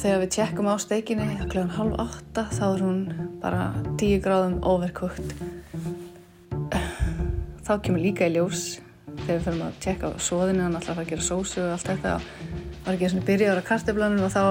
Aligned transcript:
þegar 0.00 0.22
við 0.22 0.30
tjekkum 0.32 0.68
á 0.72 0.74
steikinni 0.80 1.26
kl. 1.52 1.66
halv 1.76 1.96
átta 2.00 2.46
þá 2.54 2.62
er 2.66 2.84
hún 2.84 3.00
bara 3.42 3.64
10 4.00 4.22
gráðum 4.24 4.56
overcooked. 4.64 5.34
Þá 7.66 7.72
kemur 7.84 8.00
líka 8.00 8.28
í 8.30 8.34
ljós 8.38 8.80
þegar 9.26 9.34
við 9.34 9.44
fyrir 9.44 9.62
að 9.66 9.76
tjekka 9.84 10.10
á 10.10 10.12
svoðinu, 10.16 10.64
hann 10.64 10.78
ætlar 10.80 11.02
að 11.02 11.12
gera 11.12 11.26
sósu 11.26 11.60
og 11.66 11.74
allt 11.74 11.90
þetta 11.90 12.16
var 12.86 12.96
ekki 12.96 13.12
svona 13.12 13.28
byrjaður 13.28 13.60
á 13.60 13.68
karteflanum 13.68 14.24
og 14.24 14.32
þá 14.32 14.42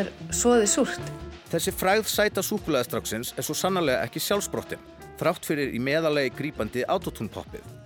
er 0.00 0.12
svoðið 0.28 0.70
súrt. 0.76 1.12
Þessi 1.50 1.74
fræð 1.74 2.06
sæta 2.12 2.44
súkulæðastráksins 2.46 3.32
er 3.34 3.46
svo 3.46 3.56
sannarlega 3.56 4.04
ekki 4.04 4.22
sjálfsbrotti, 4.22 4.78
þrátt 5.18 5.48
fyrir 5.48 5.72
í 5.74 5.80
meðalegi 5.82 6.36
grípandi 6.36 6.84
autotúnpoppið 6.86 7.79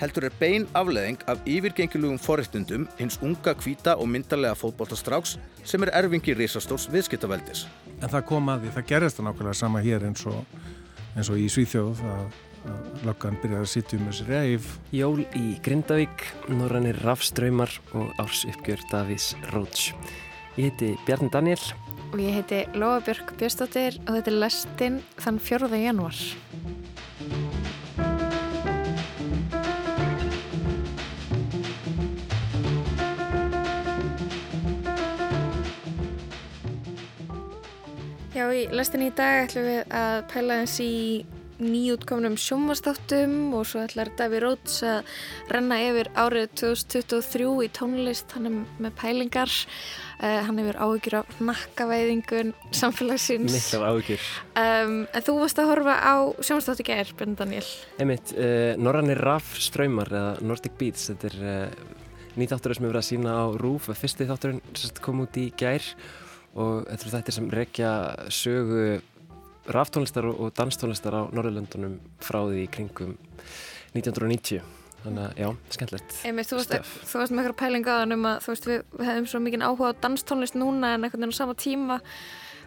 heldur 0.00 0.26
er 0.28 0.34
bein 0.40 0.66
afleðing 0.76 1.22
af 1.30 1.40
yfirgengilugum 1.48 2.18
forréttundum 2.20 2.86
hins 2.98 3.18
unga 3.24 3.54
kvíta 3.56 3.96
og 3.96 4.08
myndarlega 4.12 4.56
fótbóltastráks 4.58 5.36
sem 5.64 5.86
er 5.86 5.92
erfingi 5.96 6.34
risastórs 6.36 6.88
viðskiptaveldis. 6.92 7.64
En 8.02 8.12
það 8.12 8.26
kom 8.28 8.50
að 8.52 8.66
því, 8.66 8.74
það 8.76 8.90
gerist 8.90 9.20
það 9.20 9.28
nákvæmlega 9.30 9.60
sama 9.62 9.82
hér 9.84 10.04
eins 10.10 10.26
og, 10.28 10.58
eins 11.16 11.32
og 11.32 11.40
í 11.40 11.48
Svíþjóð 11.52 12.04
að, 12.12 12.38
að 12.74 13.08
löggan 13.08 13.40
byrjaði 13.42 13.64
að 13.64 13.72
sitja 13.72 13.98
um 13.98 14.06
þessi 14.10 14.28
reif. 14.28 14.70
Jól 14.92 15.24
í 15.24 15.46
Grindavík, 15.64 16.28
Norrannir 16.52 17.00
Rafströymar 17.06 17.72
og 17.96 18.12
ársuppgjör 18.20 18.84
Davís 18.92 19.32
Róts. 19.54 19.90
Ég 20.56 20.70
heiti 20.70 20.94
Bjarni 21.08 21.32
Daniel. 21.32 21.60
Og 22.12 22.20
ég 22.22 22.36
heiti 22.38 22.62
Lóa 22.76 23.00
Björk 23.04 23.32
Björnstóttir 23.40 23.98
og 24.06 24.18
þetta 24.18 24.32
er 24.32 24.40
lestinn 24.44 25.02
þann 25.20 25.40
4. 25.42 25.72
janúar. 25.88 26.24
Já, 38.36 38.44
í 38.52 38.66
lestinni 38.68 39.06
í 39.08 39.12
dag 39.16 39.46
ætlum 39.46 39.64
við 39.64 39.92
að 39.96 40.14
pæla 40.28 40.56
eins 40.60 40.74
í 40.84 41.24
nýjútkomnum 41.56 42.34
sjómasþáttum 42.36 43.54
og 43.56 43.62
svo 43.64 43.80
ætlar 43.80 44.10
Daví 44.18 44.42
Róts 44.44 44.82
að 44.84 45.08
renna 45.48 45.78
yfir 45.80 46.10
árið 46.12 46.50
2023 46.60 47.46
í 47.64 47.70
tónlist, 47.72 48.34
hann 48.36 48.50
er 48.50 48.58
með 48.84 48.92
pælingar. 48.98 49.54
Uh, 50.20 50.42
hann 50.44 50.60
hefur 50.60 50.80
áhugjur 50.84 51.16
á 51.16 51.22
nakkaveiðingun 51.48 52.52
samfélagsins. 52.76 53.56
Miklar 53.56 53.86
áhugjur 53.88 54.28
um, 54.60 54.94
En 55.08 55.24
þú 55.24 55.38
varst 55.40 55.64
að 55.64 55.72
horfa 55.72 55.96
á 55.96 56.16
sjómasþáttu 56.36 56.86
gær, 56.90 57.14
Björn 57.16 57.38
Daniel 57.40 57.72
Einmitt, 57.96 58.36
uh, 58.36 58.76
Norrannir 58.76 59.20
Raff 59.24 59.56
Ströymar 59.64 60.12
eða 60.12 60.36
Nordic 60.44 60.76
Beats 60.76 61.08
þetta 61.08 61.32
er 61.32 61.40
uh, 61.40 61.90
nýtt 62.36 62.52
þátturinn 62.52 62.80
sem 62.80 62.84
hefur 62.84 62.94
verið 62.94 63.02
að 63.02 63.10
sína 63.14 63.40
á 63.40 63.44
RÚF 63.64 63.90
fyrsti 63.96 64.28
þátturinn 64.28 64.64
kom 65.04 65.24
út 65.24 65.40
í 65.40 65.48
gær 65.56 65.92
og 66.56 66.86
þetta 66.88 67.06
er 67.06 67.14
þetta 67.18 67.36
sem 67.36 67.50
rekja 67.52 67.90
sögu 68.32 68.86
raftónlistar 69.76 70.28
og 70.30 70.54
danstónlistar 70.56 71.14
á 71.18 71.22
Norðurlöndunum 71.34 71.98
frá 72.22 72.40
því 72.46 72.64
í 72.64 72.70
kringum 72.72 73.14
1990 73.96 74.62
þannig 75.02 75.22
að 75.26 75.40
já, 75.42 75.48
skemmtilegt 75.74 76.16
Einmitt, 76.26 76.50
þú, 76.50 76.58
varst 76.58 77.34
með 77.34 77.42
eitthvað 77.42 77.60
pælingaðan 77.60 78.16
um 78.16 78.26
að 78.30 78.40
þú 78.44 78.52
veist 78.54 78.68
við, 78.70 78.82
hefum 79.08 79.30
svo 79.30 79.42
mikið 79.44 79.66
áhuga 79.66 79.92
á 79.92 80.00
danstónlist 80.06 80.58
núna 80.58 80.94
en 80.94 81.06
einhvern 81.06 81.26
veginn 81.26 81.36
á 81.36 81.40
sama 81.40 81.56
tíma 81.58 82.00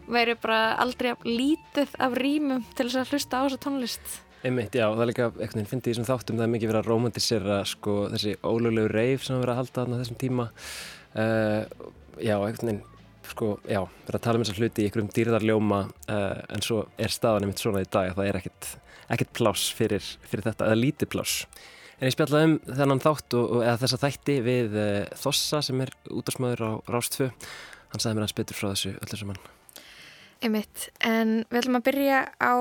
væri 0.09 0.35
bara 0.41 0.59
aldrei 0.81 1.13
lítið 1.25 1.93
af 2.01 2.17
rýmum 2.17 2.65
til 2.75 2.87
þess 2.87 3.01
að 3.01 3.13
hlusta 3.13 3.41
á 3.41 3.45
þessa 3.45 3.61
tónlist. 3.65 4.13
Einmitt, 4.39 4.73
já, 4.73 4.87
það 4.87 5.03
er 5.03 5.09
líka 5.11 5.27
einhvern 5.27 5.59
veginn 5.59 5.69
fyndið 5.69 5.91
í 5.91 5.93
þessum 5.93 6.07
þáttum 6.07 6.39
það 6.39 6.45
er 6.45 6.53
mikið 6.53 6.71
verið 6.71 6.81
að 6.81 6.89
romantisera 6.89 7.57
sko, 7.67 7.95
þessi 8.13 8.35
ólöglegu 8.41 8.91
reif 8.93 9.25
sem 9.25 9.35
við 9.35 9.43
verið 9.43 9.53
að 9.53 9.59
halda 9.59 9.75
þarna 9.81 9.99
þessum 9.99 10.19
tíma. 10.23 10.47
Uh, 11.13 11.89
já, 12.23 12.35
veginn 12.41 12.81
sko, 13.33 13.49
já, 13.69 13.81
verið 14.07 14.19
að 14.19 14.23
tala 14.25 14.39
um 14.39 14.45
þessar 14.45 14.61
hluti 14.61 14.83
í 14.83 14.87
einhverjum 14.87 15.11
dýrðarljóma 15.15 15.81
uh, 15.87 16.37
en 16.55 16.63
svo 16.65 16.83
er 16.99 17.13
staðan 17.13 17.45
einmitt 17.45 17.63
svona 17.63 17.83
í 17.83 17.89
dag 17.89 18.11
að 18.11 18.21
það 18.21 18.29
er 18.29 18.39
ekkert, 18.39 18.69
ekkert 19.15 19.33
pláss 19.39 19.73
fyrir, 19.75 20.07
fyrir 20.29 20.47
þetta, 20.47 20.69
eða 20.69 20.79
lítið 20.79 21.11
pláss. 21.15 21.43
En 21.99 22.07
ég 22.07 22.15
spjallaði 22.15 22.47
um 22.47 22.55
þennan 22.79 23.03
þátt 23.03 23.35
og, 23.35 23.45
og 23.57 23.63
eða 23.65 23.81
þessa 23.81 24.01
þætti 24.05 24.37
við 24.45 24.79
uh, 24.79 24.89
Þossa 25.19 25.61
sem 25.67 25.83
er 25.83 25.93
útdagsmaður 26.15 26.63
á 26.63 26.71
Rástfö. 26.95 27.29
Hann 27.89 28.03
sagði 28.03 28.19
mér 28.19 28.27
hans 28.27 28.37
betur 28.37 28.59
frá 28.59 28.69
þessu 28.71 28.93
öllu 28.95 29.19
saman. 29.19 29.41
Einmitt, 30.39 30.87
en 31.03 31.41
við 31.49 31.63
ætlum 31.63 31.79
að 31.81 31.87
byrja 31.89 32.19
á 32.39 32.55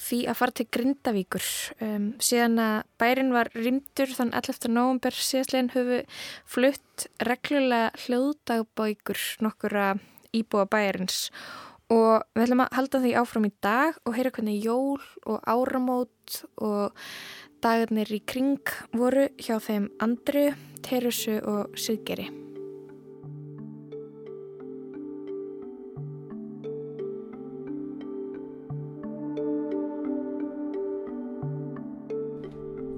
því 0.00 0.20
að 0.30 0.38
fara 0.40 0.54
til 0.58 0.66
Grindavíkur 0.74 1.44
um, 1.84 2.08
síðan 2.22 2.58
að 2.62 2.76
bærin 3.00 3.34
var 3.34 3.50
rýmdur 3.54 4.14
þann 4.16 4.34
11. 4.34 4.70
november 4.72 5.14
síðastlegin 5.14 5.72
höfu 5.74 6.00
flutt 6.56 7.06
reglulega 7.22 7.92
hljóðdagbækur 8.04 9.22
nokkura 9.44 9.92
íbúa 10.34 10.66
bæjarins 10.70 11.28
og 11.92 12.24
við 12.34 12.46
ætlum 12.46 12.64
að 12.64 12.78
halda 12.78 13.02
því 13.04 13.16
áfram 13.20 13.48
í 13.48 13.52
dag 13.64 13.98
og 14.04 14.16
heyra 14.16 14.32
hvernig 14.34 14.64
jól 14.64 15.02
og 15.28 15.42
áramót 15.46 16.40
og 16.56 16.96
dagarnir 17.64 18.10
í 18.12 18.22
kring 18.24 18.74
voru 18.92 19.28
hjá 19.40 19.58
þeim 19.62 19.90
Andru, 20.04 20.50
Terusu 20.84 21.38
og 21.40 21.78
Siggeri. 21.80 22.43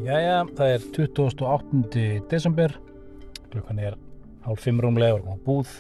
Jæja, 0.06 0.44
það 0.55 0.69
er 0.71 0.83
28. 0.94 2.03
desember. 2.31 2.75
Klukkan 3.50 3.81
er 3.83 3.97
hálf 4.44 4.61
fimm 4.62 4.78
rúmlega 4.78 5.17
og 5.19 5.41
búð. 5.43 5.72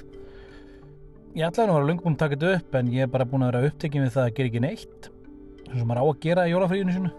Ég 1.36 1.46
ætlaði 1.46 1.68
nú 1.68 1.76
að 1.76 1.84
vera 1.84 2.00
búin 2.00 2.16
að 2.16 2.22
taka 2.24 2.38
þetta 2.40 2.56
upp 2.56 2.74
en 2.80 2.90
ég 2.90 3.06
er 3.06 3.12
bara 3.12 3.28
búin 3.28 3.44
að 3.46 3.52
vera 3.52 3.70
upptekinn 3.70 4.02
við 4.02 4.16
það 4.16 4.24
að 4.24 4.34
gera 4.38 4.50
ekki 4.50 4.64
neitt. 4.64 5.08
Sem 5.68 5.86
maður 5.86 6.02
á 6.02 6.06
að 6.08 6.18
gera 6.26 6.48
í 6.48 6.52
jólafríðinu 6.56 6.96
sinu 6.96 7.12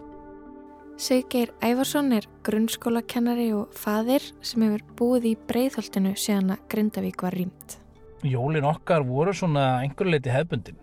Siggeir 0.98 1.54
Ævarsson 1.64 2.12
er 2.12 2.28
grunnskólakennari 2.44 3.48
og 3.56 3.72
fadir 3.72 4.28
sem 4.44 4.66
hefur 4.66 4.84
búið 5.00 5.32
í 5.32 5.34
breyðholtinu 5.48 6.12
síðan 6.18 6.56
að 6.58 6.64
Grindavík 6.74 7.24
var 7.24 7.38
rýmt. 7.38 7.80
Jólin 8.26 8.68
okkar 8.68 9.06
voru 9.08 9.32
svona 9.32 9.78
einhver 9.80 10.12
leiti 10.12 10.34
hefbundin 10.34 10.80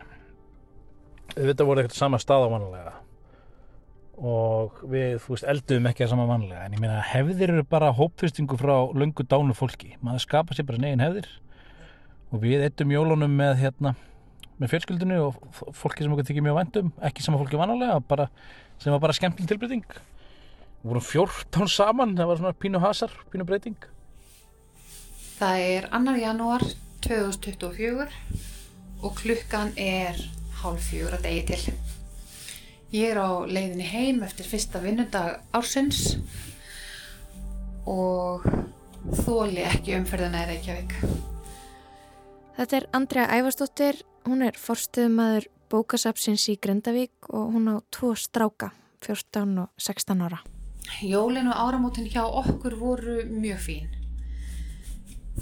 Þetta 1.36 1.68
voru 1.68 1.84
ekkert 1.84 2.00
sama 2.00 2.18
stað 2.18 2.47
á 2.47 2.53
mannulega 2.56 3.02
og 4.16 4.81
við, 4.88 5.18
þú 5.24 5.34
veist, 5.34 5.48
elduðum 5.52 5.90
ekki 5.90 6.06
að 6.06 6.12
sama 6.14 6.28
vanlega. 6.30 6.66
En 6.66 6.76
ég 6.76 6.81
meina 6.81 7.02
hefðir 7.03 7.53
eru 7.53 7.66
bara 7.68 7.94
hópfyrstingu 7.96 8.58
frá 8.59 8.76
löngu 8.96 9.26
dánu 9.28 9.56
fólki. 9.58 9.96
Maður 10.06 10.24
skapa 10.24 10.56
sér 10.56 10.68
bara 10.70 10.81
negin 10.81 11.03
hefðir. 11.03 11.30
Og 12.31 12.44
við 12.44 12.66
eittum 12.66 12.94
jólunum 12.94 13.36
með 13.36 13.58
hérna 13.64 13.96
með 14.59 14.72
fjölskyldinu 14.72 15.18
og 15.25 15.40
fólki 15.75 16.06
sem 16.06 16.14
okkur 16.16 16.28
þykir 16.30 16.46
mjög 16.46 16.59
vandum, 16.59 16.92
ekki 17.04 17.24
sama 17.25 17.42
fólki 17.42 17.59
vanlega 17.59 17.98
bara, 18.08 18.30
sem 18.80 18.94
var 18.94 19.02
bara 19.04 19.16
skemmtileg 19.18 19.52
tilbreyting. 19.52 19.98
Við 20.86 20.94
vorum 20.94 21.06
14 21.09 21.72
saman. 21.74 22.16
Það 22.16 22.31
var 22.31 22.42
svona 22.42 22.56
pínu 22.62 22.81
hasar, 22.84 23.14
pínu 23.34 23.48
breyting. 23.50 23.90
Það 25.36 25.66
er 25.66 25.90
annar 25.98 26.22
janúar 26.22 26.64
2024 27.04 28.08
og 29.04 29.20
klukkan 29.20 29.75
er 29.75 30.22
hálf 30.62 30.88
fjögur 30.88 31.18
að 31.18 31.28
degi 31.28 31.44
til 31.52 31.94
Ég 32.95 33.11
er 33.11 33.17
á 33.19 33.44
leiðinni 33.44 33.85
heim 33.89 34.22
eftir 34.23 34.47
fyrsta 34.47 34.79
vinnudag 34.79 35.41
ársins 35.57 36.13
og 37.91 38.45
þóli 39.25 39.66
ekki 39.67 39.97
umferðina 39.97 40.45
í 40.45 40.47
Reykjavík. 40.53 40.94
Þetta 42.56 42.78
er 42.78 42.85
Andrea 42.95 43.25
Ævarsdóttir, 43.35 44.00
hún 44.23 44.45
er 44.47 44.56
forstuðumæður 44.56 45.50
bókasapsins 45.74 46.45
í 46.53 46.56
Grindavík 46.62 47.27
og 47.36 47.51
hún 47.57 47.68
á 47.68 47.75
tvo 47.92 48.13
stráka, 48.15 48.71
14 49.03 49.65
og 49.65 49.74
16 49.75 50.24
ára. 50.30 50.39
Jólin 51.03 51.51
og 51.51 51.59
áramótin 51.65 52.07
hjá 52.07 52.24
okkur 52.24 52.77
voru 52.80 53.18
mjög 53.27 53.59
fín. 53.65 53.91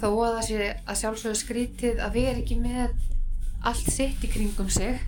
Þó 0.00 0.08
að 0.10 0.40
það 0.40 0.44
sé 0.48 0.72
að 0.74 1.00
sjálfsögðu 1.04 1.38
skrítið 1.44 2.02
að 2.02 2.18
við 2.18 2.30
erum 2.32 2.42
ekki 2.42 2.60
með 2.64 2.98
allt 3.62 3.94
sitt 3.94 4.26
í 4.26 4.32
kringum 4.32 4.72
sig 4.72 4.98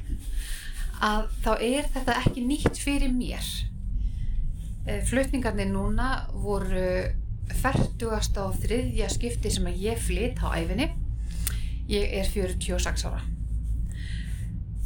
að 1.05 1.29
þá 1.45 1.53
er 1.55 1.89
þetta 1.95 2.19
ekki 2.23 2.45
nýtt 2.47 2.81
fyrir 2.81 3.13
mér. 3.13 3.47
Flutningarnir 5.09 5.69
núna 5.71 6.27
voru 6.33 6.91
færtugast 7.63 8.39
á 8.39 8.47
þriðja 8.55 9.09
skipti 9.13 9.51
sem 9.55 9.67
að 9.67 9.83
ég 9.87 10.01
flytt 10.03 10.43
á 10.43 10.55
æfinni 10.55 10.91
ég 11.91 12.15
er 12.19 12.27
46 12.27 13.07
ára. 13.07 13.23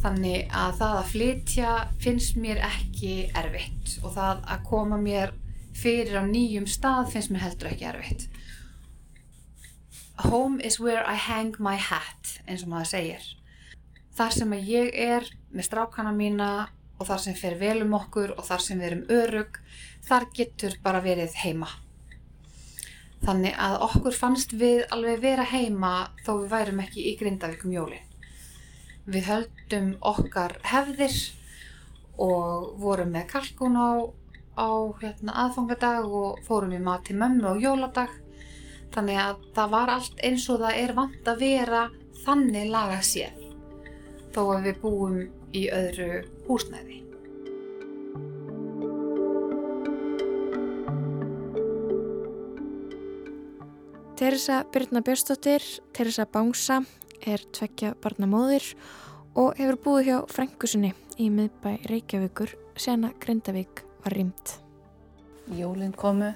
Þannig 0.01 0.49
að 0.57 0.77
það 0.81 0.99
að 0.99 1.11
flytja 1.13 1.73
finnst 2.01 2.39
mér 2.41 2.63
ekki 2.65 3.15
erfitt 3.37 3.99
og 4.01 4.15
það 4.17 4.45
að 4.55 4.63
koma 4.69 5.01
mér 5.01 5.35
fyrir 5.77 6.21
á 6.21 6.25
nýjum 6.25 6.69
stað 6.69 7.13
finnst 7.15 7.33
mér 7.33 7.45
heldur 7.45 7.73
ekki 7.73 7.89
erfitt. 7.91 8.29
Home 10.21 10.61
is 10.65 10.81
where 10.81 11.05
I 11.05 11.17
hang 11.17 11.57
my 11.59 11.77
hat 11.77 12.41
eins 12.47 12.65
og 12.65 12.73
maður 12.73 12.91
segir 12.93 13.29
þar 14.21 14.37
sem 14.37 14.57
að 14.57 14.73
ég 14.77 14.95
er 15.09 15.29
með 15.51 15.71
strákana 15.71 16.15
mína 16.15 16.51
og 17.01 17.09
þar 17.09 17.27
sem 17.27 17.37
fer 17.37 17.57
vel 17.61 17.79
um 17.87 17.95
okkur 17.97 18.37
og 18.37 18.45
þar 18.45 18.67
sem 18.69 18.81
við 18.81 18.93
erum 18.93 19.07
örug 19.21 19.63
þar 20.05 20.29
getur 20.37 20.77
bara 20.85 21.01
verið 21.05 21.41
heima 21.41 21.71
Þannig 23.21 23.57
að 23.61 23.83
okkur 23.85 24.17
fannst 24.17 24.55
við 24.57 24.87
alveg 24.95 25.19
vera 25.21 25.45
heima 25.45 25.93
þó 26.25 26.31
við 26.39 26.47
værum 26.55 26.81
ekki 26.87 27.03
í 27.11 27.17
Grindavíkum 27.21 27.75
jólin. 27.75 28.07
Við 29.05 29.29
höldum 29.29 29.91
okkar 30.13 30.57
hefðir 30.71 31.19
og 32.21 32.71
vorum 32.81 33.13
með 33.13 33.27
kalkun 33.35 33.77
á, 33.77 34.09
á 34.57 34.69
hérna, 35.03 35.37
aðfangadag 35.45 36.09
og 36.09 36.41
fórum 36.49 36.73
í 36.77 36.81
mat 36.81 37.05
til 37.09 37.19
mömmu 37.21 37.53
á 37.53 37.55
jóladag. 37.61 38.17
Þannig 38.95 39.21
að 39.27 39.45
það 39.59 39.77
var 39.77 39.95
allt 39.99 40.25
eins 40.25 40.49
og 40.49 40.65
það 40.65 40.81
er 40.87 40.97
vant 40.97 41.33
að 41.35 41.45
vera 41.45 41.85
þannig 42.25 42.73
laga 42.73 43.05
sér 43.05 43.40
þó 44.35 44.43
að 44.55 44.67
við 44.69 44.81
búum 44.83 45.21
í 45.57 45.67
öðru 45.75 46.23
húsnæði. 46.49 47.01
Teresa 54.21 54.65
Byrna 54.69 55.01
Björnsdóttir, 55.01 55.65
Teresa 55.97 56.27
Bángsa, 56.29 56.83
er 57.25 57.41
tveggja 57.57 57.95
barnamóðir 58.05 58.67
og 59.33 59.57
hefur 59.57 59.79
búið 59.81 60.11
hjá 60.11 60.19
frængusinni 60.29 60.91
í 61.17 61.31
miðbæ 61.33 61.87
Reykjavíkur 61.89 62.53
sen 62.77 63.07
að 63.09 63.17
Grindavík 63.25 63.83
var 64.05 64.17
rýmt. 64.17 64.59
Jólinn 65.57 65.97
komu 65.97 66.35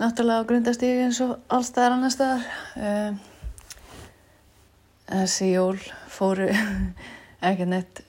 náttúrulega 0.00 0.42
á 0.42 0.48
Grindastígi 0.50 1.06
eins 1.06 1.20
og 1.22 1.36
allstaðar 1.46 1.96
annar 1.96 2.14
staðar. 2.14 3.22
Þessi 5.10 5.50
jól 5.52 5.78
fóru 6.08 6.48
ekki 7.48 7.68
neitt 7.68 8.02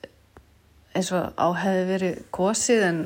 eins 0.96 1.12
og 1.12 1.36
á 1.36 1.46
hefði 1.60 1.84
verið 1.90 2.20
kosið 2.32 2.84
en 2.86 3.00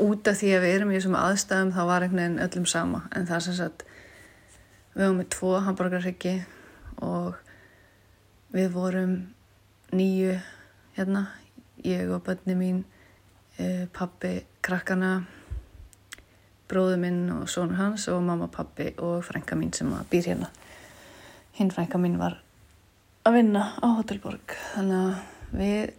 út 0.00 0.26
af 0.30 0.38
því 0.40 0.52
að 0.56 0.64
við 0.64 0.76
erum 0.78 0.92
í 0.92 0.96
þessum 0.96 1.18
aðstæðum 1.18 1.72
þá 1.74 1.82
var 1.90 2.06
einhvern 2.06 2.22
veginn 2.22 2.44
öllum 2.46 2.66
sama. 2.70 3.02
En 3.14 3.28
það 3.28 3.36
er 3.36 3.44
sem 3.46 3.58
sagt 3.58 3.84
við 4.94 5.02
varum 5.02 5.20
með 5.20 5.30
tvo 5.34 5.52
hamburgarryggi 5.66 6.34
og 7.04 7.38
við 8.54 8.68
vorum 8.74 9.14
nýju 9.94 10.34
hérna 10.96 11.26
ég 11.84 12.10
og 12.14 12.24
bönni 12.26 12.56
mín 12.58 12.82
eh, 13.58 13.84
pappi 13.92 14.38
krakkana 14.64 15.18
bróðu 16.70 16.96
minn 17.02 17.26
og 17.34 17.48
sónu 17.50 17.76
hans 17.76 18.08
og 18.08 18.22
mamma, 18.24 18.48
pappi 18.48 18.94
og 18.98 19.20
frænka 19.26 19.58
mín 19.58 19.74
sem 19.76 19.90
býr 20.10 20.32
hérna. 20.32 20.48
Hinn 21.58 21.70
frænka 21.70 22.00
mín 22.00 22.16
var 22.18 22.40
að 23.24 23.38
vinna 23.38 23.68
á 23.80 23.86
Hotelborg. 23.96 24.54
Þannig 24.74 24.98
að 25.00 25.60
við 25.60 25.92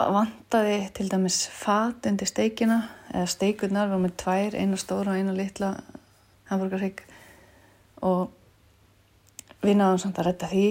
vantaði 0.00 0.76
til 0.96 1.08
dæmis 1.10 1.42
fat 1.52 2.06
undir 2.08 2.28
steikina 2.30 2.80
eða 3.10 3.26
steikurnar 3.28 3.90
var 3.90 4.00
með 4.00 4.14
tvær, 4.22 4.56
eina 4.56 4.78
stóra 4.80 5.12
og 5.12 5.20
eina 5.20 5.34
litla 5.36 5.74
hamburgarrygg 6.48 7.02
og 8.06 8.30
við 9.60 9.76
náðum 9.76 10.00
samt 10.00 10.20
að 10.20 10.30
redda 10.30 10.48
því 10.50 10.68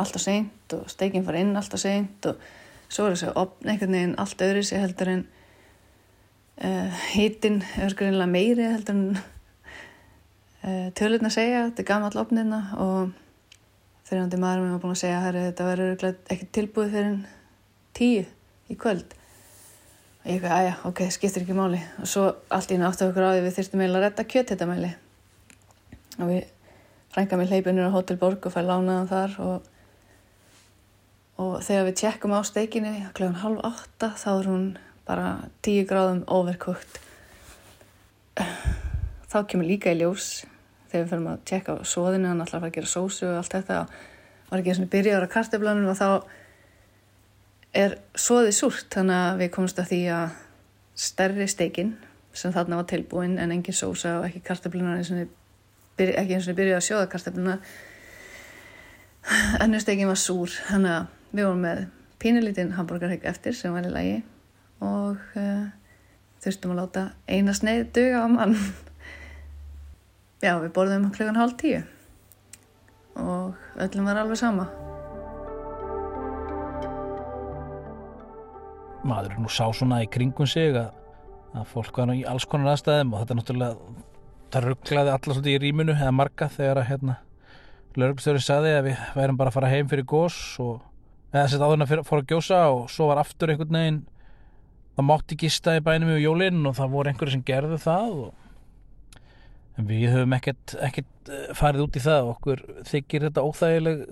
alltaf 0.00 0.22
seint 0.22 0.76
og 0.76 0.84
steikin 0.92 1.24
fór 1.26 1.40
inn 1.40 1.56
alltaf 1.58 1.82
seint 1.82 2.28
og 2.30 2.44
svo 2.90 3.08
er 3.08 3.16
þessu 3.16 3.32
opn 3.40 3.72
einhvern 3.72 3.96
veginn 3.96 4.14
allt 4.22 4.44
öðru 4.46 4.62
sig 4.66 4.82
heldur 4.82 5.10
en 5.16 5.24
uh, 6.62 7.02
hitin 7.14 7.58
er 7.80 7.96
greinlega 7.98 8.30
meiri 8.30 8.68
heldur 8.68 8.94
en 8.94 9.18
uh, 9.18 10.86
tölurna 10.94 11.32
segja, 11.32 11.66
þetta 11.70 11.82
er 11.82 11.90
gammal 11.90 12.22
opnina 12.22 12.62
og 12.78 13.16
þegar 14.10 14.42
maður 14.42 14.64
mér 14.64 14.74
var 14.74 14.82
búin 14.82 14.96
að 14.96 15.02
segja 15.04 15.22
að 15.22 15.40
þetta 15.40 15.68
verður 15.70 16.08
ekki 16.34 16.50
tilbúið 16.58 16.94
fyrir 16.96 17.18
tíu 17.96 18.24
í 18.70 18.78
kvöld. 18.78 19.14
Og 20.20 20.26
ég 20.28 20.36
ekki, 20.36 20.50
aðja, 20.52 20.72
ok, 20.90 21.04
skiptir 21.14 21.46
ekki 21.46 21.56
máli. 21.56 21.80
Og 22.02 22.10
svo 22.10 22.26
allt 22.52 22.74
í 22.74 22.80
náttúrulega 22.80 23.14
okkur 23.14 23.28
á 23.30 23.32
því 23.32 23.44
við 23.46 23.56
þurftum 23.56 23.84
eiginlega 23.84 24.00
að 24.02 24.06
redda 24.08 24.26
kjött 24.34 24.52
þetta 24.52 24.68
mæli 24.68 24.90
og 26.20 26.28
við 26.28 26.48
frænga 27.14 27.38
með 27.40 27.54
hleypunir 27.54 27.88
á 27.88 27.94
Hotel 27.94 28.18
Borg 28.20 28.46
og 28.46 28.54
fær 28.54 28.66
lánaðan 28.68 29.10
þar 29.10 29.36
og, 29.44 29.68
og 31.40 31.54
þegar 31.64 31.86
við 31.88 31.98
tjekkum 32.02 32.34
á 32.36 32.40
steikinni 32.46 32.94
kl. 33.16 33.30
halv 33.40 33.62
átta 33.66 34.12
þá 34.20 34.30
er 34.34 34.50
hún 34.50 34.66
bara 35.08 35.30
tíu 35.64 35.86
gráðum 35.88 36.22
overcooked. 36.30 37.00
Þá 39.30 39.38
kemur 39.48 39.66
líka 39.66 39.94
í 39.94 40.00
ljós 40.02 40.44
þegar 40.90 41.04
við 41.04 41.10
fyrir 41.12 41.30
að 41.30 41.42
tjekka 41.50 41.78
á 41.78 41.84
svoðinu 41.86 42.30
hann 42.30 42.44
alltaf 42.44 42.66
að 42.66 42.76
gera 42.76 42.90
sósu 42.90 43.26
og 43.30 43.40
allt 43.40 43.56
þetta. 43.56 43.80
Var 44.50 44.62
ekki 44.62 44.76
svona 44.76 44.92
byrjaður 44.94 45.26
á 45.30 45.34
karteflanum 45.34 45.90
og 45.90 45.98
þá 45.98 46.08
er 47.80 47.98
svoði 48.18 48.54
súrt 48.54 48.88
þannig 48.90 49.16
að 49.16 49.42
við 49.44 49.52
komumst 49.54 49.78
að 49.78 49.92
því 49.92 50.00
að 50.14 50.38
stærri 51.00 51.46
steikin 51.50 51.92
sem 52.34 52.52
þarna 52.54 52.80
var 52.80 52.88
tilbúin 52.90 53.38
en 53.42 53.54
engin 53.54 53.76
sósa 53.76 54.18
og 54.18 54.26
ekki 54.26 54.42
karteflunar 54.46 55.00
byrja, 55.98 56.16
ekki 56.22 56.36
eins 56.36 56.48
og 56.50 56.58
byrjaði 56.58 56.78
að 56.78 56.86
sjóða 56.86 57.08
kartefluna 57.12 57.56
ennur 59.64 59.82
steikin 59.82 60.10
var 60.10 60.20
súr 60.20 60.52
þannig 60.68 60.96
að 60.96 61.08
við 61.30 61.46
vorum 61.46 61.64
með 61.66 61.82
pínulítinn 62.20 62.74
hambúrgarhegg 62.76 63.26
eftir 63.30 63.56
sem 63.56 63.74
var 63.74 63.86
í 63.86 63.92
lagi 63.94 64.16
og 64.84 65.20
uh, 65.38 65.66
þurftum 66.42 66.74
að 66.74 66.80
láta 66.82 67.04
eina 67.28 67.54
sneið 67.56 67.90
duga 67.96 68.24
á 68.24 68.28
mann 68.32 68.56
já 70.40 70.52
við 70.60 70.70
borðum 70.76 71.08
klukkan 71.14 71.38
hálf 71.38 71.56
tíu. 71.60 71.80
Og 73.20 73.56
öllum 73.80 74.08
var 74.08 74.22
alveg 74.22 74.40
sama. 74.40 74.68
Maður 79.04 79.38
nú 79.40 79.48
sá 79.48 79.64
svona 79.72 80.02
í 80.04 80.10
kringum 80.12 80.48
sig 80.48 80.76
að, 80.76 80.92
að 81.56 81.66
fólk 81.72 82.02
var 82.02 82.12
í 82.14 82.24
alls 82.28 82.46
konar 82.48 82.74
aðstæðum 82.74 83.14
og 83.14 83.22
þetta 83.22 83.38
náttúrulega 83.38 83.98
það 84.50 84.66
rugglaði 84.66 85.12
alla 85.14 85.34
svolítið 85.34 85.56
í 85.56 85.60
rýmunu 85.62 85.94
eða 85.94 86.14
marga 86.14 86.48
þegar 86.50 86.80
að 86.82 86.88
hérna 86.90 87.16
lögumstjóri 87.98 88.42
saði 88.42 88.72
að 88.76 88.86
við 88.88 89.04
værum 89.16 89.38
bara 89.38 89.50
að 89.50 89.56
fara 89.56 89.70
heim 89.70 89.90
fyrir 89.90 90.06
gós 90.10 90.36
og 90.62 90.80
eða 91.30 91.46
sett 91.50 91.62
áðurna 91.62 91.86
fór 91.86 92.20
að 92.20 92.32
gjósa 92.32 92.60
og 92.74 92.84
svo 92.90 93.08
var 93.10 93.20
aftur 93.22 93.52
einhvern 93.52 93.78
veginn 93.78 94.00
það 94.96 95.06
mátti 95.06 95.38
gista 95.38 95.74
í 95.78 95.82
bænum 95.86 96.12
í 96.16 96.20
jólinn 96.24 96.66
og 96.66 96.76
það 96.78 96.94
voru 96.94 97.12
einhverju 97.12 97.36
sem 97.36 97.44
gerðu 97.46 97.78
það 97.82 98.16
og 98.26 98.39
við 99.88 100.12
höfum 100.14 100.36
ekkert, 100.36 100.76
ekkert 100.82 101.32
eh, 101.32 101.48
farið 101.56 101.86
út 101.86 101.96
í 101.98 102.04
það. 102.04 102.28
Okkur 102.34 102.62
þykir 102.90 103.26
þetta 103.28 103.46
óþægileg 103.46 104.04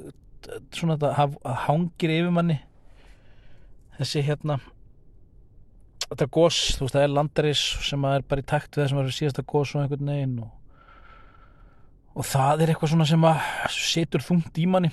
svona 0.74 0.96
þetta 0.98 1.54
hangir 1.66 2.14
yfir 2.14 2.34
manni. 2.34 2.58
Þessi 3.98 4.22
hérna 4.26 4.58
þetta 6.08 6.28
gós, 6.32 6.60
þú 6.76 6.86
veist 6.86 6.96
það 6.96 7.04
er 7.04 7.14
landaris 7.16 7.64
sem 7.84 8.06
er 8.08 8.24
bara 8.28 8.44
í 8.44 8.48
takt 8.48 8.76
við 8.76 8.84
það 8.84 8.90
sem 8.90 9.00
var 9.00 9.12
síðasta 9.18 9.44
gós 9.52 9.74
og 9.74 9.82
einhvern 9.82 10.12
veginn 10.12 10.38
og, 10.44 10.50
og 12.14 12.28
það 12.28 12.64
er 12.64 12.72
eitthvað 12.72 12.92
svona 12.94 13.08
sem 13.10 13.28
að 13.28 13.42
setur 13.74 14.24
þungt 14.24 14.60
í 14.62 14.66
manni. 14.70 14.92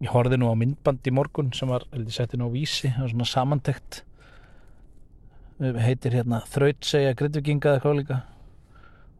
Ég 0.00 0.14
horfið 0.14 0.40
nú 0.40 0.48
á 0.48 0.56
myndband 0.56 1.06
í 1.06 1.12
morgun 1.12 1.52
sem 1.56 1.68
var, 1.70 1.84
held 1.92 2.08
ég 2.08 2.16
seti 2.16 2.40
nú 2.40 2.48
á 2.48 2.54
vísi 2.54 2.88
það 2.88 3.04
var 3.04 3.14
svona 3.14 3.30
samantekt. 3.34 4.02
Heitir 5.60 6.16
hérna 6.16 6.40
þraut 6.48 6.86
segja 6.88 7.16
grittvikinga 7.16 7.74
eða 7.74 7.82
hvað 7.84 7.98
líka 7.98 8.22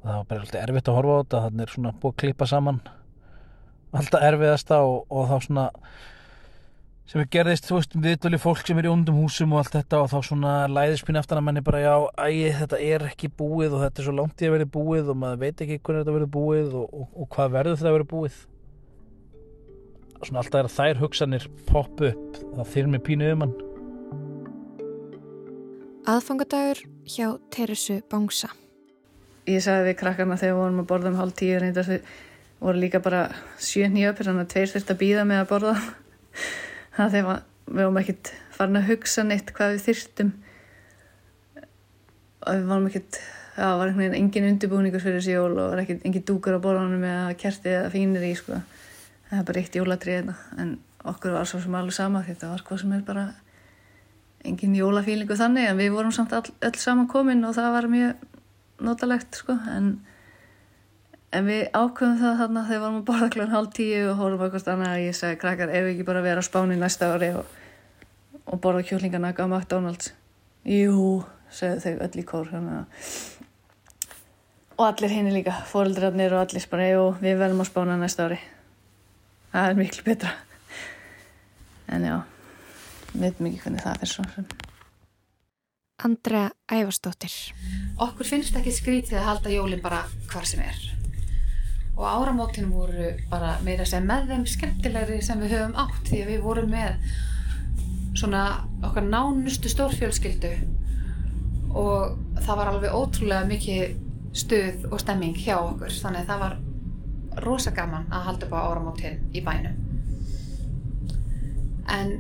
og 0.01 0.07
það 0.07 0.17
var 0.17 0.31
bara 0.31 0.45
alltaf 0.45 0.63
erfitt 0.63 0.89
að 0.89 0.97
horfa 0.99 1.17
á 1.17 1.21
þetta 1.21 1.43
þannig 1.47 1.67
er 1.67 1.75
svona 1.75 1.93
búið 2.01 2.15
að 2.15 2.21
klippa 2.23 2.49
saman 2.49 2.81
alltaf 4.01 4.25
erfiðasta 4.25 4.81
og, 4.87 5.05
og 5.11 5.29
þá 5.31 5.47
svona 5.47 5.67
sem 7.11 7.19
er 7.25 7.27
gerðist, 7.27 7.67
þú 7.67 7.79
veist, 7.81 7.95
viðtölu 8.05 8.39
fólk 8.39 8.61
sem 8.63 8.79
er 8.79 8.87
í 8.87 8.91
undum 8.93 9.17
húsum 9.19 9.51
og 9.57 9.65
allt 9.65 9.75
þetta 9.75 9.99
og 10.05 10.13
þá 10.13 10.29
svona 10.29 10.53
læðispinn 10.71 11.19
aftan 11.19 11.41
að 11.41 11.47
manni 11.49 11.63
bara 11.67 11.81
já, 11.83 11.95
æg, 12.23 12.39
þetta 12.61 12.79
er 12.87 13.05
ekki 13.09 13.33
búið 13.35 13.75
og 13.75 13.83
þetta 13.83 13.99
er 14.03 14.07
svo 14.07 14.15
langt 14.15 14.45
í 14.45 14.47
að 14.47 14.55
vera 14.55 14.69
búið 14.77 15.11
og 15.11 15.19
maður 15.19 15.43
veit 15.43 15.65
ekki 15.65 15.81
hvernig 15.81 16.05
þetta 16.05 16.15
verður 16.15 16.33
búið 16.37 16.79
og, 16.79 16.95
og, 16.95 17.11
og 17.11 17.31
hvað 17.35 17.53
verður 17.57 17.81
þetta 17.81 17.91
að 17.91 17.99
vera 17.99 18.09
búið. 18.15 18.39
Svona 20.21 20.45
alltaf 20.45 20.63
er 20.63 20.73
þær 20.77 21.03
hugsanir 21.03 21.51
popp 21.67 22.07
upp, 22.13 22.41
það 22.55 22.73
þyrmir 22.77 23.05
pínu 23.11 23.35
um 23.35 23.47
hann. 23.47 23.59
Aðfangadagur 26.15 26.87
hjá 27.11 27.27
Teresu 27.51 27.99
Bángsa 28.07 28.55
Ég 29.51 29.65
sagði 29.65 29.89
við 29.91 29.97
krakkarna 30.03 30.39
þegar 30.41 30.55
við 30.55 30.61
vorum 30.63 30.83
að 30.83 30.91
borða 30.91 31.11
um 31.11 31.19
hálf 31.21 31.37
tíu 31.39 31.59
reyndar 31.61 31.89
við 31.89 32.13
voru 32.61 32.83
líka 32.83 33.01
bara 33.03 33.23
sjö 33.59 33.89
nýjöpir 33.89 34.29
þannig 34.29 34.47
að 34.47 34.53
tveir 34.53 34.73
þurft 34.75 34.93
að 34.93 35.01
býða 35.01 35.27
með 35.29 35.43
að 35.43 35.51
borða 35.55 35.75
það 36.97 37.15
þegar 37.17 37.43
við 37.71 37.81
varum 37.81 38.01
ekkert 38.03 38.33
farin 38.57 38.81
að 38.81 38.89
hugsa 38.91 39.25
neitt 39.27 39.53
hvað 39.57 39.77
við 39.77 39.85
þyrstum 39.87 40.33
og 41.61 42.57
við 42.57 42.67
varum 42.69 42.89
ekkert 42.91 43.21
það 43.55 43.79
var 43.81 43.91
einhvern 43.91 44.05
veginn 44.05 44.19
engin 44.21 44.49
undirbúningur 44.51 45.03
fyrir 45.03 45.21
þessi 45.21 45.37
jól 45.37 45.57
og 45.61 45.81
ekkert 45.81 46.05
engin 46.09 46.27
dúkur 46.29 46.57
á 46.57 46.65
borðanum 46.65 47.05
eða 47.05 47.37
kerti 47.41 47.73
eða 47.73 47.93
fínir 47.93 48.27
í 48.29 48.33
sko 48.39 48.59
það 49.31 49.39
er 49.41 49.47
bara 49.51 49.63
eitt 49.63 49.79
jólatrið 49.79 50.19
hérna. 50.19 50.37
en 50.61 50.75
okkur 51.11 51.37
var 51.37 51.49
svo 51.49 51.61
sem 51.63 51.77
alveg 51.77 51.97
sama 51.97 52.25
þetta 52.27 52.53
var 52.53 52.65
hvað 52.67 52.83
sem 52.83 52.95
er 52.97 53.07
bara 53.07 53.27
engin 54.45 54.77
jólafílingu 54.77 55.37
þannig 55.37 55.69
en 55.69 55.81
við 55.81 55.93
vorum 55.95 56.13
samt 56.15 56.33
all, 56.37 56.47
öll 56.65 56.79
saman 56.81 57.09
komin 57.11 57.45
og 57.45 57.57
það 57.57 57.75
var 57.77 57.89
mjög 57.93 58.27
notalegt 58.85 59.43
sko 59.43 59.59
en 59.71 59.99
En 61.31 61.47
við 61.47 61.69
ákveðum 61.71 62.17
það 62.19 62.41
þarna 62.41 62.63
þegar 62.67 62.73
við 62.75 62.81
varum 62.83 62.97
að 62.97 63.03
borða 63.07 63.27
kl. 63.31 63.43
halv 63.53 63.69
tíu 63.77 63.99
og 64.11 64.17
hórum 64.19 64.41
eitthvað 64.43 64.71
annað 64.73 64.95
að 64.97 65.03
ég 65.05 65.15
segi 65.15 65.37
krakkar 65.39 65.71
ef 65.71 65.85
við 65.85 65.91
ekki 65.93 66.07
bara 66.09 66.23
vera 66.25 66.43
á 66.43 66.49
spáni 66.49 66.79
næsta 66.79 67.11
ári 67.15 67.29
og, 67.39 67.53
og 68.51 68.59
borða 68.65 68.83
kjólingana 68.89 69.31
á 69.31 69.47
McDonalds. 69.47 70.11
Jú, 70.67 71.23
segðu 71.55 71.85
þau 71.85 72.03
öll 72.09 72.19
í 72.19 72.25
kór. 72.27 72.51
Hana. 72.51 72.81
og 74.75 74.87
allir 74.89 75.15
henni 75.15 75.37
líka, 75.37 75.55
fóreldrarnir 75.71 76.35
og 76.35 76.49
allir 76.49 76.67
bara, 76.73 76.89
jú, 76.89 77.07
við 77.21 77.39
verðum 77.39 77.63
á 77.63 77.67
spána 77.69 78.01
næsta 78.01 78.27
ári 78.27 78.41
það 79.53 79.69
er 79.69 79.79
miklu 79.79 80.07
betra 80.07 80.33
en 81.91 82.07
já 82.07 82.17
við 83.13 83.25
veitum 83.27 83.51
ekki 83.51 83.63
hvernig 83.65 83.85
það 83.85 84.05
er 84.07 84.13
svo 84.15 84.27
sem 84.35 84.70
Andrea 86.05 86.51
Ævarsdóttir. 86.73 87.33
Okkur 88.01 88.27
finnst 88.27 88.57
ekki 88.57 88.73
skrítið 88.73 89.19
að 89.21 89.27
halda 89.27 89.53
jólinn 89.53 89.83
bara 89.85 90.01
hvar 90.31 90.47
sem 90.49 90.63
er. 90.65 90.79
Og 91.99 92.07
áramótin 92.09 92.71
voru 92.73 93.11
bara 93.29 93.59
meira 93.65 93.85
sem 93.89 94.07
með 94.09 94.31
þeim 94.31 94.47
skemmtilegri 94.49 95.19
sem 95.25 95.41
við 95.43 95.57
höfum 95.57 95.77
átt 95.83 96.09
því 96.09 96.23
að 96.23 96.31
við 96.33 96.47
vorum 96.47 96.71
með 96.73 97.11
svona 98.17 98.45
okkar 98.87 99.09
nánustu 99.11 99.73
stórfjölskyldu. 99.73 100.55
Og 101.77 102.17
það 102.41 102.61
var 102.63 102.73
alveg 102.73 102.97
ótrúlega 102.97 103.51
mikið 103.51 103.99
stuð 104.41 104.87
og 104.91 105.03
stemming 105.03 105.37
hjá 105.37 105.59
okkur 105.59 105.93
þannig 105.93 106.25
að 106.25 106.31
það 106.33 106.45
var 106.47 107.45
rosa 107.45 107.75
gaman 107.75 108.09
að 108.11 108.27
halda 108.29 108.49
upp 108.49 108.57
á 108.57 108.61
áramótin 108.71 109.21
í 109.37 109.43
bænum. 109.45 109.77
En 111.91 112.17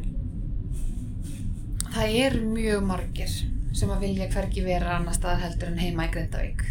það 1.95 2.21
eru 2.27 2.45
mjög 2.53 2.85
margir 2.87 3.33
sem 3.81 3.91
að 3.95 4.05
vilja 4.05 4.29
hvergi 4.35 4.63
vera 4.65 4.99
annar 4.99 5.17
staðar 5.17 5.47
heldur 5.47 5.71
en 5.71 5.81
heima 5.81 6.05
í 6.05 6.13
Grindavík. 6.13 6.65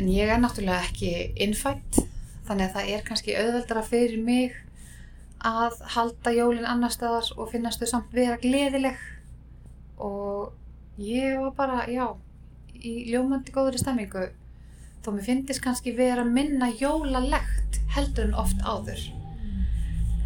En 0.00 0.08
ég 0.08 0.30
er 0.32 0.40
náttúrulega 0.40 0.86
ekki 0.88 1.12
innfætt 1.44 1.98
þannig 2.48 2.70
að 2.70 2.74
það 2.76 2.92
er 2.94 3.04
kannski 3.04 3.36
auðveldara 3.36 3.82
fyrir 3.84 4.22
mig 4.24 4.56
að 5.44 5.76
halda 5.94 6.32
jólinn 6.32 6.68
annar 6.68 6.92
staðar 6.94 7.28
og 7.36 7.50
finnast 7.52 7.82
þau 7.82 7.90
samt 7.92 8.16
vera 8.16 8.40
gleðileg. 8.40 8.96
Og 10.00 10.54
ég 11.00 11.36
var 11.42 11.54
bara, 11.58 11.84
já 11.90 12.06
í 12.80 13.10
ljómandi 13.12 13.52
góðri 13.52 13.80
stemmingu 13.80 14.30
þó 15.04 15.10
mér 15.12 15.24
finnist 15.26 15.60
kannski 15.64 15.92
vera 15.96 16.24
minna 16.24 16.70
jólalegt 16.80 17.80
heldur 17.92 18.30
en 18.30 18.38
oft 18.40 18.60
áður. 18.64 19.02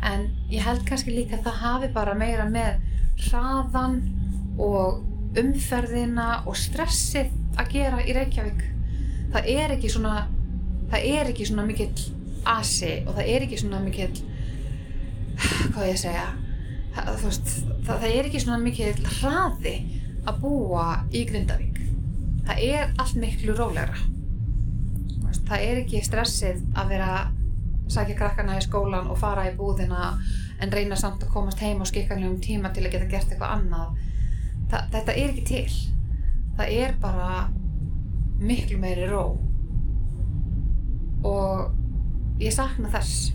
En 0.07 0.29
ég 0.53 0.63
held 0.63 0.85
kannski 0.87 1.15
líka 1.15 1.41
að 1.41 1.49
það 1.49 1.63
hafi 1.65 1.91
bara 1.95 2.15
meira 2.19 2.47
með 2.47 2.79
hraðan 3.27 4.03
og 4.61 5.03
umferðina 5.41 6.29
og 6.47 6.57
stressið 6.59 7.33
að 7.59 7.73
gera 7.75 8.03
í 8.05 8.15
Reykjavík. 8.17 8.63
Það 9.35 9.51
er 9.55 9.75
ekki 9.75 9.91
svona 9.91 10.29
það 10.93 11.09
er 11.11 11.33
ekki 11.33 11.49
svona 11.49 11.67
mikill 11.67 12.07
asi 12.55 12.93
og 13.05 13.15
það 13.17 13.29
er 13.35 13.47
ekki 13.47 13.61
svona 13.61 13.81
mikill 13.83 14.15
hvað 15.75 15.87
ég 15.89 16.01
segja? 16.01 16.27
Það, 16.95 17.15
veist, 17.25 17.53
það, 17.87 17.95
það 17.95 18.11
er 18.11 18.29
ekki 18.29 18.43
svona 18.45 18.59
mikill 18.63 19.07
hraði 19.19 19.77
að 20.25 20.43
búa 20.45 20.89
í 21.11 21.25
Grindavík. 21.29 21.81
Það 22.45 22.61
er 22.69 22.93
allt 23.03 23.17
miklu 23.19 23.57
rólegra. 23.59 23.97
Það 25.45 25.65
er 25.65 25.81
ekki 25.83 26.01
stressið 26.07 26.63
að 26.79 26.93
vera 26.95 27.09
sækja 27.93 28.17
krakkana 28.17 28.57
í 28.57 28.63
skólan 28.65 29.11
og 29.13 29.19
fara 29.21 29.49
í 29.51 29.57
búðina 29.59 30.15
en 30.63 30.73
reyna 30.73 30.97
samt 30.97 31.25
að 31.25 31.35
komast 31.35 31.61
heim 31.61 31.83
á 31.83 31.87
skikkanlegum 31.89 32.39
tíma 32.41 32.71
til 32.73 32.87
að 32.87 32.95
geta 32.95 33.11
gert 33.11 33.33
eitthvað 33.35 33.59
annað 33.59 33.99
Þa, 34.75 34.81
þetta 34.91 35.13
er 35.15 35.29
ekki 35.31 35.43
til. 35.47 35.75
Það 36.59 36.73
er 36.75 36.95
bara 36.99 37.29
miklu 38.43 38.79
meiri 38.83 39.07
ró. 39.07 39.21
Og 41.31 42.41
ég 42.43 42.51
sakna 42.55 42.91
þess. 42.91 43.29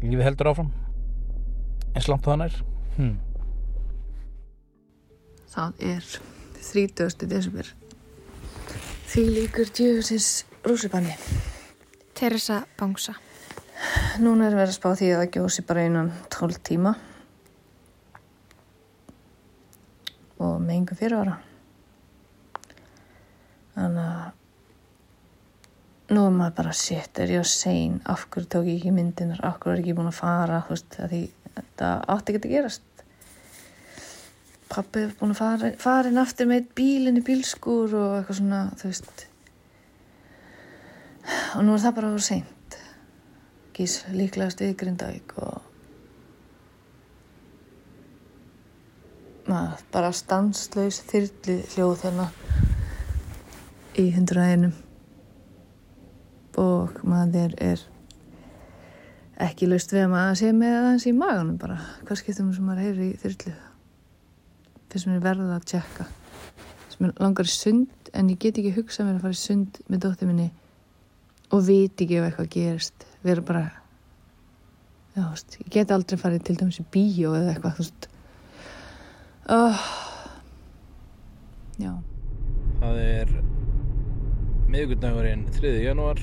Lífið 0.00 0.24
heldur 0.24 0.48
áfram 0.54 0.70
eins 1.92 2.08
langt 2.08 2.24
það 2.24 2.40
nær. 2.40 2.56
Hmm. 2.96 3.16
það 5.52 5.84
er 5.90 6.08
30. 6.62 7.28
desember. 7.28 7.68
Því 9.08 9.24
líkur 9.34 9.70
djöfusins 9.74 10.46
rússipanni 10.66 11.14
Teresa 12.18 12.62
Bangsa 12.78 13.14
núna 14.20 14.48
er 14.48 14.56
verið 14.58 14.72
að 14.72 14.76
spá 14.76 14.88
því 14.98 15.12
að 15.12 15.20
það 15.20 15.30
gjósi 15.36 15.64
bara 15.68 15.84
einan 15.86 16.10
12 16.34 16.58
tíma 16.66 16.96
og 20.38 20.58
með 20.62 20.74
einhver 20.76 21.00
fyrir 21.00 21.20
ára 21.22 21.38
þannig 23.78 24.04
að 24.04 24.38
nú 26.08 26.24
er 26.24 26.34
maður 26.34 26.54
bara 26.56 26.74
shit, 26.76 27.18
er 27.20 27.32
ég 27.34 27.42
að 27.42 27.50
sein 27.52 27.98
af 28.08 28.26
hverju 28.32 28.48
tók 28.54 28.68
ég 28.68 28.78
ekki 28.78 28.92
myndinar, 28.96 29.40
af 29.44 29.58
hverju 29.60 29.74
er 29.74 29.80
ég 29.82 29.84
ekki 29.84 29.96
búin 29.98 30.10
að 30.10 30.16
fara? 30.18 30.62
Þú 30.64 30.74
veist, 30.74 30.98
því 31.12 31.22
þetta 31.58 31.90
átti 32.14 32.34
ekki 32.34 32.48
að 32.48 32.54
gerast. 32.54 33.02
Pappi 34.68 35.04
er 35.04 35.14
búin 35.20 35.34
að 35.34 35.40
fara 35.42 35.72
farin 35.80 36.20
aftur 36.20 36.48
með 36.48 36.70
bílinn 36.78 37.20
í 37.20 37.24
bílskúr 37.24 37.96
og 37.98 38.14
eitthvað 38.18 38.40
svona, 38.40 38.62
þú 38.80 38.92
veist. 38.92 39.26
Og 41.58 41.64
nú 41.66 41.76
er 41.76 41.84
það 41.84 41.96
bara 41.98 42.10
að 42.10 42.16
vera 42.16 42.28
seint. 42.30 42.78
Gís 43.76 44.00
líklegast 44.14 44.64
við 44.64 44.76
Grindavík 44.80 45.36
og 45.44 45.67
maður 49.48 49.84
bara 49.92 50.10
stanslaus 50.14 51.00
þyrli 51.08 51.60
hljóð 51.72 51.94
þarna 52.02 52.26
í 53.98 54.04
hundra 54.14 54.44
einum 54.52 54.74
og 56.58 56.98
maður 57.06 57.54
er 57.62 57.84
ekki 59.38 59.68
laust 59.70 59.94
við 59.94 60.04
að 60.04 60.12
maður 60.12 60.38
sé 60.40 60.52
með 60.56 60.76
aðeins 60.80 61.06
í 61.06 61.14
maganum 61.14 61.58
bara. 61.60 61.78
Hvað 62.04 62.20
skiptum 62.20 62.52
sem 62.54 62.66
maður 62.66 62.84
heyri 62.88 63.10
í 63.12 63.18
þyrlu? 63.22 63.54
Finnst 64.90 65.08
mér 65.10 65.22
verða 65.22 65.58
að 65.58 65.66
tjekka. 65.72 66.08
Sem 66.90 67.06
er 67.08 67.14
langar 67.22 67.48
í 67.48 67.54
sund 67.54 68.12
en 68.12 68.32
ég 68.32 68.40
get 68.42 68.58
ekki 68.58 68.74
hugsað 68.76 69.08
mér 69.08 69.18
að 69.20 69.26
fara 69.26 69.38
í 69.38 69.42
sund 69.42 69.80
með 69.86 70.04
dóttir 70.04 70.30
minni 70.30 70.48
og 71.54 71.64
viti 71.64 72.04
ekki 72.04 72.18
ef 72.18 72.28
eitthvað 72.28 72.52
gerist. 72.56 73.08
Vera 73.24 73.44
bara 73.46 73.64
já, 75.14 75.24
ég 75.62 75.72
get 75.72 75.94
aldrei 75.94 76.18
farið 76.20 76.46
til 76.48 76.58
dæmis 76.58 76.82
í 76.82 76.86
bíó 76.92 77.34
eða 77.38 77.54
eitthvað 77.54 77.78
þú 77.78 77.86
veist 77.86 78.08
oh. 79.48 79.80
já 81.80 81.92
Það 82.78 82.98
er 83.02 83.30
miðugundagurinn 84.68 85.46
3. 85.56 85.72
janúar 85.82 86.20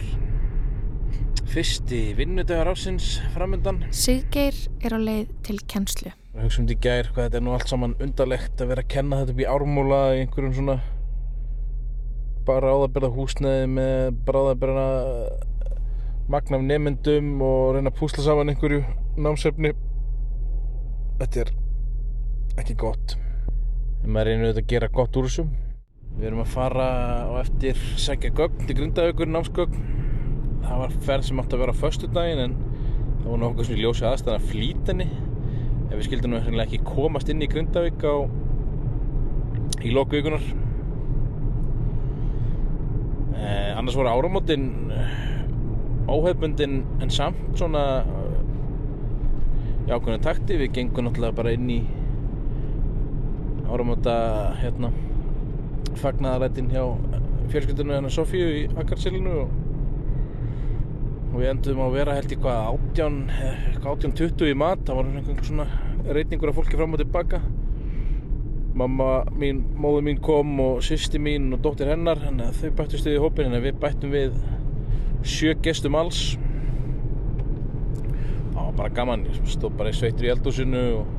fyrsti 1.50 2.02
vinnudagar 2.18 2.70
ásins 2.74 3.16
framöndan 3.34 3.82
Siggeir 3.96 4.58
er 4.84 4.94
á 4.94 5.00
leið 5.02 5.34
til 5.48 5.58
kennslu 5.72 6.14
og 6.36 6.44
hugsaum 6.44 6.70
í 6.70 6.78
gær 6.78 7.10
hvað 7.16 7.30
þetta 7.30 7.40
er 7.40 7.46
nú 7.48 7.56
allt 7.56 7.72
saman 7.72 7.98
undarlegt 8.04 8.62
að 8.62 8.72
vera 8.74 8.86
að 8.86 8.94
kenna 8.94 9.22
þetta 9.24 9.36
upp 9.36 9.42
í 9.42 9.50
ármúla 9.56 10.02
í 10.14 10.22
einhverjum 10.24 10.56
svona 10.60 10.78
bara 12.46 12.76
áðabirða 12.78 13.14
húsnæði 13.16 13.68
með 13.74 14.22
bráðabirða 14.28 14.88
magnaf 16.30 16.66
nemyndum 16.66 17.36
og 17.46 17.76
reyna 17.78 17.90
að 17.90 18.00
púsla 18.02 18.26
saman 18.26 18.54
einhverju 18.54 18.84
námsefni 19.18 19.74
þetta 21.22 21.46
er 21.46 21.56
ekki 22.62 22.76
gott. 22.80 23.16
Maður 24.06 24.30
reynir 24.30 24.48
auðvitað 24.50 24.64
að 24.64 24.72
gera 24.74 24.92
gott 24.94 25.18
úr 25.20 25.28
þessu. 25.30 25.46
Við 26.16 26.28
erum 26.30 26.44
að 26.46 26.54
fara 26.54 26.88
á 27.28 27.34
eftir 27.42 27.80
sækja 28.00 28.32
gögn 28.38 28.68
til 28.68 28.78
grindaaukur 28.78 29.32
námsgögn. 29.32 29.94
Það 30.66 30.82
var 30.82 30.98
ferð 31.08 31.28
sem 31.28 31.42
átti 31.42 31.58
að 31.58 31.64
vera 31.64 31.76
á 31.76 31.82
föstudaginn 31.82 32.44
en 32.46 32.58
það 33.22 33.30
var 33.32 33.42
nokkuð 33.44 33.70
sem 33.70 33.82
ljósi 33.82 34.06
aðstæðan 34.08 34.40
að 34.40 34.50
flýta 34.52 34.94
henni 34.94 35.08
ef 35.86 35.96
við 35.96 36.06
skildum 36.08 36.34
nú 36.34 36.62
ekki 36.64 36.82
komast 36.86 37.30
inn 37.30 37.44
í 37.46 37.50
Grindavík 37.50 38.02
á 38.02 38.16
í 39.86 39.92
lokuvíkunar 39.94 40.42
eh, 43.38 43.72
annars 43.78 43.98
voru 44.00 44.10
áramótin 44.10 44.66
óhefbundin 46.10 46.82
en 47.02 47.14
samt 47.14 47.58
svona 47.58 47.84
í 49.86 49.94
ákveðinu 49.94 50.22
takti. 50.24 50.58
Við 50.58 50.74
gengum 50.80 51.08
náttúrulega 51.08 51.38
bara 51.38 51.54
inn 51.56 51.70
í 51.70 51.80
áramóta 53.72 54.16
hérna 54.60 54.92
fagnaðarættin 56.00 56.72
hjá 56.74 56.84
fjölskyldunum 57.52 57.96
hennar 57.96 58.14
Sofíu 58.14 58.48
í 58.52 58.64
Akarsilinu 58.80 59.34
og, 59.44 59.52
og 61.32 61.36
við 61.40 61.52
endum 61.52 61.84
að 61.86 61.98
vera 61.98 62.16
held 62.18 62.34
í 62.34 62.40
hvað 62.42 62.72
átján, 62.72 63.20
átján 63.82 64.16
20 64.18 64.50
í 64.52 64.58
mat. 64.58 64.82
Það 64.88 65.00
var 65.00 65.12
einhvern 65.12 65.46
svona 65.50 65.68
reyningur 66.18 66.52
af 66.52 66.60
fólki 66.60 66.80
fram 66.80 66.96
og 66.96 67.02
tilbaka. 67.02 67.42
Mamma 68.76 69.10
mín, 69.40 69.62
móðu 69.80 70.02
mín 70.04 70.22
kom 70.24 70.58
og 70.60 70.82
sýsti 70.84 71.22
mín 71.22 71.54
og 71.56 71.62
dóttir 71.64 71.94
hennar 71.94 72.20
þannig 72.20 72.50
að 72.50 72.58
þau 72.60 72.80
bættust 72.82 73.08
við 73.08 73.18
í 73.18 73.22
hópin 73.24 73.54
en 73.56 73.64
við 73.64 73.78
bættum 73.80 74.16
við 74.16 74.36
sjö 75.26 75.56
gestum 75.64 75.96
alls. 75.96 76.24
Það 78.52 78.60
var 78.60 78.76
bara 78.82 78.96
gaman 79.00 79.30
ég 79.30 79.40
stóð 79.48 79.78
bara 79.80 79.94
í 79.94 79.96
sveittur 79.96 80.28
í 80.28 80.34
eldúsinu 80.34 80.84
og 81.00 81.15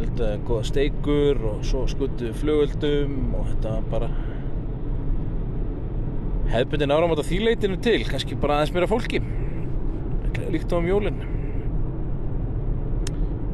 eldaði 0.00 0.42
goða 0.48 0.68
steikur 0.68 1.42
og 1.52 1.64
svo 1.66 1.86
skuttu 1.90 2.32
flugöldum 2.40 3.34
og 3.38 3.48
þetta 3.52 3.74
bara 3.92 4.10
hefðbundin 6.50 6.94
áramátt 6.94 7.22
á 7.22 7.30
þýleitinu 7.30 7.80
til 7.84 8.00
kannski 8.08 8.38
bara 8.40 8.58
aðeins 8.58 8.74
mér 8.74 8.86
af 8.88 8.94
fólki 8.94 9.22
líkt 10.50 10.72
á 10.74 10.80
um 10.80 10.88
jólinn 10.88 11.20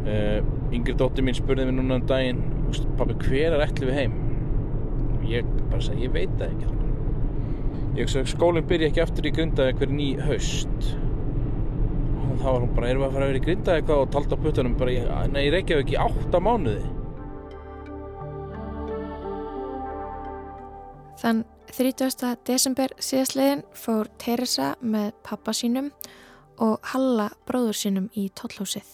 uh, 0.06 0.38
yngri 0.72 0.94
dóttir 0.96 1.26
mín 1.26 1.36
spurði 1.36 1.68
mér 1.68 1.76
núna 1.80 2.00
um 2.00 2.06
daginn 2.08 2.40
pabbi 2.96 3.18
hver 3.26 3.56
er 3.56 3.66
ætli 3.66 3.90
við 3.90 4.00
heim 4.00 4.22
ég 5.30 5.46
bara 5.70 5.82
segi, 5.82 6.06
ég 6.06 6.14
veit 6.14 6.32
það 6.38 6.52
ekki. 6.52 6.72
Ég 7.96 8.12
að 8.20 8.30
skólinn 8.30 8.68
byrja 8.68 8.90
ekki 8.90 9.02
aftur 9.02 9.28
í 9.28 9.32
Grindavík 9.34 9.80
fyrir 9.80 9.96
ný 9.96 10.08
haust. 10.26 10.90
Og 12.36 12.42
þá 12.42 12.48
var 12.52 12.60
hún 12.66 12.74
bara, 12.76 12.88
erum 12.92 13.02
við 13.02 13.08
að 13.08 13.14
fara 13.16 13.24
að 13.26 13.30
vera 13.32 13.40
í 13.40 13.44
Grindavík 13.46 13.90
og 13.96 14.10
talda 14.12 14.36
á 14.36 14.42
puttunum 14.44 14.74
bara, 14.78 14.92
í- 14.92 15.30
nei, 15.32 15.42
ég 15.46 15.52
reykja 15.56 15.78
ekki 15.82 15.96
átta 15.96 16.40
mánuði. 16.44 16.84
Þann 21.16 21.44
30. 21.72 22.34
desember 22.46 22.92
síðastliðin 23.02 23.62
fór 23.76 24.10
Teresa 24.20 24.74
með 24.84 25.12
pappa 25.26 25.54
sínum 25.56 25.88
og 26.62 26.78
Halla 26.92 27.30
bróður 27.48 27.76
sínum 27.76 28.10
í 28.16 28.28
tollhúsið. 28.36 28.84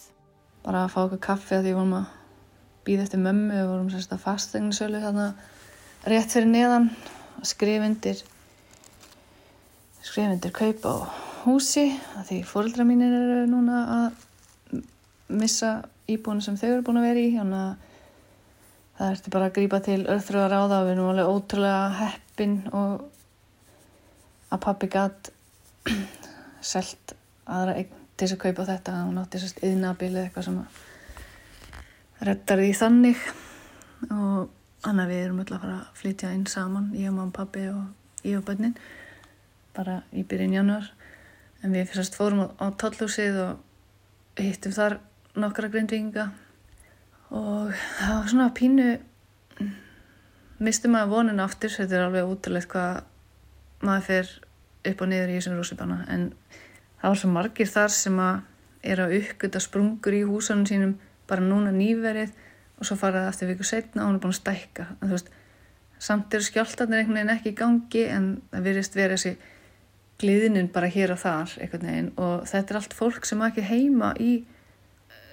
bara 0.62 0.84
að 0.86 0.92
fá 0.94 1.00
okkur 1.02 1.18
kaffi 1.18 1.56
að 1.56 1.64
því 1.66 1.72
vorum 1.74 1.94
að 1.98 2.06
býða 2.86 3.02
eftir 3.08 3.18
mömmu 3.18 3.54
við 3.56 3.66
vorum 3.66 3.88
sérst 3.90 4.12
að 4.14 4.20
fastegnisölu 4.22 5.00
þarna 5.02 5.24
rétt 6.06 6.30
fyrir 6.30 6.46
neðan 6.52 6.86
að 7.40 7.48
skrifa 7.50 7.88
undir 7.90 8.20
skrifa 10.06 10.30
undir 10.36 10.52
kaup 10.54 10.86
á 10.86 10.94
húsi 11.46 11.86
að 12.18 12.28
því 12.28 12.38
fóreldra 12.48 12.86
mínir 12.86 13.14
eru 13.14 13.46
núna 13.50 13.80
að 13.96 14.82
missa 15.32 15.72
íbúinu 16.10 16.44
sem 16.44 16.58
þau 16.60 16.68
eru 16.68 16.84
búin 16.86 17.00
að 17.00 17.08
vera 17.08 17.22
í 17.22 17.32
þannig 17.36 17.62
að 17.62 17.88
það 18.98 19.14
ertu 19.14 19.32
bara 19.34 19.48
að 19.48 19.56
grípa 19.56 19.80
til 19.82 20.00
örþröða 20.14 20.50
ráða 20.52 20.78
og 20.80 20.86
við 20.86 20.94
erum 20.94 21.10
alveg 21.12 21.32
ótrúlega 21.32 21.82
heppin 21.98 22.56
og 22.76 23.04
að 24.52 24.62
pappi 24.66 24.90
gatt 24.92 25.32
selt 26.72 27.14
aðra 27.46 27.76
eign 27.80 28.00
til 28.16 28.26
þess 28.26 28.36
að 28.36 28.42
kaupa 28.44 28.66
þetta 28.68 28.96
hún 29.02 29.20
átti 29.22 29.40
sérst 29.42 29.62
yðnabil 29.66 30.10
eða 30.12 30.26
eitthvað 30.28 30.48
sem 30.48 30.58
að 30.62 30.80
reddar 32.28 32.60
því 32.62 32.72
þannig. 32.78 33.22
Og 34.12 34.86
annað 34.86 35.12
við 35.12 35.22
erum 35.24 35.40
öll 35.42 35.48
að 35.48 35.62
fara 35.62 35.78
að 35.78 36.00
flytja 36.00 36.32
inn 36.36 36.46
saman 36.50 36.90
ég 36.98 37.10
og 37.10 37.16
mamma, 37.16 37.34
pappi 37.34 37.64
og 37.70 38.26
ég 38.26 38.38
og 38.38 38.44
bönnin 38.46 38.76
bara 39.74 40.02
í 40.12 40.24
byrjun 40.28 40.56
januar 40.58 40.90
en 41.62 41.74
við 41.74 41.92
fyrst 41.92 42.18
fórum 42.18 42.48
á, 42.58 42.66
tollhúsið 42.78 43.38
og 43.42 44.40
hittum 44.40 44.74
þar 44.74 44.98
nokkra 45.38 45.70
grindvinga 45.72 46.30
og 47.32 47.72
það 47.72 48.14
var 48.18 48.30
svona 48.32 48.50
pínu 48.56 48.88
mistum 50.62 50.94
maður 50.94 51.12
vonin 51.16 51.42
aftur 51.42 51.72
þetta 51.72 51.98
er 51.98 52.06
alveg 52.06 52.30
útrúlegt 52.30 52.70
hvað 52.72 53.02
maður 53.82 54.08
fer 54.08 54.32
upp 54.90 55.02
og 55.02 55.10
niður 55.10 55.32
í 55.32 55.38
þessum 55.38 55.58
rússipanna. 55.58 55.98
En 56.10 56.30
það 57.00 57.08
var 57.08 57.20
svo 57.20 57.30
margir 57.32 57.70
þar 57.70 57.94
sem 57.94 58.18
að 58.22 58.40
er 58.92 59.02
að 59.04 59.14
uppgöta 59.20 59.62
sprungur 59.62 60.16
í 60.16 60.24
húsanum 60.26 60.66
sínum 60.66 60.96
bara 61.30 61.44
núna 61.44 61.70
nýverið 61.74 62.32
og 62.78 62.88
svo 62.88 62.98
faraði 62.98 63.30
eftir 63.30 63.50
viku 63.52 63.66
setna 63.66 64.02
og 64.02 64.10
hún 64.10 64.18
er 64.18 64.22
búin 64.24 64.34
að 64.34 64.40
stækka. 64.40 64.86
En 64.98 65.08
þú 65.08 65.14
veist, 65.14 65.30
samt 66.02 66.34
eru 66.34 66.46
skjáltarnir 66.46 67.02
einhvern 67.02 67.20
veginn 67.20 67.34
ekki 67.36 67.52
í 67.52 67.58
gangi 67.58 68.04
en 68.10 68.28
það 68.50 68.66
virðist 68.66 68.98
vera 68.98 69.18
þessi 69.18 69.36
gliðinin 70.22 70.70
bara 70.72 70.90
hér 70.90 71.14
og 71.14 71.20
þar 71.22 71.52
og 72.16 72.48
þetta 72.48 72.62
er 72.62 72.78
allt 72.80 72.96
fólk 72.96 73.26
sem 73.28 73.42
ekki 73.44 73.66
heima 73.66 74.12
í 74.22 74.32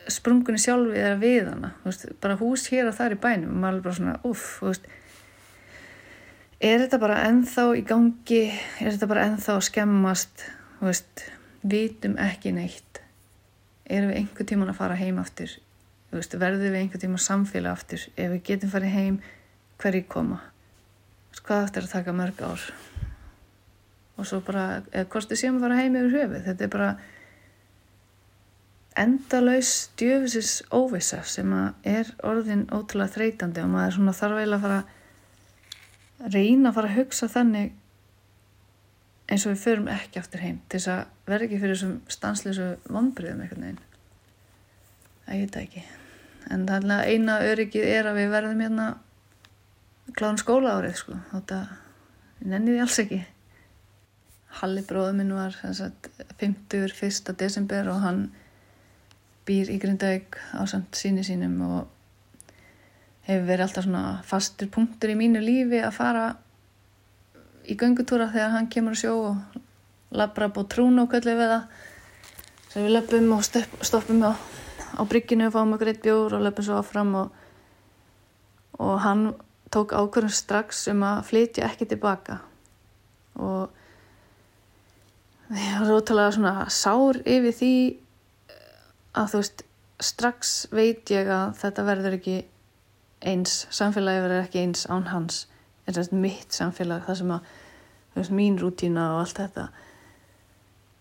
sprungunni 0.10 0.60
sjálfi 0.62 0.98
eða 0.98 1.17
við 1.22 1.51
hana 1.51 1.74
veist, 1.84 2.08
bara 2.22 2.38
hús 2.39 2.65
hér 2.74 2.89
og 2.89 2.98
þar 2.98 3.15
í 3.15 3.19
bænum 3.22 3.53
og 3.53 3.62
maður 3.62 3.77
er 3.77 3.86
bara 3.86 4.00
svona, 4.00 4.15
uff, 4.25 4.62
er 6.60 6.81
þetta 6.84 7.00
bara 7.00 7.22
ennþá 7.29 7.65
í 7.79 7.84
gangi? 7.88 8.43
Er 8.84 8.91
þetta 8.91 9.08
bara 9.08 9.25
ennþá 9.29 9.55
að 9.55 9.65
skemmast? 9.69 10.46
Veist, 10.84 11.25
vitum 11.63 12.17
ekki 12.19 12.53
neitt. 12.55 13.01
Erum 13.89 14.12
við 14.12 14.22
einhver 14.22 14.48
tíman 14.48 14.72
að 14.72 14.79
fara 14.81 15.00
heim 15.00 15.19
aftur? 15.22 15.55
Veist, 16.12 16.36
verðum 16.39 16.74
við 16.74 16.81
einhver 16.81 17.03
tíman 17.03 17.23
samfélag 17.23 17.78
aftur? 17.78 18.06
Ef 18.15 18.34
við 18.36 18.43
getum 18.52 18.73
farið 18.73 18.95
heim 18.95 19.21
hverju 19.80 20.06
koma? 20.12 20.41
Hvað 21.39 21.65
eftir 21.69 21.88
að 21.88 21.95
taka 21.95 22.15
mörg 22.15 22.43
ár 22.43 22.67
og 24.19 24.27
svo 24.27 24.41
bara 24.45 24.84
eða 24.91 25.08
hvort 25.13 25.32
við 25.32 25.41
séum 25.41 25.58
að 25.60 25.65
fara 25.65 25.79
heim 25.79 25.97
yfir 25.99 26.15
höfuð. 26.17 26.45
Þetta 26.45 26.65
er 26.65 26.71
bara 26.75 26.89
endalaus 28.99 29.73
djöfusis 29.99 30.53
óvisa 30.75 31.21
sem 31.23 31.51
að 31.55 31.91
er 31.97 32.13
orðin 32.27 32.65
ótrúlega 32.67 33.15
þreytandi. 33.15 33.63
Og 33.63 33.73
maður 33.73 33.91
er 33.91 33.97
svona 33.97 34.15
þarf 34.19 34.39
eiginlega 34.39 34.60
að 34.60 34.65
fara 34.67 34.79
að 36.19 36.34
reyna 36.36 36.69
að 36.69 36.79
fara 36.79 36.91
að 36.91 36.97
hugsa 36.99 37.32
þannig 37.32 37.75
eins 39.29 39.45
og 39.45 39.53
við 39.53 39.63
förum 39.63 39.91
ekki 39.93 40.19
aftur 40.19 40.43
heim. 40.43 40.62
Til 40.67 40.79
þess 40.79 40.93
að 40.93 41.03
verða 41.29 41.47
ekki 41.47 41.62
fyrir 41.62 41.77
þessum 41.77 41.97
stanslösu 42.12 42.71
vonbriðum 42.89 43.43
einhvern 43.45 43.67
veginn. 43.67 43.84
Það 45.25 45.38
ég 45.38 45.45
þetta 45.45 45.65
ekki. 45.67 45.86
En 46.49 46.65
það 46.65 46.89
er 46.95 47.13
eina 47.13 47.38
öryggið 47.45 47.93
er 47.93 48.10
að 48.10 48.19
við 48.19 48.34
verðum 48.34 48.65
hérna 48.65 48.88
kláðum 50.17 50.39
skóla 50.41 50.77
árið 50.79 50.95
sko 51.01 51.17
þetta, 51.34 51.60
nenni 52.45 52.73
því 52.73 52.82
alls 52.84 52.97
ekki 53.03 53.19
Halli 54.60 54.82
bróður 54.82 55.14
minn 55.20 55.36
var 55.36 55.54
sagt, 55.78 56.10
50. 56.42 56.90
1. 57.06 57.34
desember 57.38 57.88
og 57.94 58.02
hann 58.02 58.24
býr 59.46 59.70
í 59.70 59.78
Grindavík 59.82 60.38
á 60.58 60.66
samt 60.70 60.98
síni 60.98 61.24
sínum 61.26 61.56
og 61.66 61.88
hefur 63.30 63.46
verið 63.46 63.66
alltaf 63.68 63.86
svona 63.86 64.04
fastur 64.26 64.70
punktur 64.74 65.14
í 65.14 65.18
mínu 65.18 65.42
lífi 65.44 65.82
að 65.86 65.96
fara 65.96 66.26
í 67.70 67.78
göngutúra 67.78 68.30
þegar 68.34 68.56
hann 68.56 68.70
kemur 68.74 68.98
að 68.98 69.04
sjó 69.04 69.14
og 69.30 69.60
labra 70.16 70.50
búið 70.54 70.72
trún 70.74 71.02
og 71.02 71.12
köllu 71.12 71.36
við 71.38 71.54
það 71.54 71.86
sem 72.70 72.86
við 72.86 72.96
löpum 72.96 73.34
og 73.36 73.44
stöpp, 73.46 73.76
stoppum 73.86 74.24
á, 74.26 74.34
á 74.34 75.02
brygginu 75.10 75.50
og 75.50 75.56
fáum 75.56 75.76
okkur 75.78 75.94
eitt 75.94 76.02
bjór 76.06 76.38
og 76.38 76.46
löpum 76.46 76.66
svo 76.66 76.80
áfram 76.82 77.16
og, 77.22 77.34
og 78.82 78.96
hann 79.06 79.28
tók 79.70 79.94
ákvörðum 79.94 80.34
strax 80.34 80.88
um 80.90 81.06
að 81.06 81.26
flytja 81.30 81.68
ekki 81.70 81.90
tilbaka 81.90 82.40
og 83.38 83.79
ég 85.58 85.80
var 85.82 85.96
ótrúlega 85.96 86.36
svona 86.36 86.54
sár 86.70 87.20
yfir 87.26 87.56
því 87.58 87.74
að 89.18 89.32
þú 89.32 89.42
veist 89.42 89.64
strax 90.00 90.54
veit 90.72 91.10
ég 91.12 91.30
að 91.34 91.56
þetta 91.60 91.86
verður 91.88 92.18
ekki 92.20 92.38
eins, 93.20 93.66
samfélagi 93.74 94.24
verður 94.24 94.46
ekki 94.46 94.62
eins 94.64 94.86
án 94.88 95.10
hans. 95.10 95.44
En 95.86 95.96
þess 95.96 96.14
að 96.14 96.22
mitt 96.24 96.56
samfélag 96.56 97.06
það 97.08 97.20
sem 97.22 97.34
að 97.36 97.50
þú 98.14 98.22
veist, 98.22 98.36
mín 98.40 98.60
rútína 98.62 99.08
og 99.16 99.24
allt 99.24 99.42
þetta. 99.42 99.68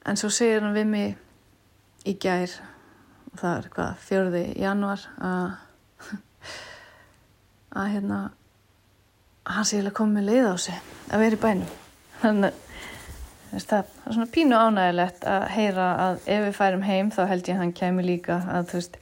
En 0.08 0.18
svo 0.18 0.30
segir 0.32 0.64
hann 0.64 0.76
við 0.76 0.88
mig 0.88 2.08
í 2.08 2.14
gær 2.16 2.54
og 3.32 3.40
það 3.42 3.54
er 3.58 3.68
hvað, 3.74 4.04
fjörði 4.08 4.44
januar 4.58 5.04
að 5.20 5.50
að 7.78 7.90
hérna 7.92 8.22
hann 9.48 9.68
sé 9.68 9.82
að 9.82 9.94
koma 9.96 10.18
með 10.18 10.30
leið 10.32 10.48
á 10.48 10.56
sig 10.60 10.80
að 11.12 11.24
vera 11.24 11.38
í 11.38 11.42
bænum. 11.42 11.76
Þannig 12.22 12.64
það 13.52 13.76
er 13.78 14.14
svona 14.14 14.30
pínu 14.32 14.56
ánægilegt 14.56 15.28
að 15.28 15.46
heyra 15.54 15.86
að 16.06 16.18
ef 16.26 16.42
við 16.46 16.56
færum 16.58 16.82
heim 16.84 17.12
þá 17.14 17.22
held 17.30 17.48
ég 17.48 17.54
að 17.56 17.62
hann 17.62 17.76
kemur 17.76 18.06
líka 18.06 18.40
að 18.48 18.72
þú 18.72 18.80
veist 18.80 18.98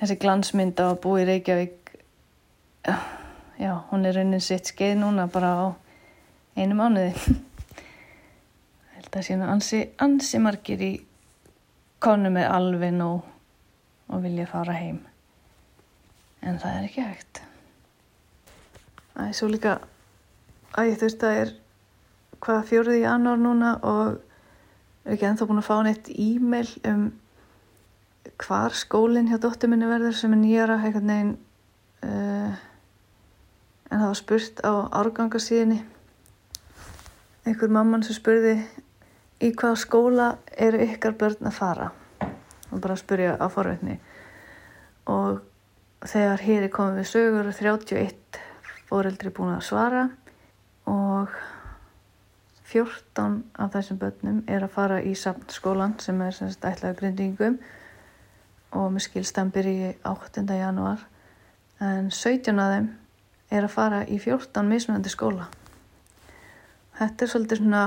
þessi 0.00 0.18
glansmynd 0.22 0.80
á 0.80 0.88
í 0.92 1.26
Reykjavík 1.30 1.92
já, 3.58 3.72
hún 3.90 4.06
er 4.06 4.16
raunin 4.16 4.40
sitt 4.40 4.70
skeið 4.70 4.98
núna 5.00 5.26
bara 5.32 5.50
á 5.56 5.66
einu 6.56 6.76
mánuði. 6.76 7.12
Ég 7.16 8.94
held 8.96 9.18
að 9.18 9.26
sína 9.28 9.50
ansi, 9.52 9.82
ansi 10.00 10.40
margir 10.40 10.82
í 10.84 10.92
konu 12.02 12.30
með 12.32 12.48
alveg 12.52 12.94
nóg 12.96 14.12
og 14.12 14.22
vilja 14.24 14.46
fara 14.50 14.76
heim. 14.76 15.02
En 16.40 16.60
það 16.62 16.78
er 16.78 16.88
ekki 16.88 17.04
hægt. 17.04 17.42
Það 19.14 19.28
er 19.28 19.38
svo 19.40 19.50
líka 19.50 19.78
að 20.76 20.90
ég 20.90 20.98
þú 21.00 21.08
veist 21.08 21.26
að 21.26 21.40
er 21.42 21.54
hvað 22.44 22.66
fjóruði 22.70 23.02
janúar 23.04 23.40
núna 23.40 23.76
og 23.86 24.16
er 25.06 25.14
ekki 25.14 25.28
ennþá 25.28 25.48
búin 25.48 25.62
að 25.62 25.68
fá 25.68 25.76
neitt 25.86 26.10
e-mail 26.12 26.70
um 26.90 27.04
hvar 28.42 28.74
skólinn 28.76 29.30
hjá 29.30 29.38
dóttur 29.40 29.70
minni 29.72 29.88
verður 29.88 30.16
sem 30.18 30.34
er 30.34 30.42
nýjara 30.42 30.78
eitthvað 30.82 31.06
neginn 31.10 31.36
uh, 32.04 32.56
en 33.90 34.00
það 34.00 34.08
var 34.08 34.18
spurt 34.18 34.64
á 34.66 34.72
árgangarsíðinni 35.00 35.78
einhver 37.46 37.72
mamman 37.72 38.02
sem 38.02 38.16
spurði 38.16 38.56
í 39.40 39.52
hvaða 39.52 39.78
skóla 39.78 40.28
eru 40.56 40.82
ykkar 40.86 41.14
börn 41.18 41.48
að 41.48 41.58
fara? 41.58 41.90
Og 42.72 42.80
bara 42.82 42.96
spurja 42.98 43.36
á 43.38 43.46
forveitni 43.52 44.00
og 45.06 45.42
þegar 46.02 46.42
hér 46.42 46.66
er 46.66 46.72
komið 46.74 46.98
við 46.98 47.10
sögur 47.12 47.50
31 47.54 48.40
fóreldri 48.88 49.30
búin 49.34 49.54
að 49.54 49.66
svara 49.68 50.08
og 50.90 51.30
14 52.66 53.42
af 53.58 53.74
þessum 53.74 53.98
börnum 54.00 54.38
er 54.50 54.64
að 54.66 54.72
fara 54.74 55.00
í 55.02 55.14
samtskólan 55.14 55.94
sem 56.02 56.20
er 56.22 56.34
semst 56.34 56.64
ætlaða 56.66 56.98
grindingum 56.98 57.60
og 58.74 58.88
með 58.92 59.06
skilstan 59.06 59.52
byrji 59.54 59.92
8. 60.04 60.42
janúar 60.58 61.04
en 61.80 62.10
17 62.10 62.58
af 62.58 62.72
þeim 62.72 62.88
er 63.54 63.68
að 63.68 63.74
fara 63.76 64.02
í 64.10 64.18
14 64.18 64.66
mismunandi 64.66 65.12
skóla. 65.12 65.46
Þetta 66.98 67.24
er 67.24 67.30
svolítið 67.30 67.62
svona 67.62 67.82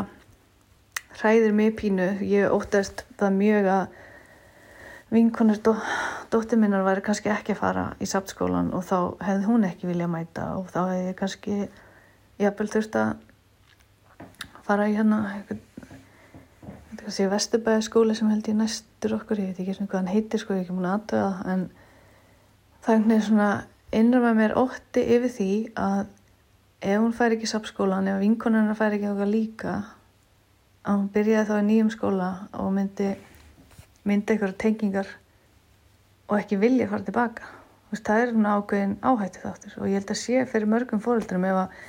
hræðir 1.20 1.56
mig 1.58 1.76
pínu. 1.76 2.12
Ég 2.24 2.54
óttast 2.54 3.04
það 3.20 3.40
mjög 3.40 3.70
að 3.74 3.86
vinkonur 5.10 5.60
dó, 5.66 5.74
dóttir 6.32 6.62
minnar 6.62 6.86
væri 6.86 7.04
kannski 7.04 7.32
ekki 7.34 7.56
að 7.56 7.64
fara 7.64 7.86
í 8.00 8.08
samtskólan 8.08 8.70
og 8.78 8.86
þá 8.86 9.00
hefði 9.26 9.48
hún 9.50 9.66
ekki 9.68 9.90
viljað 9.90 10.14
mæta 10.14 10.52
og 10.60 10.70
þá 10.70 10.82
hefði 10.92 11.16
kannski 11.20 11.58
jafnvel 12.40 12.70
þurft 12.76 13.00
að 13.02 13.18
fara 14.70 14.88
í 14.90 14.96
hérna 14.96 15.20
eitthvað, 15.34 15.66
sé 17.10 17.26
Vesturbæði 17.32 17.86
skóli 17.88 18.16
sem 18.18 18.30
held 18.30 18.48
ég 18.52 18.58
næstur 18.60 19.16
okkur, 19.18 19.42
ég 19.42 19.52
veit 19.52 19.62
ekki 19.64 19.76
svona 19.76 19.90
hvað 19.90 20.02
hann 20.04 20.14
heitir 20.14 20.42
sko, 20.42 20.54
ég 20.54 20.62
er 20.62 20.68
ekki 20.68 20.78
múin 20.78 20.90
aðtöða 20.92 21.32
en 21.54 21.64
það 22.86 23.14
er 23.16 23.24
svona 23.26 23.50
innra 23.98 24.22
með 24.22 24.36
mér 24.38 24.58
ótti 24.62 25.06
yfir 25.16 25.34
því 25.34 25.54
að 25.82 26.04
ef 26.80 27.02
hún 27.02 27.16
fær 27.18 27.36
ekki 27.36 27.50
sapskólan, 27.50 28.08
ef 28.12 28.20
vinkonarna 28.22 28.76
fær 28.78 28.96
ekki 28.96 29.10
okkar 29.10 29.32
líka 29.32 29.74
að 30.86 30.94
hún 30.94 31.10
byrjaði 31.16 31.50
þá 31.50 31.56
í 31.58 31.66
nýjum 31.70 31.90
skóla 31.94 32.30
og 32.62 32.70
myndi 32.76 33.10
myndi 34.08 34.34
eitthvað 34.34 34.58
tengingar 34.62 35.10
og 36.30 36.38
ekki 36.40 36.60
vilja 36.62 36.88
fara 36.90 37.06
tilbaka. 37.06 37.56
Það 37.90 38.22
er 38.22 38.32
svona 38.34 38.56
ákveðin 38.60 38.98
áhætti 39.02 39.42
þáttur 39.42 39.78
og 39.80 39.90
ég 39.90 39.98
held 39.98 40.12
að 40.14 40.20
sé 40.22 40.44
fyrir 40.50 40.70
mörgum 40.70 41.02
fóröldrum 41.02 41.48
ef 41.50 41.58
að 41.64 41.80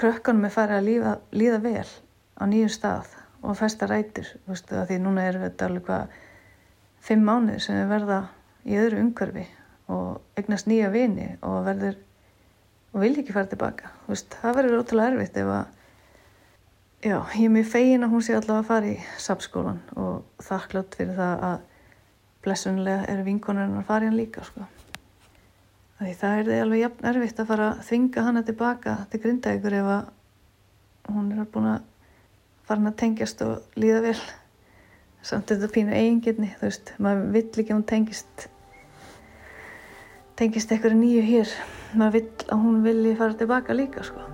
krökkunum 0.00 0.46
er 0.48 0.54
farið 0.54 0.78
að 0.78 0.88
líða, 0.88 1.14
líða 1.36 1.62
vel 1.64 1.88
á 2.40 2.42
nýjum 2.48 2.72
stað 2.72 3.14
og 3.40 3.56
festa 3.56 3.88
rætir 3.88 4.28
veist, 4.48 4.68
því 4.68 5.00
núna 5.00 5.26
erum 5.28 5.46
við 5.46 5.64
alveg 5.66 5.86
hvað 5.88 6.20
fimm 7.04 7.24
mánuðir 7.24 7.64
sem 7.64 7.78
við 7.78 7.90
verða 7.94 8.20
í 8.68 8.78
öðru 8.80 9.02
umhverfi 9.04 9.46
og 9.90 10.40
egnast 10.40 10.68
nýja 10.70 10.90
vini 10.92 11.28
og 11.46 11.62
verður 11.66 11.98
og 12.90 13.04
vil 13.04 13.12
ekki 13.20 13.34
fara 13.34 13.50
tilbaka 13.50 13.92
veist, 14.08 14.34
það 14.42 14.58
verður 14.58 14.82
ótrúlega 14.82 15.14
erfitt 15.14 15.40
ef 15.40 15.52
að 15.54 15.64
já, 17.00 17.16
ég 17.36 17.46
er 17.46 17.54
mjög 17.54 17.70
fegin 17.72 18.04
að 18.04 18.14
hún 18.14 18.26
sé 18.26 18.36
allavega 18.36 18.60
að 18.64 18.70
fara 18.72 18.92
í 18.92 18.98
sapskólan 19.28 19.80
og 19.96 20.44
þakklátt 20.44 20.98
fyrir 21.00 21.16
það 21.16 21.46
að 21.50 21.58
blessunlega 22.44 23.08
er 23.12 23.24
vinkonarinn 23.24 23.80
að 23.80 23.88
fara 23.88 24.06
í 24.06 24.10
hann 24.10 24.20
líka 24.20 24.44
sko. 24.44 24.66
Því 26.00 26.14
það 26.16 26.38
er 26.38 26.46
því 26.46 26.58
alveg 26.64 26.80
jafn 26.80 27.08
erfitt 27.10 27.40
að 27.42 27.48
fara 27.50 27.64
að 27.74 27.80
þvinga 27.84 28.22
hana 28.24 28.42
tilbaka 28.48 28.92
til 29.12 29.18
grindavíkur 29.20 29.74
ef 29.76 29.88
að 29.92 30.06
hún 31.12 31.26
er 31.34 31.50
búin 31.52 31.66
að 31.74 31.82
fara 32.70 32.86
að 32.88 32.96
tengjast 33.02 33.42
og 33.44 33.76
líða 33.82 34.00
vel. 34.06 34.16
Samt 35.20 35.52
þetta 35.52 35.68
pínu 35.74 35.92
eiginginni, 35.92 36.48
þú 36.56 36.70
veist, 36.70 36.94
maður 36.96 37.28
vill 37.34 37.44
ekki 37.50 37.66
að 37.68 37.76
hún 37.76 37.86
tengist, 37.92 38.46
tengist 40.40 40.72
eitthvað 40.72 40.96
nýju 41.02 41.26
hér. 41.28 41.56
Maður 41.92 42.16
vill 42.16 42.48
að 42.48 42.64
hún 42.64 42.82
vilji 42.86 43.16
fara 43.20 43.36
tilbaka 43.42 43.76
líka, 43.76 44.06
sko. 44.08 44.29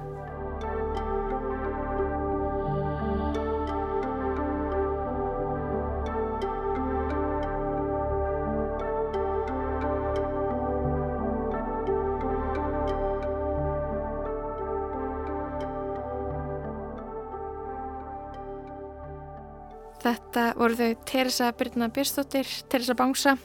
Voru 20.67 20.79
þau 20.81 21.05
Teresa 21.07 21.53
Byrna 21.55 21.87
Byrstóttir, 21.95 22.49
Teresa 22.67 22.95
Bangsa, 22.99 23.37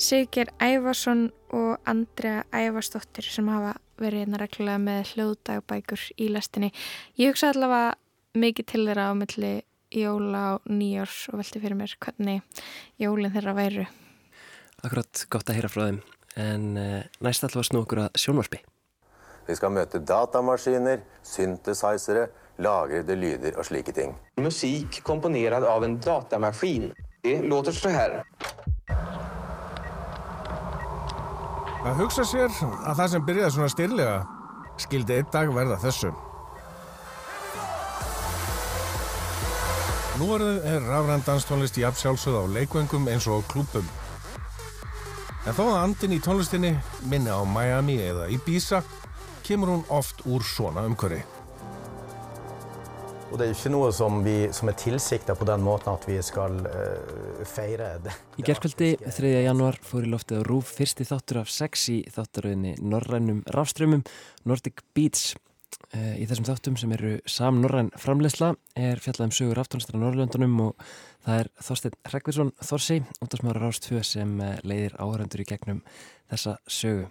Sigger 0.00 0.48
Ævarsson 0.62 1.26
og 1.52 1.82
Andrea 1.84 2.46
Ævarsdóttir 2.56 3.26
sem 3.28 3.50
hafa 3.52 3.74
verið 4.00 4.22
hérna 4.22 4.40
reglulega 4.40 4.80
með 4.80 5.10
hljóðdagbækur 5.10 6.06
í 6.24 6.30
lestinni. 6.32 6.70
Ég 7.20 7.34
hugsa 7.34 7.50
allavega 7.52 7.98
mikið 8.40 8.68
til 8.70 8.84
þeirra 8.86 9.10
á 9.12 9.14
milli 9.18 9.52
jóla 9.92 10.44
og 10.54 10.70
nýjórs 10.72 11.18
og 11.34 11.42
velti 11.42 11.60
fyrir 11.60 11.76
mér 11.82 11.96
hvernig 12.00 12.62
jólinn 13.02 13.34
þeirra 13.34 13.56
væru. 13.60 13.84
Akkurat 14.80 15.26
gott 15.28 15.52
að 15.52 15.60
heyra 15.60 15.72
frá 15.74 15.82
þeim 15.90 16.00
en 16.46 16.64
uh, 16.80 17.02
næst 17.20 17.44
allavega 17.44 17.68
snú 17.68 17.84
okkur 17.84 18.06
að 18.06 18.22
sjónvarpi. 18.24 18.62
Vi 19.44 19.58
skal 19.60 19.76
møte 19.76 20.00
datamaskiner, 20.00 21.04
synthesizere, 21.28 22.30
lagrede 22.58 23.16
lyder 23.16 23.58
og 23.58 23.64
slike 23.64 23.92
ting. 23.92 24.14
Musik 24.36 25.00
komponerad 25.04 25.64
av 25.64 25.84
en 25.84 25.98
datamaskin. 26.00 26.92
Det 27.22 27.42
låter 27.42 27.72
så 27.72 27.88
här. 27.88 28.22
Að 31.84 31.98
hugsa 32.00 32.24
sér 32.24 32.52
að 32.88 32.94
það 32.96 33.10
sem 33.12 33.24
byrjaði 33.26 33.52
svona 33.52 33.72
styrlega 33.72 34.14
skildi 34.80 35.18
einn 35.18 35.26
dag 35.32 35.50
verða 35.52 35.76
þessu. 35.82 36.12
Nú 40.14 40.30
er 40.36 40.44
rafræn 40.86 41.24
danstónlist 41.26 41.76
jafn 41.76 42.00
sjálfsögð 42.00 42.40
á 42.40 42.44
leikvöngum 42.56 43.08
eins 43.12 43.26
og 43.28 43.44
klúpum. 43.50 43.84
En 45.44 45.52
þó 45.52 45.64
að 45.66 45.80
andin 45.82 46.16
í 46.16 46.20
tónlistinni 46.24 46.72
minni 47.10 47.28
á 47.28 47.44
Miami 47.44 47.98
eða 48.00 48.30
Ibiza 48.32 48.80
kemur 49.44 49.74
hún 49.74 49.82
oft 49.92 50.24
úr 50.24 50.40
svona 50.40 50.86
umhverfi. 50.88 51.20
Og 53.34 53.40
det 53.40 53.48
er 53.48 53.56
ikke 53.56 53.70
noe 53.74 53.88
som, 53.90 54.20
vi, 54.22 54.34
som 54.54 54.68
er 54.70 54.76
tilsikta 54.78 55.34
på 55.34 55.46
den 55.48 55.62
måten 55.66 55.90
at 55.90 56.04
vi 56.06 56.20
skal 56.22 56.54
uh, 56.70 57.40
feire 57.50 57.88
det. 58.04 58.12
Í 58.38 58.44
gerðkvöldi 58.46 58.92
3. 59.02 59.32
januar 59.42 59.74
fór 59.82 60.06
í 60.06 60.10
loftið 60.12 60.44
Rúf 60.46 60.70
fyrsti 60.76 61.02
þáttur 61.08 61.40
af 61.40 61.50
sex 61.50 61.88
í 61.90 61.96
þáttaröðinni 62.14 62.76
Norrænum 62.78 63.40
Ráfströmmum 63.50 64.04
Nordic 64.46 64.84
Beats. 64.94 65.32
Uh, 65.90 66.14
í 66.14 66.28
þessum 66.30 66.46
þáttum 66.46 66.78
sem 66.78 66.94
eru 66.94 67.16
sam 67.26 67.58
Norræn 67.58 67.90
framleysla 67.98 68.52
er 68.78 69.02
fjallað 69.02 69.26
um 69.26 69.34
sögur 69.34 69.62
aftónastra 69.64 69.98
Norrlöndunum 69.98 70.54
og 70.68 70.86
það 71.26 71.40
er 71.40 71.50
Þorstein 71.58 71.98
Rekvinsson 72.14 72.54
Þorsi, 72.62 73.00
útdagsmára 73.18 73.64
Rástfjö 73.66 74.06
sem 74.06 74.38
uh, 74.38 74.54
leiðir 74.62 74.94
áhörandur 75.02 75.42
í 75.42 75.48
gegnum 75.50 75.82
þessa 76.30 76.60
sögu. 76.70 77.10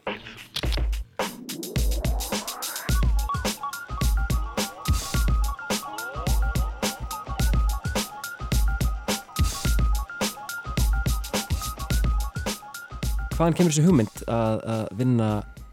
Hvaðan 13.34 13.56
kemur 13.58 13.74
þessi 13.74 13.84
hugmynd 13.88 14.20
að, 14.30 14.60
að 14.70 14.82
vinna 15.00 15.28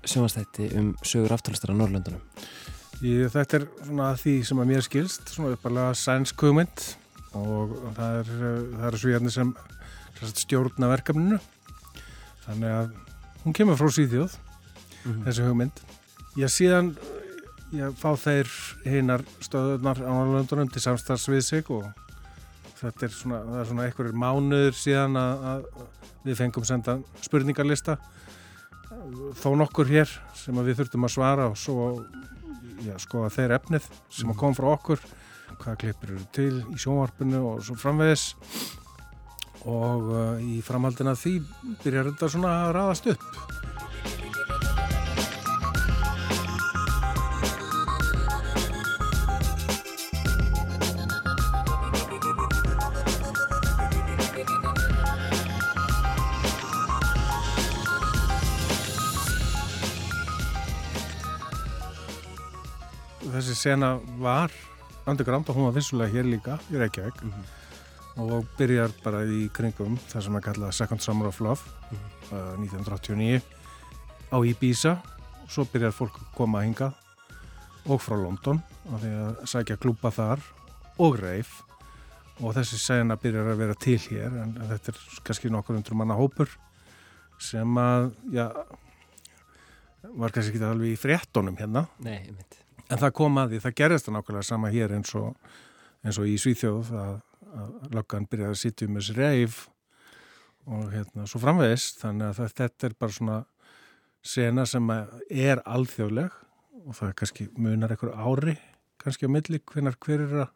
sjónastætti 0.09 0.70
um 0.81 0.87
sögur 1.05 1.35
aftalastara 1.35 1.75
á 1.77 1.81
Norrlöndunum? 1.81 2.23
Ég, 3.05 3.27
þetta 3.35 3.59
er 3.59 3.66
svona 3.85 4.07
því 4.16 4.33
sem 4.49 4.62
að 4.62 4.70
mér 4.70 4.87
skilst, 4.87 5.29
svona 5.35 5.53
uppalega 5.57 5.92
sænsk 6.01 6.40
hugmynd 6.46 6.87
og 7.37 7.75
það 7.99 8.16
er, 8.23 8.31
það 8.73 8.87
er 8.88 8.99
svíjarnir 9.03 9.35
sem 9.35 9.53
stjórna 10.40 10.88
verkefninu. 10.94 11.40
Þannig 12.46 12.77
að 12.79 12.90
hún 13.44 13.57
kemur 13.57 13.81
frá 13.81 13.92
síðjóð, 13.92 14.38
mm 14.40 15.12
-hmm. 15.12 15.23
þessi 15.29 15.49
hugmynd. 15.51 15.85
Ég 16.40 16.53
síðan, 16.57 16.94
ég 17.77 17.96
fá 18.01 18.16
þeir 18.16 18.49
hinnar 18.88 19.25
stöðunar 19.44 20.01
á 20.01 20.12
Norrlöndunum 20.16 20.73
til 20.73 20.81
samstarfs 20.81 21.29
við 21.29 21.44
sig 21.44 21.70
og 21.70 21.92
þetta 22.81 23.07
er 23.07 23.14
svona, 23.14 23.40
það 23.47 23.61
er 23.61 23.71
svona 23.71 23.87
einhverjir 23.87 24.19
mánuður 24.25 24.77
síðan 24.81 25.21
að, 25.21 25.47
að 25.53 26.11
við 26.25 26.40
fengum 26.40 26.66
senda 26.69 26.97
spurningarlista 27.25 27.97
þó 29.40 29.51
nokkur 29.61 29.88
hér 29.90 30.11
sem 30.37 30.57
við 30.64 30.81
þurftum 30.81 31.07
að 31.07 31.14
svara 31.14 31.49
og 31.53 31.59
svo 31.61 31.87
já, 32.85 32.95
skoða 33.01 33.33
þeir 33.37 33.57
efnið 33.59 33.88
sem 34.12 34.33
kom 34.38 34.57
frá 34.57 34.73
okkur 34.75 35.03
hvaða 35.61 35.79
klippur 35.83 36.14
eru 36.14 36.27
til 36.35 36.53
í 36.73 36.79
sjónvarpinu 36.81 37.40
og 37.53 37.64
svo 37.64 37.77
framvegis. 37.79 38.31
Og 39.69 40.07
uh, 40.09 40.40
í 40.40 40.61
framhaldina 40.64 41.12
því 41.21 41.35
byrjar 41.83 42.12
þetta 42.12 42.31
svona 42.33 42.53
að 42.62 42.75
raðast 42.79 43.11
upp 43.12 43.80
þessi 63.21 63.57
sena 63.57 63.95
var 64.21 64.53
underground 65.09 65.49
og 65.49 65.57
hún 65.57 65.69
var 65.69 65.77
vissulega 65.77 66.13
hér 66.15 66.29
líka 66.29 66.59
í 66.71 66.79
Reykjavík. 66.81 67.23
Mm 67.23 67.33
-hmm. 67.33 67.57
og 68.21 68.47
byrjar 68.59 68.91
bara 69.05 69.25
í 69.25 69.49
kringum 69.53 69.99
það 70.09 70.23
sem 70.23 70.37
er 70.37 70.41
kallað 70.41 70.73
Second 70.73 71.01
Summer 71.01 71.27
of 71.27 71.41
Love 71.41 71.61
mm 71.91 71.99
-hmm. 71.99 72.57
uh, 72.57 72.65
1989 72.65 73.43
á 74.33 74.45
Ibiza 74.45 74.91
og 75.43 75.51
svo 75.51 75.65
byrjar 75.65 75.93
fólk 75.93 76.19
koma 76.35 76.59
að 76.59 76.65
hinga 76.65 76.93
og 77.87 78.01
frá 78.01 78.17
London 78.17 78.63
að 78.93 79.01
því 79.01 79.13
að 79.25 79.47
sækja 79.47 79.77
klúpa 79.77 80.11
þar 80.11 80.39
og 80.99 81.19
reif 81.21 81.63
og 82.41 82.55
þessi 82.55 82.79
sena 82.79 83.17
byrjar 83.17 83.53
að 83.53 83.57
vera 83.57 83.75
til 83.75 83.99
hér 83.99 84.43
en 84.43 84.55
þetta 84.55 84.93
er 84.93 84.97
kannski 85.25 85.51
nokkur 85.51 85.77
undur 85.77 85.95
manna 85.95 86.15
hópur 86.15 86.49
sem 87.39 87.79
að 87.79 88.13
já 88.33 88.49
var 90.17 90.33
kannski 90.33 90.57
ekki 90.57 90.65
alveg 90.65 90.95
í 90.95 90.97
fréttonum 90.97 91.57
hérna. 91.57 91.87
Nei, 91.99 92.25
ég 92.25 92.33
myndi 92.33 92.61
En 92.90 92.98
það 92.98 93.12
kom 93.20 93.38
að 93.38 93.53
því, 93.53 93.61
það 93.64 93.76
gerðist 93.81 94.09
það 94.09 94.16
nákvæmlega 94.16 94.48
sama 94.48 94.70
hér 94.74 94.94
eins 94.96 95.12
og, 95.18 95.53
eins 96.03 96.18
og 96.18 96.26
í 96.26 96.37
Svíþjóð 96.42 96.90
að, 96.98 97.12
að 97.50 97.94
löggan 97.94 98.26
byrjaði 98.31 98.57
að 98.57 98.61
sitja 98.64 98.88
um 98.88 98.98
þessi 98.98 99.16
reif 99.18 99.61
og 100.70 100.90
hérna 100.92 101.26
svo 101.31 101.40
framvegist 101.42 102.03
þannig 102.03 102.31
að 102.31 102.55
þetta 102.59 102.88
er 102.88 102.96
bara 103.00 103.16
svona 103.16 103.38
sena 104.26 104.66
sem 104.68 104.90
er 104.92 105.62
alþjóðleg 105.64 106.35
og 106.81 106.96
það 106.96 107.09
er 107.09 107.16
kannski 107.22 107.46
munar 107.57 107.94
einhver 107.94 108.12
ári 108.18 108.57
kannski 109.00 109.29
á 109.29 109.31
milli 109.33 109.61
hvenar 109.70 109.96
hver 109.96 110.24
er 110.26 110.35
að 110.44 110.50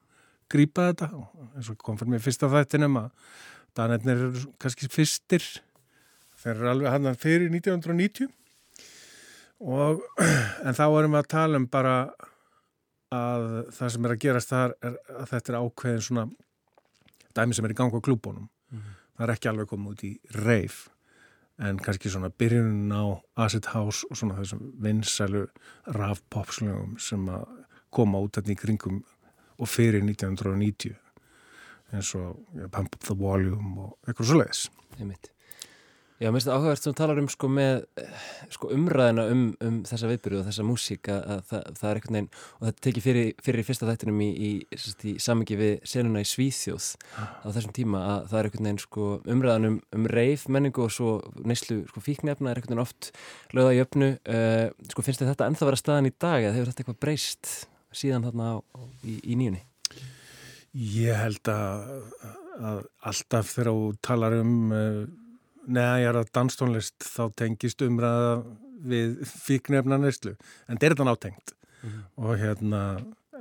grípa 0.52 0.90
þetta. 0.90 1.10
Eins 1.56 1.70
og 1.72 1.78
kom 1.80 1.98
fyrir 2.00 2.14
mig 2.14 2.24
fyrsta 2.24 2.50
þættinum 2.52 2.98
að 3.00 3.12
danirnir 3.78 4.24
eru 4.28 4.46
kannski 4.60 4.90
fyrstir. 4.92 5.44
Þeir 6.42 6.54
eru 6.56 6.70
alveg 6.72 6.92
hann 6.92 7.20
fyrir 7.20 7.48
1990 7.52 8.28
og 9.60 10.02
en 10.66 10.76
þá 10.76 10.86
erum 10.86 11.14
við 11.14 11.20
að 11.20 11.30
tala 11.34 11.60
um 11.60 11.68
bara 11.70 11.98
að 13.14 13.46
það 13.76 13.92
sem 13.94 14.08
er 14.08 14.14
að 14.14 14.24
gerast 14.24 14.50
þar 14.50 14.74
er 14.82 14.98
að 15.14 15.30
þetta 15.30 15.52
er 15.52 15.60
ákveðin 15.60 16.04
svona 16.08 16.24
dæmi 17.34 17.56
sem 17.56 17.68
er 17.68 17.74
í 17.74 17.78
ganga 17.78 18.00
á 18.00 18.06
klúbónum 18.06 18.48
mm. 18.48 18.90
það 19.14 19.26
er 19.26 19.34
ekki 19.36 19.50
alveg 19.50 19.70
komið 19.70 19.94
út 19.94 20.04
í 20.08 20.12
reif 20.40 20.80
en 21.62 21.78
kannski 21.78 22.10
svona 22.10 22.32
byrjunin 22.34 22.90
á 22.90 23.04
Acid 23.44 23.70
House 23.74 24.06
og 24.10 24.18
svona 24.18 24.38
þessum 24.40 24.72
vinsælu 24.82 25.44
raf-popslögum 25.94 26.96
sem 26.98 27.28
að 27.30 27.46
koma 27.94 28.22
út 28.24 28.34
þetta 28.38 28.54
í 28.54 28.58
kringum 28.58 29.02
og 29.54 29.70
fyrir 29.70 30.02
1990 30.02 30.98
eins 31.94 32.10
og 32.18 32.40
ja, 32.58 32.66
Pump 32.66 32.96
Up 32.96 33.06
The 33.06 33.14
Volume 33.18 33.86
og 33.86 34.08
eitthvað 34.08 34.30
svo 34.30 34.40
leiðis 34.40 34.66
Einmitt. 34.98 35.33
Já, 36.22 36.28
mér 36.30 36.36
finnst 36.36 36.46
þetta 36.46 36.56
áhugavert 36.60 36.84
sem 36.84 36.94
talar 36.94 37.18
um 37.18 37.26
sko 37.26 37.48
með 37.50 37.80
sko 38.54 38.68
umræðina 38.70 39.24
um, 39.32 39.40
um 39.66 39.80
þessa 39.82 40.06
viðbyrju 40.12 40.38
og 40.38 40.44
þessa 40.46 40.66
músík 40.66 41.08
að, 41.10 41.24
að 41.34 41.40
það, 41.48 41.64
það 41.80 41.88
er 41.88 41.98
einhvern 41.98 42.16
veginn 42.16 42.28
og 42.38 42.68
þetta 42.68 42.84
tekið 42.86 43.06
fyrir, 43.08 43.30
fyrir 43.42 43.66
fyrsta 43.66 43.88
þættinum 43.88 44.20
í, 44.22 44.28
í, 44.30 44.50
í 45.10 45.14
samingi 45.24 45.58
við 45.58 45.72
senuna 45.90 46.22
í 46.22 46.28
Svíþjóð 46.30 46.86
á 47.18 47.46
þessum 47.56 47.74
tíma 47.74 48.02
að 48.12 48.28
það 48.30 48.38
er 48.38 48.48
einhvern 48.48 48.68
veginn 48.68 48.78
sko 48.84 49.08
umræðan 49.34 49.68
um, 49.72 49.80
um 49.98 50.06
reif 50.14 50.44
menningu 50.54 50.84
og 50.86 50.94
svo 50.94 51.16
neyslu 51.42 51.80
sko 51.90 52.04
fíknefna 52.06 52.52
er 52.52 52.62
einhvern 52.62 52.76
veginn 52.76 52.84
oft 52.84 53.10
löða 53.58 53.74
í 53.74 53.82
öfnu 53.82 54.12
uh, 54.14 54.70
sko 54.94 55.06
finnst 55.08 55.26
þetta 55.26 55.50
ennþá 55.50 55.70
vera 55.72 55.82
staðan 55.82 56.12
í 56.12 56.14
dag 56.14 56.38
eða 56.46 56.54
hefur 56.60 56.70
þetta 56.70 56.86
eitthvað 56.86 57.02
breyst 57.08 57.52
síðan 57.90 58.28
þarna 58.30 58.54
á, 58.54 58.56
í, 59.02 59.18
í 59.18 59.40
nýjunni? 59.42 59.66
Ég 60.94 61.18
held 61.18 61.50
að, 61.50 61.92
að 62.62 62.80
alltaf 63.10 63.50
þegar 63.50 63.74
þú 63.74 63.92
talar 64.12 64.38
um 64.38 64.56
uh, 64.70 65.04
neða 65.66 65.98
ég 66.02 66.10
er 66.10 66.20
að 66.20 66.30
danstónlist 66.36 67.06
þá 67.06 67.24
tengist 67.36 67.82
umræða 67.82 68.36
við 68.84 69.16
fíknefna 69.28 69.98
neyslu 70.00 70.34
en 70.34 70.76
þetta 70.76 70.86
er 70.86 70.94
þetta 70.94 71.08
nátengt 71.08 71.54
mm 71.54 71.90
-hmm. 71.90 72.04
og 72.16 72.38
hérna 72.38 72.82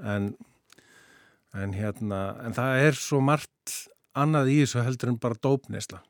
en, 0.04 0.36
en 1.54 1.74
hérna 1.74 2.22
en 2.46 2.54
það 2.54 2.88
er 2.88 3.00
svo 3.00 3.20
margt 3.22 3.90
annað 4.14 4.54
í 4.54 4.60
þessu 4.64 4.84
heldur 4.86 5.10
en 5.10 5.20
bara 5.20 5.40
dópnesla 5.42 6.04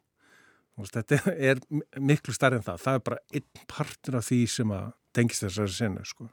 þetta 0.81 1.19
er 1.51 1.59
miklu 1.99 2.33
starf 2.33 2.57
en 2.57 2.65
það 2.65 2.85
það 2.85 2.99
er 2.99 3.03
bara 3.07 3.23
einn 3.33 3.65
partur 3.67 4.17
af 4.17 4.29
því 4.29 4.47
sem 4.49 4.71
að 4.71 4.93
tengist 5.13 5.45
þessari 5.45 5.73
sinni 5.73 6.05
sko. 6.05 6.29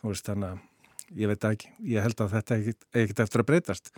þú 0.00 0.12
veist 0.12 0.26
þannig 0.26 0.48
að 0.48 1.18
ég 1.20 1.28
veit 1.28 1.44
ekki, 1.44 1.72
ég 1.92 2.02
held 2.02 2.20
að 2.24 2.32
þetta 2.38 2.56
er 2.56 3.02
ekkert 3.02 3.20
eftir 3.26 3.42
að 3.42 3.48
breytast 3.50 3.92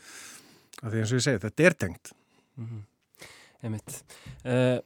af 0.82 0.90
því 0.90 1.00
eins 1.00 1.12
og 1.12 1.20
ég 1.20 1.24
segi, 1.28 1.42
þetta 1.44 1.64
er 1.64 1.74
tengt 1.78 2.12
mm 2.56 2.66
-hmm. 2.66 2.82
Einmitt 3.64 3.96
uh, 4.44 4.78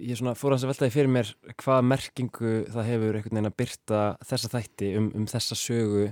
Ég 0.00 0.18
svona 0.18 0.34
fór 0.38 0.56
að 0.56 0.66
veltaði 0.70 0.94
fyrir 0.94 1.12
mér 1.12 1.30
hvaða 1.60 1.86
merkingu 1.86 2.56
það 2.72 2.90
hefur 2.90 3.18
einhvern 3.18 3.38
veginn 3.38 3.50
að 3.50 3.58
byrta 3.60 4.02
þessa 4.30 4.52
þætti 4.56 4.90
um, 4.98 5.10
um 5.20 5.28
þessa 5.30 5.58
sögu 5.58 6.08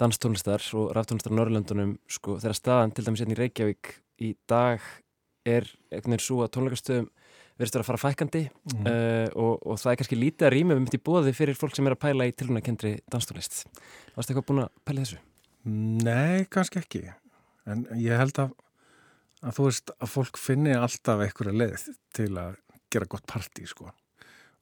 danstónlistar 0.00 0.64
og 0.74 0.90
ráftónlistar 0.96 1.34
á 1.34 1.38
Norrlöndunum 1.38 1.96
sko, 2.10 2.40
þegar 2.42 2.58
staðan 2.58 2.94
til 2.94 3.06
dæmis 3.06 3.22
hérna 3.22 3.36
í 3.36 3.40
Reykjavík 3.42 3.92
í 4.24 4.32
dag 4.50 4.82
er 5.44 5.68
einhvern 5.92 6.16
veginn 6.16 6.24
svo 6.24 6.42
að 6.42 6.54
tónleikastöðum 6.56 7.10
verðist 7.54 7.76
að 7.78 7.86
fara 7.86 8.02
fækandi 8.02 8.42
mm. 8.48 8.86
uh, 8.88 9.28
og, 9.38 9.60
og 9.62 9.78
það 9.78 9.92
er 9.92 9.98
kannski 10.00 10.18
lítið 10.18 10.48
að 10.48 10.54
rýma 10.56 10.78
um 10.78 10.88
þetta 10.88 10.98
í 10.98 11.04
bóði 11.06 11.34
fyrir 11.36 11.58
fólk 11.58 11.76
sem 11.76 11.86
er 11.86 11.94
að 11.94 12.02
pæla 12.02 12.26
í 12.26 12.34
tilhunarkendri 12.34 12.96
danstónlist. 13.12 13.60
Varst 14.16 14.26
það 14.26 14.34
eitthvað 14.34 14.48
búin 14.48 14.62
að 14.64 14.72
pæla 14.88 15.04
þessu? 15.04 15.20
Nei, 16.04 16.46
kannski 16.52 16.82
ekki. 16.82 17.04
En 17.70 17.86
ég 18.00 18.18
held 18.18 18.40
að, 18.42 18.56
að 19.44 19.58
þú 19.58 19.66
veist 19.68 19.92
að 19.98 20.12
fólk 20.14 20.40
finni 20.40 20.72
alltaf 20.76 21.20
einhverja 21.24 21.58
leið 21.60 21.84
til 22.16 22.30
að 22.40 22.56
gera 22.94 23.10
gott 23.10 23.26
parti, 23.28 23.66
sko. 23.68 23.90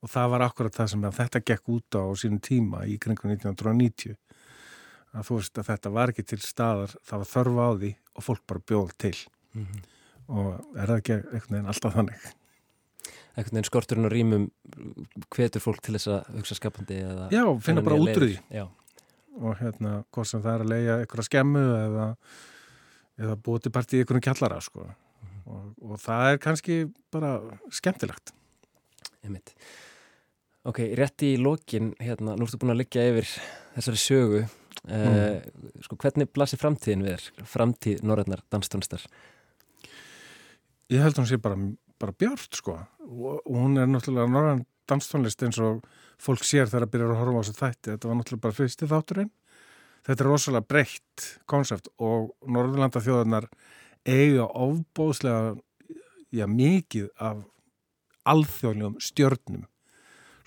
Og 0.03 0.11
það 0.11 0.35
var 0.35 0.45
akkurat 0.49 0.75
það 0.75 0.91
sem 0.91 1.09
þetta 1.19 1.43
gekk 1.53 1.73
út 1.77 1.99
á 1.99 2.05
sínum 2.19 2.43
tíma 2.43 2.83
í 2.91 2.99
kringum 2.99 3.31
1990. 3.37 4.19
Að 5.13 5.27
þú 5.29 5.39
veist 5.39 5.59
að 5.61 5.69
þetta 5.71 5.95
var 5.95 6.13
ekki 6.13 6.27
til 6.27 6.41
staðar, 6.43 6.95
það 7.07 7.23
var 7.23 7.33
þörfa 7.33 7.67
á 7.69 7.73
því 7.79 7.95
og 8.17 8.27
fólk 8.27 8.45
bara 8.49 8.67
bjóð 8.71 8.95
til. 8.99 9.17
Mm 9.55 9.67
-hmm. 9.67 9.83
Og 10.33 10.79
er 10.79 10.87
það 10.87 10.97
ekki 10.99 11.13
einhvern 11.13 11.55
veginn 11.55 11.69
alltaf 11.69 11.95
þannig? 11.95 12.33
einhvern 13.37 13.57
veginn 13.57 13.69
skorturinn 13.69 14.09
og 14.09 14.13
rýmum 14.13 14.47
hvetur 15.33 15.63
fólk 15.65 15.83
til 15.85 15.97
þess 15.97 16.11
að 16.13 16.31
hugsa 16.37 16.57
skapandi 16.59 17.01
Já, 17.33 17.45
finna 17.65 17.85
bara 17.85 18.01
út 18.01 18.13
úr 18.13 18.27
því 18.27 18.39
Já. 18.53 18.67
og 19.41 19.61
hérna, 19.61 19.93
hvort 20.13 20.29
sem 20.29 20.43
það 20.45 20.55
er 20.55 20.65
að 20.65 20.73
leia 20.73 20.97
einhverja 21.01 21.29
skemmu 21.29 21.63
eða, 21.79 22.09
eða 23.21 23.39
búið 23.45 23.67
til 23.67 23.75
partí 23.75 23.99
í 23.99 24.05
einhvern 24.05 24.25
kjallara 24.25 24.61
sko. 24.65 24.87
og, 25.45 25.65
og 25.83 26.01
það 26.01 26.29
er 26.31 26.43
kannski 26.43 26.79
bara 27.13 27.35
skemmtilegt 27.75 28.35
Einmitt. 29.23 29.53
Ok, 30.67 30.81
rétt 30.99 31.23
í 31.27 31.37
lokin 31.39 31.93
hérna, 32.03 32.35
nú 32.39 32.47
ertu 32.47 32.59
búin 32.59 32.75
að 32.75 32.81
liggja 32.81 33.05
yfir 33.11 33.29
þessari 33.77 34.01
sögu 34.03 34.41
mm. 34.43 34.97
uh, 34.97 35.79
sko, 35.87 35.99
hvernig 36.03 36.31
blasir 36.35 36.59
framtíðin 36.59 37.05
við 37.07 37.17
þér? 37.17 37.47
Framtíð 37.51 38.03
Norrætnar 38.07 38.43
danstónlistar 38.51 39.07
Ég 40.93 41.01
held 41.01 41.17
að 41.17 41.23
hún 41.23 41.31
sé 41.31 41.39
bara 41.43 41.59
bara 42.03 42.15
bjart 42.19 42.59
sko 42.59 42.77
og 43.03 43.47
hún 43.47 43.79
er 43.79 43.91
náttúrulega 43.91 44.31
norðan 44.31 44.65
danstónlist 44.91 45.43
eins 45.47 45.61
og 45.63 45.83
fólk 46.23 46.43
sér 46.47 46.71
þegar 46.71 46.87
að 46.87 46.93
byrja 46.95 47.09
að 47.11 47.21
horfa 47.21 47.39
á 47.39 47.43
þessu 47.43 47.59
þætti 47.59 47.93
þetta 47.93 48.11
var 48.11 48.19
náttúrulega 48.19 48.45
bara 48.47 48.59
fyrsti 48.59 48.89
þátturinn 48.91 49.31
þetta 50.07 50.25
er 50.25 50.29
rosalega 50.29 50.69
breytt 50.69 51.27
konsept 51.51 51.91
og 52.03 52.33
Norðurlanda 52.47 53.03
þjóðarnar 53.03 53.49
eiga 54.09 54.47
ofbóðslega 54.47 55.55
já 56.33 56.47
mikið 56.49 57.11
af 57.23 57.45
alþjóðlegum 58.29 58.99
stjörnum 59.03 59.67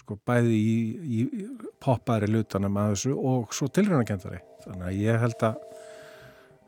sko 0.02 0.18
bæði 0.28 0.58
í, 0.58 0.76
í 1.02 1.46
poppaðri 1.82 2.32
lutanum 2.34 2.78
að 2.82 2.96
þessu 2.96 3.16
og 3.16 3.56
svo 3.56 3.70
tilrænakendari 3.74 4.42
þannig 4.66 4.90
að 4.90 5.00
ég 5.02 5.22
held 5.24 5.48
að, 5.48 5.62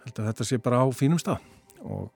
held 0.05 0.21
að 0.21 0.29
þetta 0.31 0.47
sé 0.47 0.61
bara 0.63 0.81
á 0.81 0.87
fínum 0.95 1.21
stað 1.21 1.43
og 1.85 2.07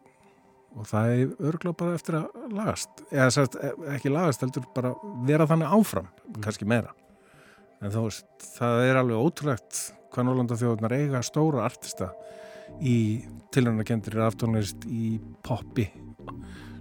og 0.71 0.87
það 0.87 1.13
er 1.13 1.31
örgláð 1.49 1.73
bara 1.81 1.95
eftir 1.97 2.15
að 2.15 2.43
lagast. 2.55 3.01
Eða 3.11 3.29
sært, 3.35 3.57
ekki 3.91 4.11
lagast 4.11 4.43
heldur 4.45 4.67
bara 4.75 4.93
vera 5.27 5.47
þannig 5.49 5.73
áfram, 5.75 6.07
mm. 6.07 6.37
kannski 6.45 6.67
meira 6.69 6.93
en 7.81 7.93
þú 7.93 8.05
veist, 8.05 8.27
það 8.57 8.85
er 8.87 8.99
alveg 9.01 9.25
ótrúlegt 9.25 9.81
hvað 10.11 10.27
Norrlanda 10.27 10.57
þjóðunar 10.59 10.95
eiga 10.97 11.21
stóra 11.25 11.65
artista 11.65 12.11
í 12.81 12.95
tilhörnakendir 13.53 14.19
aftónlist 14.25 14.85
í 14.87 15.17
poppi 15.45 15.87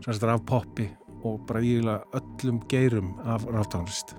sært 0.04 0.26
af 0.28 0.44
poppi 0.48 0.88
og 1.26 1.42
bara 1.48 1.62
ílega 1.64 2.20
öllum 2.20 2.62
geirum 2.70 3.14
af 3.28 3.46
ráftónlist 3.48 4.16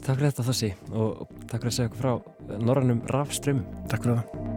Takk 0.00 0.16
fyrir 0.16 0.30
þetta 0.30 0.46
þessi 0.46 0.70
og 0.96 1.26
takk 1.50 1.60
fyrir 1.60 1.72
að 1.72 1.76
segja 1.76 1.90
okkur 1.90 2.04
frá 2.04 2.62
Norrannum 2.64 3.04
Rafströmmum 3.12 3.84
Takk 3.90 4.06
fyrir 4.06 4.22
það 4.22 4.49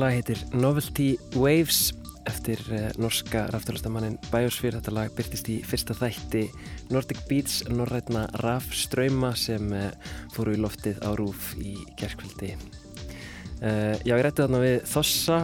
lag 0.00 0.14
heitir 0.16 0.38
Novelty 0.56 1.18
Waves 1.36 1.90
eftir 2.28 2.60
uh, 2.72 2.86
norska 3.00 3.42
raftólistamannin 3.52 4.14
Biosphere. 4.30 4.78
Þetta 4.78 4.94
lag 4.96 5.12
byrtist 5.12 5.48
í 5.52 5.58
fyrsta 5.66 5.92
þætti 5.98 6.46
Nordic 6.88 7.20
Beats, 7.28 7.58
norrætna 7.68 8.22
rafströyma 8.40 9.34
sem 9.36 9.66
uh, 9.76 9.90
fóru 10.32 10.54
í 10.56 10.60
loftið 10.62 11.02
á 11.04 11.12
rúf 11.18 11.50
í 11.60 11.74
gerðkvöldi. 12.00 12.54
Uh, 13.60 13.98
já, 14.06 14.14
ég 14.14 14.24
rætti 14.24 14.46
þarna 14.46 14.62
við 14.64 14.78
Þossa, 14.88 15.40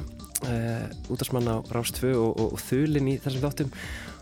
útdagsmann 1.12 1.52
á 1.52 1.56
Rástfö 1.72 2.14
og, 2.16 2.32
og, 2.36 2.56
og 2.56 2.64
Þulin 2.64 3.12
í 3.12 3.18
þessum 3.24 3.44
þáttum. 3.44 3.74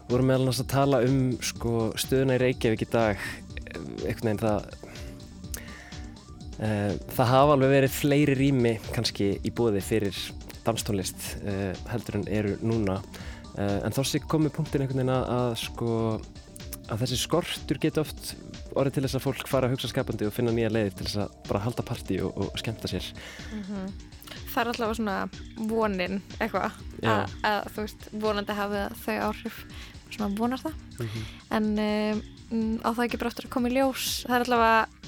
Við 0.04 0.16
vorum 0.16 0.30
meðal 0.30 0.48
náttúrulega 0.48 0.66
að 0.66 0.74
tala 0.74 1.02
um 1.06 1.20
sko, 1.42 1.76
stöðuna 2.00 2.38
í 2.38 2.42
Reykjavík 2.42 2.86
í 2.86 2.90
dag, 2.90 3.22
einhvern 3.74 4.32
veginn 4.32 4.42
það 4.42 4.83
það 6.58 7.30
hafa 7.30 7.54
alveg 7.56 7.70
verið 7.72 7.90
fleiri 7.90 8.34
rými 8.38 8.74
kannski 8.94 9.32
í 9.42 9.50
bóði 9.50 9.80
fyrir 9.82 10.18
danstónlist 10.64 11.36
uh, 11.44 11.72
heldur 11.90 12.20
en 12.20 12.26
eru 12.32 12.56
núna. 12.64 13.00
Uh, 13.54 13.84
en 13.86 13.94
þá 13.94 14.02
sé 14.06 14.22
komið 14.22 14.56
punktin 14.56 14.84
einhvern 14.84 15.04
veginn 15.04 15.14
að, 15.14 15.52
sko 15.60 15.90
að 16.90 17.04
þessi 17.04 17.20
skortur 17.20 17.80
getur 17.80 18.04
oft 18.04 18.34
orðið 18.74 18.96
til 18.96 19.04
þess 19.06 19.18
að 19.18 19.24
fólk 19.28 19.48
fara 19.48 19.68
að 19.68 19.76
hugsa 19.76 19.90
skapandi 19.92 20.26
og 20.26 20.34
finna 20.34 20.52
nýja 20.54 20.72
leiðir 20.72 20.96
til 20.98 21.06
þess 21.06 21.22
að 21.24 21.36
bara 21.48 21.62
halda 21.64 21.86
parti 21.86 22.18
og, 22.24 22.34
og 22.34 22.58
skemta 22.60 22.90
sér. 22.90 23.06
Mm 23.52 23.62
-hmm. 23.68 23.92
Það 24.50 24.60
er 24.60 24.68
alltaf 24.68 24.96
svona 24.96 25.28
vonin 25.70 26.22
eitthvað 26.40 26.72
að, 27.02 27.30
að 27.42 27.60
þú 27.74 27.84
veist 27.84 28.08
vonandi 28.12 28.52
hafa 28.52 28.88
þau 29.04 29.16
áhrif. 29.28 29.64
Svona 30.10 30.34
vonar 30.38 30.60
það. 30.60 30.74
Mm 30.98 31.06
-hmm. 31.06 31.24
en 31.50 31.66
um, 32.50 32.80
á 32.82 32.90
það 32.94 33.04
ekki 33.04 33.18
bara 33.18 33.28
eftir 33.28 33.46
að 33.46 33.54
koma 33.54 33.68
í 33.68 33.74
ljós. 33.74 34.24
Það 34.26 34.34
er 34.34 34.40
alltaf 34.40 34.60
að 34.60 35.03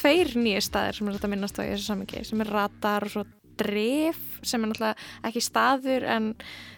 tveir 0.00 0.32
nýja 0.38 0.64
staðir 0.64 0.98
sem 0.98 1.10
er 1.10 1.18
þetta 1.18 1.30
minnast 1.34 1.60
á 1.60 1.62
í 1.62 1.70
þessu 1.74 1.90
samingi 1.90 2.24
sem 2.26 2.42
er 2.44 2.52
radar 2.54 3.06
og 3.06 3.12
svo 3.12 3.26
dref 3.60 4.20
sem 4.46 4.62
er 4.64 4.70
náttúrulega 4.70 5.28
ekki 5.28 5.42
staður 5.44 6.06
en 6.08 6.30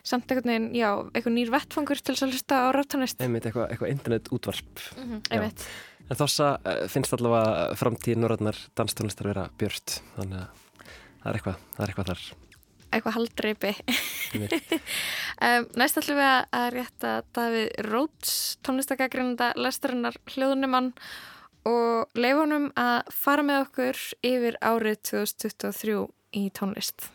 samt 0.02 0.30
einhvern 0.30 0.50
veginn, 0.50 0.68
já, 0.74 0.90
eitthvað 1.12 1.36
nýr 1.36 1.54
vettfangur 1.54 2.02
til 2.02 2.14
þess 2.16 2.26
að 2.26 2.34
hlusta 2.34 2.58
á 2.58 2.68
ráttónist 2.74 3.22
einmitt, 3.22 3.46
eitthvað, 3.46 3.70
eitthvað 3.70 3.92
internet 3.94 4.30
útvarp. 4.34 4.84
Mm 4.98 5.20
-hmm, 5.22 5.52
en 6.08 6.18
þossa 6.18 6.48
uh, 6.58 6.84
finnst 6.90 7.14
allavega 7.14 7.76
framtíð 7.78 8.18
norðarnar 8.18 8.58
danstónlistar 8.78 9.30
vera 9.30 9.48
björnt 9.58 10.00
þannig 10.16 10.40
að 10.42 10.48
það 11.22 11.28
er 11.30 11.38
eitthvað, 11.38 11.60
það 11.76 11.84
er 11.84 11.92
eitthvað 11.92 12.10
þar. 12.10 12.24
Eitthvað 12.92 13.16
haldreipi. 13.18 13.74
Um, 15.42 15.64
næst 15.74 15.96
ætlum 15.98 16.20
við 16.20 16.28
að 16.54 16.66
rétta 16.70 17.12
Davíð 17.34 17.70
Róts 17.88 18.58
tónlistagagrínanda 18.62 19.48
lestarinnar 19.58 20.14
hljóðunumann 20.30 20.92
og 21.68 22.18
leifunum 22.18 22.70
að 22.78 23.12
fara 23.14 23.46
með 23.46 23.64
okkur 23.66 24.04
yfir 24.26 24.58
árið 24.62 25.02
2023 25.12 25.98
í 26.32 26.48
tónlist. 26.56 27.10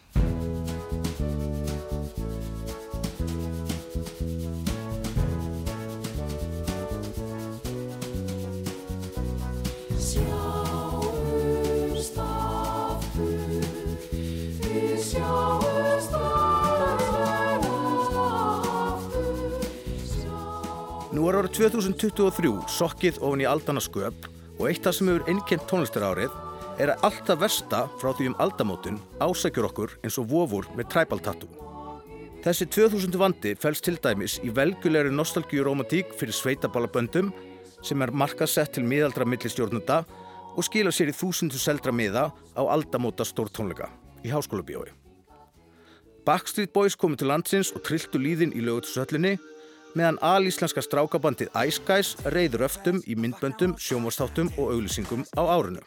Nú 21.17 21.25
er 21.25 21.39
árið 21.39 21.55
2023 21.57 22.51
sokkið 22.69 23.15
ofin 23.25 23.41
í 23.41 23.47
aldana 23.49 23.81
sköp 23.81 24.36
og 24.57 24.67
eitt 24.69 24.87
af 24.89 24.97
sem 24.97 25.09
hefur 25.11 25.29
innkjent 25.31 25.65
tónlistar 25.69 26.05
árið 26.07 26.33
er 26.81 26.93
að 26.93 27.07
allt 27.07 27.23
það 27.29 27.41
versta 27.45 27.79
frá 28.01 28.11
því 28.13 28.31
um 28.31 28.37
aldamótin 28.43 28.99
ásækjur 29.21 29.69
okkur 29.69 29.95
eins 30.03 30.17
og 30.21 30.29
vofur 30.31 30.67
með 30.77 30.91
træbaltatú. 30.93 31.49
Þessi 32.45 32.67
2000 32.69 33.17
vandi 33.19 33.55
fælst 33.59 33.87
til 33.87 33.97
dæmis 34.01 34.37
í 34.45 34.51
velgulegri 34.53 35.11
nostalgíuromantík 35.13 36.13
fyrir 36.19 36.37
sveitaballaböndum 36.37 37.31
sem 37.85 38.01
er 38.01 38.13
markasett 38.13 38.75
til 38.77 38.85
miðaldra 38.85 39.25
millistjórnunda 39.25 40.03
og 40.57 40.65
skila 40.65 40.93
sér 40.93 41.11
í 41.11 41.17
þúsundu 41.17 41.59
seldra 41.61 41.93
miða 41.93 42.29
á 42.57 42.61
aldamóta 42.61 43.25
stórtónleika 43.25 43.89
í 44.25 44.31
háskóla 44.33 44.65
bíói. 44.65 44.93
Backstreet 46.25 46.73
Boys 46.73 46.97
komu 46.99 47.15
til 47.15 47.29
landsins 47.31 47.69
og 47.71 47.83
trilltu 47.87 48.19
líðin 48.19 48.55
í 48.57 48.63
lögutusöllinni 48.65 49.37
meðan 49.97 50.19
alíslenska 50.21 50.83
strákabandið 50.85 51.49
Ice 51.65 51.81
Guys 51.85 52.13
reyður 52.29 52.67
öftum 52.67 53.01
í 53.09 53.17
myndböndum, 53.17 53.75
sjómórstáttum 53.81 54.51
og 54.57 54.75
auglýsingum 54.75 55.25
á 55.33 55.41
árinu. 55.57 55.81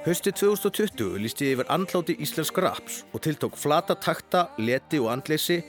Hösti 0.00 0.32
2020 0.32 1.18
lísti 1.20 1.52
yfir 1.52 1.68
andláti 1.68 2.16
íslensk 2.24 2.58
raps 2.58 3.04
og 3.12 3.20
tiltók 3.20 3.58
flata 3.58 3.94
takta, 3.94 4.48
leti 4.58 4.98
og 4.98 5.10
andleysi 5.12 5.60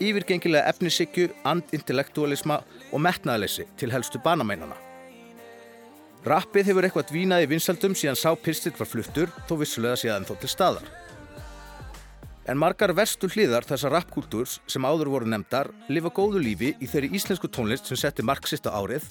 yfirgengilega 0.00 0.68
efnisikju, 0.70 1.30
andintellektualisma 1.48 2.60
og 2.92 3.02
metnaðleysi 3.04 3.66
til 3.78 3.92
helstu 3.92 4.20
banameinana. 4.24 4.76
Rappið 6.28 6.70
hefur 6.70 6.86
eitthvað 6.86 7.10
dvínaði 7.12 7.50
vinsaldum 7.52 7.94
síðan 7.96 8.18
sá 8.18 8.32
Pirstill 8.36 8.74
var 8.78 8.88
fluttur, 8.90 9.30
þó 9.46 9.54
vissulega 9.60 10.00
síðan 10.00 10.26
þó 10.28 10.34
til 10.40 10.50
staðar. 10.50 10.88
En 12.48 12.58
margar 12.58 12.94
verstu 12.96 13.28
hliðar 13.28 13.66
þessar 13.68 13.92
rappkúltúrs 13.92 14.58
sem 14.66 14.84
áður 14.88 15.12
voru 15.12 15.28
nefndar 15.28 15.68
lifa 15.92 16.10
góðu 16.16 16.40
lífi 16.42 16.72
í 16.80 16.88
þeirri 16.88 17.12
íslensku 17.18 17.50
tónlist 17.52 17.90
sem 17.90 18.00
setti 18.00 18.24
marxist 18.24 18.66
á 18.66 18.72
árið 18.72 19.04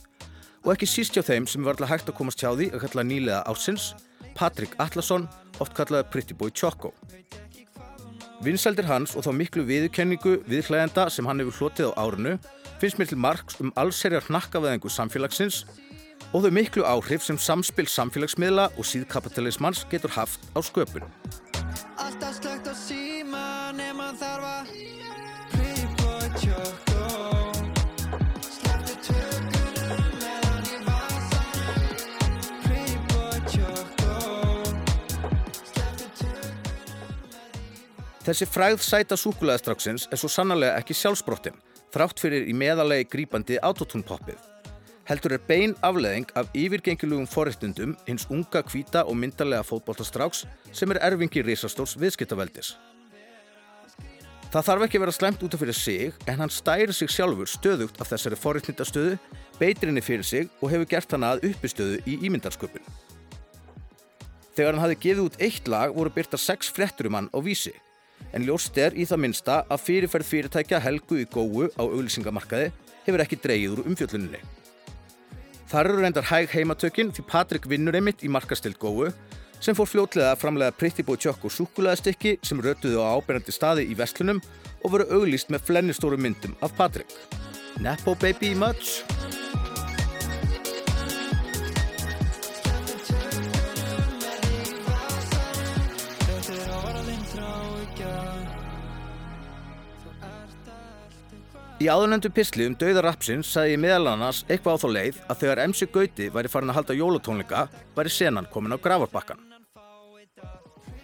og 0.66 0.74
ekki 0.74 0.90
síst 0.90 1.14
hjá 1.16 1.24
þeim 1.24 1.46
sem 1.48 1.64
var 1.64 1.78
alltaf 1.78 1.94
hægt 1.94 2.10
að 2.12 2.18
komast 2.18 2.42
hjá 2.42 2.50
því 2.50 2.72
að 2.74 2.84
kalla 2.88 3.06
nýlega 3.06 3.44
ársins, 3.48 3.92
Patrik 4.36 4.74
Atlasson, 4.82 5.30
oft 5.62 5.78
kallaði 5.78 6.10
Pretty 6.12 6.36
Boy 6.38 6.52
Choco. 6.52 6.92
Vinsaldir 8.46 8.86
hans 8.86 9.16
og 9.18 9.26
þá 9.26 9.32
miklu 9.34 9.64
viðkenningu 9.66 10.36
viðklæðenda 10.46 11.08
sem 11.10 11.26
hann 11.26 11.42
hefur 11.42 11.58
hlotið 11.58 11.90
á 11.90 12.06
árinu 12.06 12.34
finnst 12.78 13.00
mér 13.02 13.10
til 13.10 13.18
margs 13.18 13.58
um 13.64 13.72
allserjar 13.82 14.28
hnakkaveðingu 14.28 14.92
samfélagsins 14.94 15.64
og 16.30 16.46
þau 16.46 16.52
miklu 16.54 16.86
áhrif 16.86 17.26
sem 17.26 17.40
samspil 17.42 17.88
samfélagsmiðla 17.90 18.70
og 18.78 18.86
síðkapitalismans 18.86 19.88
getur 19.90 20.14
haft 20.14 20.44
á 20.54 20.60
sköpun. 20.62 21.08
Þessi 38.28 38.44
fræð 38.52 38.82
sæta 38.84 39.16
súkulæðastraksins 39.16 40.10
er 40.12 40.20
svo 40.20 40.28
sannarlega 40.28 40.76
ekki 40.82 40.98
sjálfsbrottin 41.00 41.56
þrátt 41.96 42.20
fyrir 42.20 42.50
í 42.52 42.56
meðalegi 42.60 43.08
grípandi 43.14 43.56
autotúnpoppið 43.64 44.42
heldur 45.08 45.38
er 45.38 45.44
bein 45.48 45.76
afleðing 45.86 46.28
af 46.36 46.50
yfirgengilugum 46.58 47.28
forrettundum 47.32 47.96
hins 48.08 48.28
unga 48.34 48.62
kvíta 48.68 49.06
og 49.08 49.16
myndarlega 49.22 49.64
fótbóltastráks 49.64 50.44
sem 50.76 50.92
er 50.92 51.00
erfingi 51.08 51.44
risastórs 51.48 51.96
viðskiptaveldis. 52.02 52.74
Það 54.52 54.68
þarf 54.70 54.86
ekki 54.86 55.00
að 55.00 55.04
vera 55.06 55.16
slemt 55.16 55.42
út 55.44 55.56
af 55.56 55.64
fyrir 55.64 55.80
sig 55.80 56.28
en 56.28 56.44
hann 56.44 56.52
stæri 56.52 56.94
sig 56.96 57.12
sjálfur 57.12 57.48
stöðugt 57.52 58.00
af 58.04 58.12
þessari 58.12 58.40
forrettnindastöðu, 58.40 59.18
beitir 59.60 59.92
henni 59.92 60.04
fyrir 60.04 60.28
sig 60.28 60.52
og 60.62 60.72
hefur 60.72 60.92
gert 60.92 61.16
hana 61.16 61.34
að 61.36 61.50
uppistöðu 61.52 62.00
í 62.08 62.20
ímyndarsköpun. 62.28 62.84
Þegar 64.56 64.74
hann 64.74 64.84
hafi 64.84 65.02
gefið 65.04 65.26
út 65.28 65.44
eitt 65.44 65.68
lag 65.72 65.96
voru 65.96 66.12
byrta 66.12 66.40
sex 66.40 66.72
frettur 66.72 67.12
um 67.12 67.20
hann 67.20 67.32
á 67.32 67.40
vísi 67.44 67.76
en 68.34 68.46
ljóst 68.46 68.78
er 68.78 68.96
í 68.98 69.06
það 69.08 69.24
minsta 69.24 69.58
að 69.72 69.84
fyrirferð 69.86 70.30
fyrirtækja 70.32 70.82
helgu 70.84 71.22
í 71.22 71.26
góu 71.32 71.68
á 71.74 71.84
auglýsingamarkaði 71.84 72.72
hefur 73.08 73.24
ekki 73.24 73.40
dreyið 73.44 73.76
úr 73.78 73.84
umfjölluninni. 73.88 74.42
Þar 75.68 75.90
eru 75.90 76.04
reyndar 76.04 76.28
hæg 76.30 76.54
heimatökin 76.54 77.12
því 77.12 77.26
Patrik 77.28 77.68
vinnur 77.68 77.96
einmitt 77.98 78.24
í 78.24 78.32
markastild 78.32 78.80
góu 78.80 79.10
sem 79.60 79.76
fór 79.76 79.90
fljótlega 79.90 80.32
að 80.32 80.42
framlega 80.44 81.04
Boy 81.04 81.18
Choc 81.18 81.44
og 81.44 81.52
sukulæðastykki 81.52 82.38
sem 82.42 82.62
rötuðu 82.62 83.02
á 83.04 83.18
ábyrgandi 83.18 83.52
staði 83.52 83.88
í 83.92 83.98
vestlunum 83.98 84.42
og 84.84 84.92
voru 84.92 85.10
auglýst 85.12 85.50
með 85.50 85.66
flennistóru 85.68 86.18
myndum 86.18 86.56
af 86.62 86.76
Patrik. 86.78 87.12
Nepo 87.82 88.16
baby 88.16 88.56
much? 88.56 89.04
Í 101.78 101.86
áðunendu 101.94 102.32
pisli 102.34 102.66
um 102.66 102.74
dauða 102.74 103.04
rapsins 103.06 103.52
sagði 103.54 103.76
ég 103.76 103.82
meðal 103.84 104.08
annars 104.16 104.40
eitthvað 104.50 104.80
á 104.80 104.82
þá 104.82 104.86
leið 104.96 105.18
að 105.30 105.42
þegar 105.44 105.60
MC 105.68 105.88
Gauti 105.94 106.30
væri 106.34 106.50
farin 106.50 106.72
að 106.74 106.78
halda 106.80 106.96
jólatónleika 106.98 107.60
væri 107.94 108.14
senan 108.16 108.48
komin 108.50 108.74
á 108.74 108.82
gravarbakkan. 108.82 109.44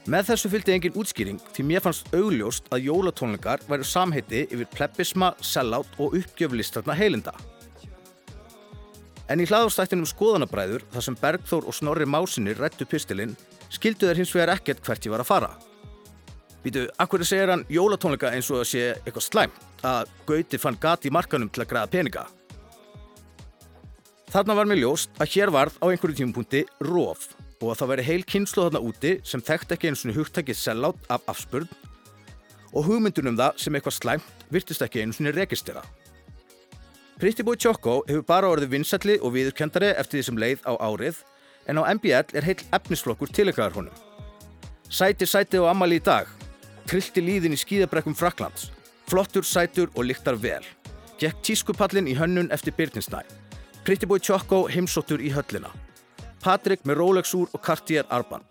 Með 0.10 0.32
þessu 0.32 0.50
fylgdi 0.50 0.74
engin 0.74 0.98
útskýring 0.98 1.38
því 1.54 1.66
mér 1.70 1.84
fannst 1.86 2.10
augljóst 2.18 2.74
að 2.74 2.88
jólatónleikar 2.88 3.62
væri 3.70 3.86
samheiti 3.86 4.42
yfir 4.48 4.72
plebbisma, 4.74 5.30
sellátt 5.46 5.94
og 6.02 6.18
uppgjöflistarna 6.18 6.98
heilinda. 6.98 7.36
En 9.30 9.40
í 9.40 9.46
hlaðarstættinum 9.46 10.10
skoðanabræður, 10.10 10.88
þar 10.90 11.06
sem 11.06 11.20
Bergþór 11.22 11.70
og 11.70 11.78
Snorri 11.78 12.10
Másinir 12.10 12.58
rættu 12.58 12.90
pistilinn, 12.90 13.38
skildu 13.70 14.10
þeir 14.10 14.24
hins 14.24 14.34
vegar 14.34 14.56
ekkert 14.58 14.82
hvert 14.84 15.06
ég 15.06 15.14
var 15.14 15.22
að 15.22 15.30
fara. 15.30 15.54
Vítu, 16.64 16.86
akkur 16.96 17.26
segir 17.28 17.52
hann 17.52 17.66
jólatónleika 17.68 18.30
eins 18.32 18.48
og 18.54 18.62
að 18.62 18.70
sé 18.70 18.84
eitthvað 19.04 19.26
slæmt, 19.26 19.64
að 19.84 20.12
Gauti 20.30 20.60
fann 20.62 20.80
gati 20.80 21.10
í 21.10 21.12
markanum 21.12 21.50
til 21.52 21.66
að 21.66 21.72
græða 21.74 21.92
peninga. 21.92 22.24
Þarna 24.32 24.56
var 24.58 24.70
mér 24.70 24.80
ljóst 24.80 25.12
að 25.22 25.34
hér 25.36 25.52
varð 25.54 25.76
á 25.84 25.86
einhverju 25.92 26.22
tímupunkti 26.22 26.64
róf 26.88 27.34
og 27.60 27.74
að 27.74 27.82
það 27.82 27.92
veri 27.92 28.06
heil 28.08 28.24
kynslu 28.28 28.64
þarna 28.64 28.82
úti 28.88 29.12
sem 29.28 29.44
þekkt 29.44 29.76
ekki 29.76 29.92
eins 29.92 30.06
og 30.08 30.16
hugtækið 30.16 30.58
sellátt 30.58 31.12
af 31.12 31.28
afspurn 31.34 31.68
og 32.74 32.88
hugmyndunum 32.88 33.38
það 33.38 33.60
sem 33.62 33.78
eitthvað 33.78 33.98
slæmt 34.00 34.48
virtist 34.56 34.82
ekki 34.82 35.04
eins 35.04 35.20
og 35.22 35.36
rekistera. 35.36 35.84
Pretty 37.20 37.44
Boy 37.44 37.60
Choco 37.60 38.02
hefur 38.08 38.24
bara 38.26 38.50
orðið 38.50 38.74
vinsætli 38.74 39.20
og 39.22 39.36
viðurkendari 39.36 39.92
eftir 39.94 40.20
því 40.20 40.26
sem 40.30 40.40
leið 40.42 40.66
á 40.66 40.74
árið 40.80 41.20
en 41.68 41.84
á 41.84 41.84
MBL 41.94 42.34
er 42.34 42.48
heil 42.48 42.64
efnisflokkur 42.74 43.30
tilekaðar 43.36 43.78
honum. 43.78 44.00
Sæti 44.90 45.30
sæti 45.30 45.62
og 45.62 45.70
ammali 45.70 46.02
í 46.02 46.04
dag, 46.04 46.28
trilti 46.90 47.22
líðin 47.22 47.56
í 47.56 47.60
skíðabrekkum 47.60 48.16
Fraklands, 48.16 48.72
flottur, 49.10 49.44
sætur 49.44 49.90
og 49.96 50.08
lyktar 50.10 50.36
vel, 50.40 50.64
gekk 51.20 51.42
tískupallin 51.44 52.08
í 52.08 52.18
hönnun 52.18 52.52
eftir 52.52 52.74
Pretty 53.84 54.08
Boy 54.08 54.20
Choco 54.20 54.68
heimsóttur 54.72 55.20
í 55.20 55.28
höllina, 55.36 55.68
Patrik 56.40 56.86
með 56.88 57.02
Rolex 57.02 57.34
úr 57.36 57.50
og 57.52 57.62
Cartier 57.62 58.06
arband, 58.10 58.46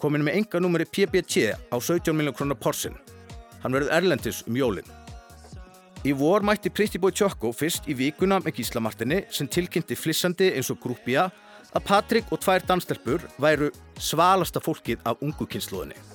komin 0.00 0.24
með 0.24 0.38
enga 0.38 0.60
númeri 0.60 0.86
PBT 0.88 1.52
á 1.68 1.76
17 1.76 2.16
miljón 2.16 2.34
krónar 2.36 2.56
porsin. 2.56 2.96
Hann 3.62 3.72
verður 3.76 3.92
erlendis 3.92 4.42
um 4.48 4.56
jólinn. 4.56 4.88
Í 6.08 6.12
vor 6.16 6.40
mætti 6.40 6.72
Boy 6.98 7.12
Choco 7.12 7.52
fyrst 7.52 7.84
í 7.86 7.94
vikuna 7.94 8.40
með 8.40 8.56
gíslamartinni 8.56 9.26
sem 9.30 9.46
tilkynnti 9.46 9.94
flissandi 9.94 10.54
eins 10.56 10.70
og 10.70 10.80
grúpja 10.80 11.30
að 11.72 11.84
Patrik 11.84 12.32
og 12.32 12.40
tvær 12.40 12.64
danstelpur 12.66 13.20
væru 13.38 13.70
svalasta 13.98 14.60
fólkið 14.60 15.04
af 15.04 15.20
ungu 15.20 15.46
kynsluðinni. 15.46 16.11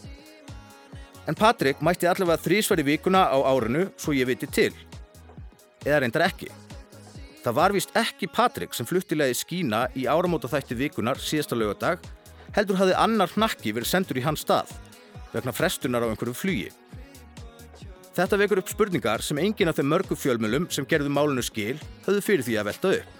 En 1.27 1.35
Patrik 1.35 1.81
mætti 1.83 2.07
allavega 2.07 2.39
þrísverði 2.39 2.85
vikuna 2.87 3.25
á 3.27 3.37
árinu 3.51 3.89
svo 3.99 4.13
ég 4.15 4.29
viti 4.29 4.47
til. 4.47 4.71
Eða 5.83 5.99
reyndar 6.03 6.23
ekki. 6.29 6.47
Það 7.43 7.57
var 7.59 7.75
vist 7.75 7.91
ekki 7.99 8.29
Patrik 8.31 8.73
sem 8.75 8.87
fluttilegði 8.87 9.35
skína 9.35 9.85
í 9.95 10.07
áramóta 10.07 10.49
þætti 10.51 10.77
vikunar 10.79 11.19
síðasta 11.19 11.55
lögadag 11.59 12.03
heldur 12.55 12.79
hafði 12.79 12.95
annar 12.97 13.31
hnakki 13.35 13.75
verið 13.75 13.91
sendur 13.91 14.19
í 14.19 14.23
hans 14.25 14.45
stað 14.47 14.71
vegna 15.33 15.53
frestunar 15.55 16.07
á 16.07 16.09
einhverju 16.09 16.35
flugi. 16.35 16.69
Þetta 18.17 18.39
vekur 18.41 18.63
upp 18.63 18.71
spurningar 18.71 19.21
sem 19.21 19.37
engin 19.37 19.69
af 19.69 19.77
þeim 19.77 19.91
mörgu 19.91 20.15
fjölmjölum 20.17 20.71
sem 20.73 20.87
gerðu 20.89 21.11
málunu 21.13 21.43
skil 21.45 21.75
höfðu 22.07 22.23
fyrir 22.25 22.47
því 22.47 22.55
að 22.57 22.69
velta 22.71 22.93
upp. 22.95 23.13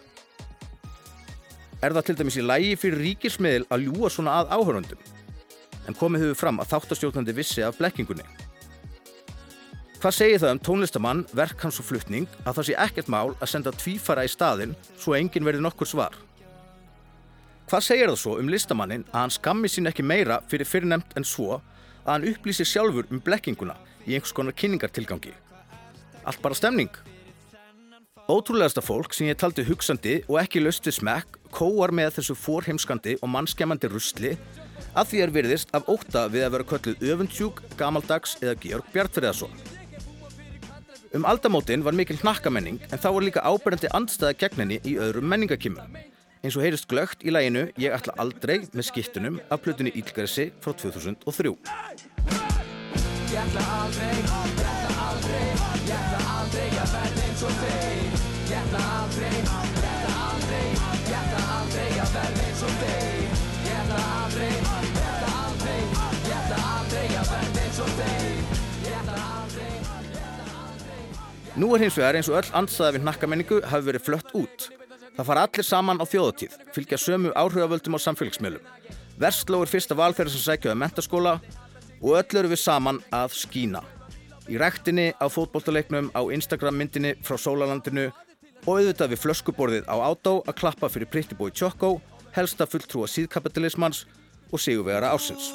Er 1.85 1.93
það 1.93 2.07
til 2.07 2.15
dæmis 2.17 2.39
í 2.39 2.47
lægi 2.47 2.73
fyrir 2.81 3.03
ríkismiðil 3.05 3.67
að 3.69 3.83
ljúa 3.85 4.09
svona 4.09 4.39
að 4.39 4.55
áhöröndum? 4.57 5.16
En 5.87 5.95
komið 5.95 6.25
höfðu 6.25 6.37
fram 6.39 6.61
að 6.61 6.73
þáttastjóknandi 6.73 7.35
vissi 7.37 7.63
af 7.63 7.79
blekkingunni. 7.79 8.25
Hvað 9.97 10.13
segir 10.13 10.41
það 10.43 10.51
um 10.53 10.59
tónlistamann, 10.61 11.23
verk 11.33 11.63
hans 11.65 11.79
og 11.81 11.87
flutning 11.87 12.27
að 12.43 12.59
það 12.59 12.67
sé 12.67 12.73
ekkert 12.83 13.07
mál 13.09 13.31
að 13.39 13.49
senda 13.49 13.71
tvífara 13.73 14.27
í 14.27 14.29
staðin 14.29 14.75
svo 14.93 15.15
enginn 15.17 15.47
verði 15.47 15.63
nokkur 15.65 15.89
svar? 15.89 16.13
Hvað 17.67 17.83
segir 17.83 18.11
það 18.11 18.19
svo 18.21 18.35
um 18.37 18.51
listamannin 18.51 19.07
að 19.09 19.23
hann 19.23 19.33
skammi 19.33 19.71
sín 19.71 19.89
ekki 19.89 20.05
meira 20.05 20.37
fyrir 20.51 20.69
fyrirnemt 20.69 21.17
en 21.17 21.25
svo 21.27 21.57
að 21.57 22.11
hann 22.11 22.27
upplýsi 22.29 22.67
sjálfur 22.67 23.09
um 23.11 23.23
blekkinguna 23.23 23.73
í 24.05 24.13
einhvers 24.13 24.35
konar 24.37 24.55
kynningartilgangi. 24.55 25.33
Allt 26.29 26.43
bara 26.45 26.55
stemning. 26.55 26.93
Ótrúlegasta 28.27 28.83
fólk 28.83 29.15
sem 29.15 29.31
ég 29.31 29.39
taldi 29.39 29.65
hugsandi 29.67 30.19
og 30.27 30.37
ekki 30.43 30.61
löst 30.61 30.87
við 30.87 30.99
smekk 31.01 31.41
kóar 31.51 31.91
með 31.95 32.19
þessu 32.19 32.37
fórheimskandi 32.37 33.17
og 33.21 33.31
mannskemmandi 33.33 33.89
rusli 33.91 34.33
að 34.97 35.11
því 35.11 35.23
er 35.23 35.33
virðist 35.37 35.73
af 35.77 35.87
óta 35.87 36.25
við 36.33 36.47
að 36.47 36.53
vera 36.57 36.69
kölluð 36.73 37.07
öfundsjúk, 37.13 37.63
gamaldags 37.79 38.37
eða 38.41 38.57
Georg 38.65 38.93
Bjartfriðarsson. 38.95 39.53
Um 41.15 41.25
aldamótin 41.25 41.85
var 41.85 41.95
mikil 41.95 42.17
hnakkamenning 42.19 42.81
en 42.91 42.99
þá 42.99 43.09
var 43.15 43.23
líka 43.23 43.45
áberandi 43.47 43.89
andstæða 43.95 44.35
gegninni 44.41 44.81
í 44.83 44.97
öðrum 45.01 45.29
menningakimum. 45.31 45.95
Eins 46.43 46.57
og 46.57 46.63
heyrist 46.65 46.87
glögt 46.91 47.23
í 47.25 47.31
læginu 47.33 47.67
Ég 47.81 47.95
ætla 47.95 48.13
aldrei 48.21 48.67
með 48.73 48.89
skittunum 48.91 49.39
af 49.49 49.63
plutunni 49.63 49.93
Ílgræsi 49.97 50.51
frá 50.61 50.75
2003. 50.77 51.53
Ég 53.27 53.39
ætla 53.41 53.63
aldrei, 53.79 54.13
ég 54.13 54.29
ætla 54.37 54.93
aldrei, 55.07 55.47
ég 55.87 55.97
ætla 55.97 56.21
aldrei 56.37 56.69
að 56.83 56.93
verða 56.93 57.25
eins 57.27 57.43
og 57.49 57.59
þeir 57.63 58.07
Ég 58.47 58.57
ætla 58.61 58.85
aldrei, 59.01 59.33
ég 59.33 59.51
ætla 59.89 60.15
aldrei, 60.29 60.65
ég 61.11 61.19
ætla 61.21 61.43
aldrei 61.57 61.89
að 62.05 62.17
verða 62.19 62.47
eins 62.47 62.65
og 62.69 62.81
þeir 62.83 63.45
Ég 63.67 63.77
ætla 63.81 64.01
aldrei, 64.21 64.76
Nú 71.57 71.73
er 71.73 71.87
hins 71.87 71.97
vegar 71.97 72.17
eins 72.19 72.29
og 72.29 72.37
öll 72.39 72.55
andstæða 72.57 72.95
við 72.97 73.07
nakkamenningu 73.07 73.61
hafi 73.65 73.89
verið 73.89 74.05
flött 74.05 74.35
út 74.37 74.67
Það 75.17 75.25
fara 75.25 75.43
allir 75.47 75.65
saman 75.65 75.97
á 75.97 76.05
þjóðatíð, 76.05 76.55
fylgja 76.75 76.97
sömu 77.01 77.31
áhrifavöldum 77.33 77.97
á 77.97 77.99
samfélagsmiðlum. 78.03 78.67
Versló 79.17 79.63
er 79.65 79.71
fyrsta 79.71 79.95
val 79.97 80.13
þeirra 80.13 80.29
sem 80.29 80.43
sækjaði 80.43 80.77
mentaskóla 80.77 81.31
og 82.03 82.19
öll 82.19 82.37
eru 82.37 82.51
við 82.51 82.61
saman 82.61 82.99
að 83.09 83.33
skína. 83.39 83.81
Í 84.45 84.61
rektinni, 84.61 85.07
á 85.17 85.25
fótbollaleiknum, 85.25 86.11
á 86.13 86.21
Instagram 86.37 86.77
myndinni 86.77 87.15
frá 87.25 87.33
Sólalandinu 87.41 88.11
og 88.67 88.69
auðvitað 88.77 89.15
við 89.15 89.23
flöskuborðið 89.23 89.89
á 89.89 89.95
átó 90.05 90.37
að 90.45 90.57
klappa 90.61 90.91
fyrir 90.93 91.09
Boy 91.33 91.49
Choco, 91.49 91.97
helsta 92.37 92.69
fulltrúa 92.69 93.09
síðkapitalismans 93.09 94.05
og 94.53 94.61
sigurvegara 94.61 95.17
ásins. 95.17 95.49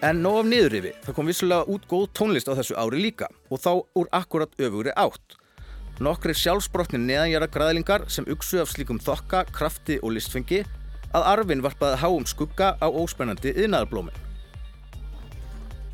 En 0.00 0.22
nóg 0.24 0.38
af 0.40 0.46
niðurrifi, 0.48 0.94
það 1.04 1.16
kom 1.16 1.26
vissulega 1.28 1.66
út 1.68 1.82
góð 1.90 2.06
tónlist 2.16 2.48
á 2.48 2.56
þessu 2.56 2.76
ári 2.80 3.02
líka 3.04 3.26
og 3.52 3.60
þá 3.60 3.72
úr 4.00 4.06
akkurat 4.16 4.54
öfugri 4.56 4.94
átt. 4.96 5.34
Nokkri 6.00 6.32
sjálfsbrotni 6.32 6.96
neðanjara 7.02 7.50
græðlingar 7.52 8.06
sem 8.08 8.24
uksu 8.32 8.62
af 8.62 8.70
slíkum 8.72 8.96
þokka, 8.96 9.42
krafti 9.52 9.98
og 10.00 10.14
listfengi 10.16 10.62
að 11.12 11.26
arfin 11.34 11.60
varpaði 11.60 11.98
háum 12.00 12.24
skugga 12.24 12.70
á 12.80 12.88
óspennandi 12.88 13.52
yðnaðarblómin. 13.52 14.16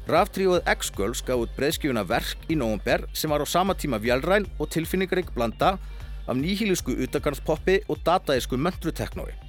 Ráftríóið 0.07 0.70
X-Girls 0.76 1.24
gaf 1.26 1.42
út 1.42 1.57
breyðskifuna 1.59 2.04
Verk 2.07 2.46
í 2.46 2.54
nógumber 2.54 3.09
sem 3.11 3.34
var 3.34 3.42
á 3.42 3.46
sama 3.50 3.74
tíma 3.74 3.98
vjálræn 3.98 4.46
og 4.62 4.70
tilfinningarík 4.70 5.34
blanda 5.34 5.80
af 6.30 6.38
nýhílusku 6.38 6.94
utagarnspoppi 6.94 7.80
og 7.90 7.98
dataísku 8.07 8.54
möndruteknói. 8.54 9.45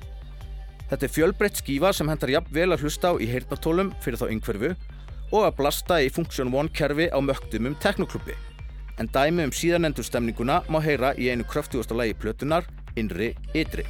Þetta 0.88 1.04
er 1.04 1.12
fjölbreytt 1.12 1.60
skífa 1.60 1.90
sem 1.92 2.08
hendar 2.08 2.32
jafn 2.32 2.54
vel 2.56 2.70
að 2.72 2.86
hlusta 2.86 3.12
á 3.12 3.20
í 3.20 3.28
heyrnatólum 3.28 3.90
fyrir 4.04 4.22
þá 4.22 4.30
yngverfu 4.32 4.70
og 5.36 5.42
að 5.44 5.58
blasta 5.58 5.98
í 6.00 6.12
Function 6.14 6.54
One 6.56 6.72
kerfi 6.72 7.10
á 7.12 7.20
mögtum 7.20 7.68
um 7.68 7.76
teknoklubbi. 7.84 8.38
En 8.98 9.12
dæmi 9.12 9.44
um 9.44 9.52
síðanendur 9.52 10.08
stemninguna 10.08 10.62
má 10.72 10.80
heyra 10.82 11.12
í 11.20 11.28
einu 11.28 11.44
kröftugasta 11.44 11.98
lægi 11.98 12.16
plötunar, 12.24 12.64
Inri 12.96 13.34
Ytri. 13.54 13.84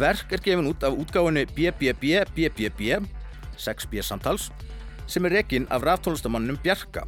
Verk 0.00 0.32
er 0.32 0.40
gefin 0.40 0.64
út 0.70 0.80
af 0.86 0.94
útgáðinu 0.96 1.42
BBB 1.52 2.22
BBB, 2.32 3.02
6B 3.60 4.00
samtals, 4.00 4.46
sem 5.04 5.26
er 5.28 5.34
rekinn 5.36 5.66
af 5.68 5.84
ráftólustamannum 5.84 6.56
Bjarka. 6.64 7.02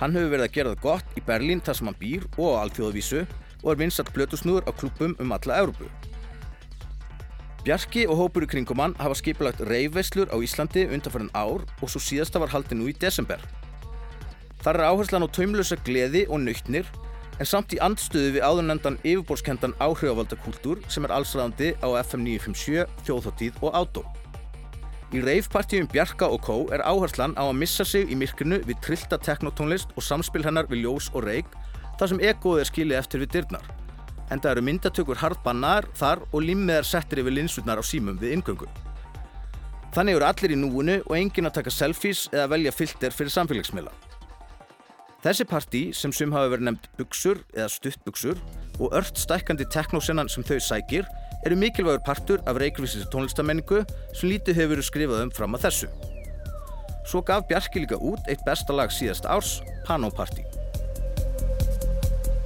Hann 0.00 0.14
hefur 0.16 0.30
verið 0.32 0.46
að 0.46 0.54
gera 0.54 0.72
það 0.72 0.84
gott 0.86 1.18
í 1.18 1.22
Berlín 1.26 1.60
þar 1.60 1.76
sem 1.76 1.90
hann 1.90 1.98
býr 2.00 2.24
og 2.38 2.54
á 2.56 2.60
alþjóðavísu 2.62 3.26
og 3.60 3.68
er 3.74 3.80
vinsat 3.82 4.12
blötusnúður 4.14 4.64
á 4.64 4.72
klubum 4.72 5.16
um 5.20 5.34
alla 5.36 5.58
Európu. 5.60 5.90
Bjarki 7.66 8.06
og 8.08 8.22
hópur 8.22 8.46
í 8.46 8.48
kringum 8.54 8.80
hann 8.80 8.96
hafa 8.96 9.18
skipilagt 9.18 9.60
reyfveislur 9.68 10.32
á 10.32 10.36
Íslandi 10.40 10.86
undanfæran 10.88 11.28
ár 11.36 11.66
og 11.82 11.92
svo 11.92 12.00
síðasta 12.00 12.40
var 12.40 12.54
haldið 12.54 12.80
nú 12.80 12.88
í 12.88 12.96
desember. 12.96 13.42
Þar 14.64 14.80
er 14.80 14.88
áherslan 14.94 15.26
á 15.26 15.34
taumlösa 15.34 15.76
gleði 15.84 16.24
og 16.30 16.40
nöytnir 16.46 16.88
en 17.38 17.46
samt 17.46 17.74
í 17.74 17.80
andstöðu 17.82 18.34
við 18.36 18.44
áðurnendan 18.44 18.98
yfirbórskendan 19.04 19.76
áhrifavaldakúltúr 19.82 20.82
sem 20.90 21.06
er 21.06 21.14
allsræðandi 21.14 21.74
á 21.78 21.88
FM 22.02 22.24
957, 22.26 22.86
þjóðháttíð 23.06 23.60
og 23.62 23.78
átó. 23.78 24.02
Í 25.14 25.22
reifpartíum 25.24 25.86
Bjarka 25.88 26.26
og 26.28 26.42
Kó 26.44 26.56
er 26.74 26.82
áherslan 26.84 27.32
á 27.38 27.46
að 27.46 27.56
missa 27.62 27.84
sig 27.86 28.10
í 28.12 28.16
myrkrinu 28.18 28.58
við 28.68 28.80
trillta 28.84 29.16
teknotónlist 29.16 29.94
og 29.96 30.04
samspil 30.04 30.44
hennar 30.44 30.68
við 30.68 30.84
ljós 30.84 31.08
og 31.14 31.24
reik 31.24 31.48
þar 31.98 32.10
sem 32.12 32.20
egoð 32.28 32.60
er 32.60 32.68
skilið 32.68 32.98
eftir 32.98 33.24
við 33.24 33.32
dyrnar. 33.38 33.64
En 34.28 34.42
það 34.42 34.50
eru 34.50 34.66
myndatökur 34.66 35.22
hardbannar 35.22 35.88
þar 35.96 36.26
og 36.28 36.44
limmiðar 36.44 36.84
settir 36.84 37.22
yfir 37.22 37.38
linsutnar 37.38 37.80
á 37.80 37.84
símum 37.86 38.20
við 38.20 38.36
ingöngu. 38.36 38.68
Þannig 39.96 40.18
eru 40.18 40.28
allir 40.28 40.52
í 40.52 40.60
núinu 40.60 40.98
og 41.06 41.16
engin 41.16 41.48
að 41.48 41.56
taka 41.62 41.72
selfies 41.72 42.26
eða 42.34 42.50
velja 42.52 42.76
filter 42.76 43.14
fyrir 43.14 43.32
samfélagsmiðla. 43.32 44.07
Þessi 45.18 45.44
partí 45.50 45.80
sem 45.98 46.12
sum 46.14 46.30
hafa 46.30 46.52
verið 46.52 46.68
nefnd 46.68 46.84
buksur 46.94 47.40
eða 47.50 47.66
stuttbuksur 47.74 48.38
og 48.78 48.92
ört 48.94 49.18
stækkandi 49.18 49.64
teknosennan 49.74 50.28
sem 50.30 50.44
þau 50.46 50.60
sækir 50.62 51.08
eru 51.46 51.56
mikilvægur 51.58 52.04
partur 52.06 52.44
af 52.46 52.60
Reykjavíksis 52.62 53.08
tónlistamenningu 53.10 53.80
sem 54.12 54.28
lítið 54.30 54.60
hefur 54.60 54.76
verið 54.76 54.86
skrifað 54.86 55.24
um 55.24 55.32
fram 55.34 55.58
að 55.58 55.64
þessu. 55.66 55.88
Svo 57.10 57.24
gaf 57.26 57.48
Bjarki 57.50 57.82
líka 57.82 57.98
út 57.98 58.30
eitt 58.30 58.44
besta 58.46 58.76
lag 58.76 58.94
síðast 58.94 59.26
árs, 59.26 59.56
Pano 59.88 60.12
Party. 60.14 60.46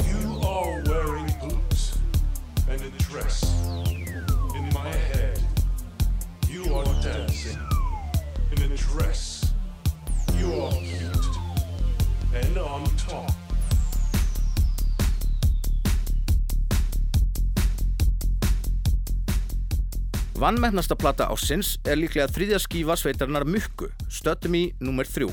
You 0.09 0.41
are 0.41 0.81
wearing 0.89 1.29
boots 1.45 1.99
and 2.73 2.81
a 2.81 2.91
dress. 3.05 3.43
In 4.57 4.65
my 4.73 4.89
head, 5.13 5.45
you 6.49 6.73
are 6.73 6.89
dancing 7.05 7.61
in 8.57 8.65
a 8.65 8.77
dress. 8.81 9.53
You 10.39 10.57
are 10.57 10.92
and 12.57 12.67
on 12.67 12.85
top. 13.09 13.31
Vannmennasta 20.35 20.97
plata 20.99 21.29
ásins 21.31 21.77
er 21.87 22.01
líklega 22.01 22.27
þriðja 22.33 22.59
skífa 22.65 22.97
sveitarinnar 22.99 23.47
Mukku, 23.47 23.89
stöttum 24.11 24.57
í 24.59 24.63
nummer 24.83 25.07
þrjú. 25.07 25.31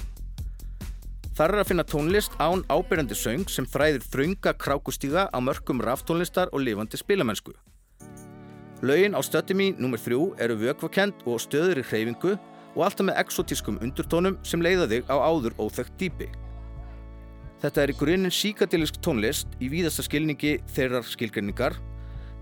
Þar 1.35 1.53
er 1.55 1.61
að 1.63 1.69
finna 1.71 1.85
tónlist 1.87 2.35
án 2.37 2.61
ábyrjandi 2.69 3.15
söng 3.17 3.47
sem 3.49 3.65
þræðir 3.65 4.05
þrönga 4.05 4.53
krákustíga 4.59 5.29
á 5.31 5.37
mörgum 5.41 5.81
raftónlistar 5.81 6.51
og 6.53 6.61
lifandi 6.61 6.99
spilamennsku. 6.99 7.55
Laugin 8.83 9.17
á 9.17 9.21
stöttum 9.25 9.63
í 9.63 9.71
nummer 9.79 9.99
þrjú 9.99 10.35
eru 10.39 10.59
vökvakend 10.59 11.25
og 11.25 11.41
stöður 11.41 11.81
í 11.81 11.87
hreyfingu 11.89 12.35
og 12.75 12.83
alltaf 12.85 13.07
með 13.07 13.23
exotískum 13.23 13.81
undurtónum 13.81 14.37
sem 14.43 14.61
leiða 14.61 14.85
þig 14.91 15.09
á 15.09 15.15
áður 15.15 15.57
óþögt 15.57 15.97
dýpi. 15.97 16.29
Þetta 17.59 17.83
er 17.83 17.91
í 17.91 17.99
grunninn 17.99 18.31
síkadilisk 18.31 19.01
tónlist 19.03 19.59
í 19.59 19.67
víðasta 19.71 20.05
skilningi 20.05 20.57
þeirrar 20.71 21.07
skilgrinningar 21.07 21.75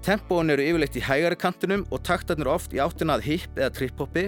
Tempóin 0.05 0.53
eru 0.53 0.63
yfirleitt 0.63 0.95
í 0.95 1.03
hægari 1.03 1.37
kantinum 1.39 1.85
og 1.91 2.03
taktarnir 2.05 2.47
oft 2.51 2.71
í 2.75 2.79
áttina 2.79 3.17
að 3.17 3.25
hip 3.25 3.57
eða 3.57 3.73
trip-hopi 3.75 4.27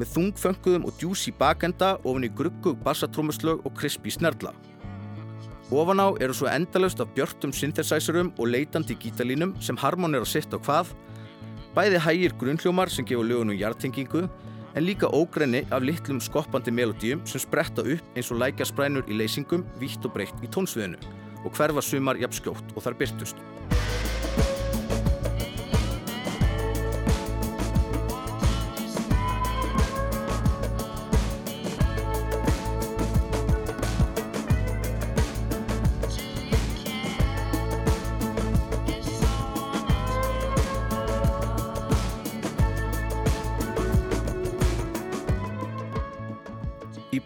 með 0.00 0.08
þungfönguðum 0.12 0.86
og 0.88 0.96
djúsi 0.98 1.32
bakenda 1.36 1.94
ofin 2.02 2.26
í 2.26 2.32
gruggug 2.36 2.80
bassatrómuslög 2.84 3.64
og 3.64 3.76
krispi 3.78 4.12
snerla. 4.12 4.52
Ofan 5.70 6.02
á 6.02 6.08
eru 6.22 6.34
svo 6.36 6.48
endalust 6.50 7.00
af 7.02 7.12
björtum 7.14 7.52
synthesizerum 7.54 8.32
og 8.38 8.50
leitandi 8.50 8.96
gítalínum 8.98 9.54
sem 9.62 9.78
harmonera 9.78 10.26
sitt 10.28 10.52
á 10.54 10.58
hvað, 10.58 10.92
bæði 11.76 12.02
hægir 12.02 12.36
grunnhljómar 12.40 12.92
sem 12.92 13.06
gefur 13.06 13.26
lögunum 13.26 13.58
hjartengingu 13.58 14.26
en 14.76 14.84
líka 14.84 15.08
ógrenni 15.08 15.64
af 15.72 15.82
litlum 15.82 16.20
skoppandi 16.20 16.70
melodíum 16.70 17.22
sem 17.24 17.40
spretta 17.40 17.82
upp 17.82 18.16
eins 18.16 18.30
og 18.30 18.40
lækja 18.42 18.68
sprænur 18.68 19.08
í 19.08 19.16
leysingum 19.16 19.64
vítt 19.80 20.04
og 20.04 20.12
breytt 20.12 20.44
í 20.44 20.52
tónsviðinu 20.52 21.00
og 21.44 21.54
hverfa 21.56 21.82
sumar 21.82 22.20
jafn 22.20 22.36
skjótt 22.36 22.76
og 22.76 22.84
þar 22.84 22.98
byrtust. 23.00 23.40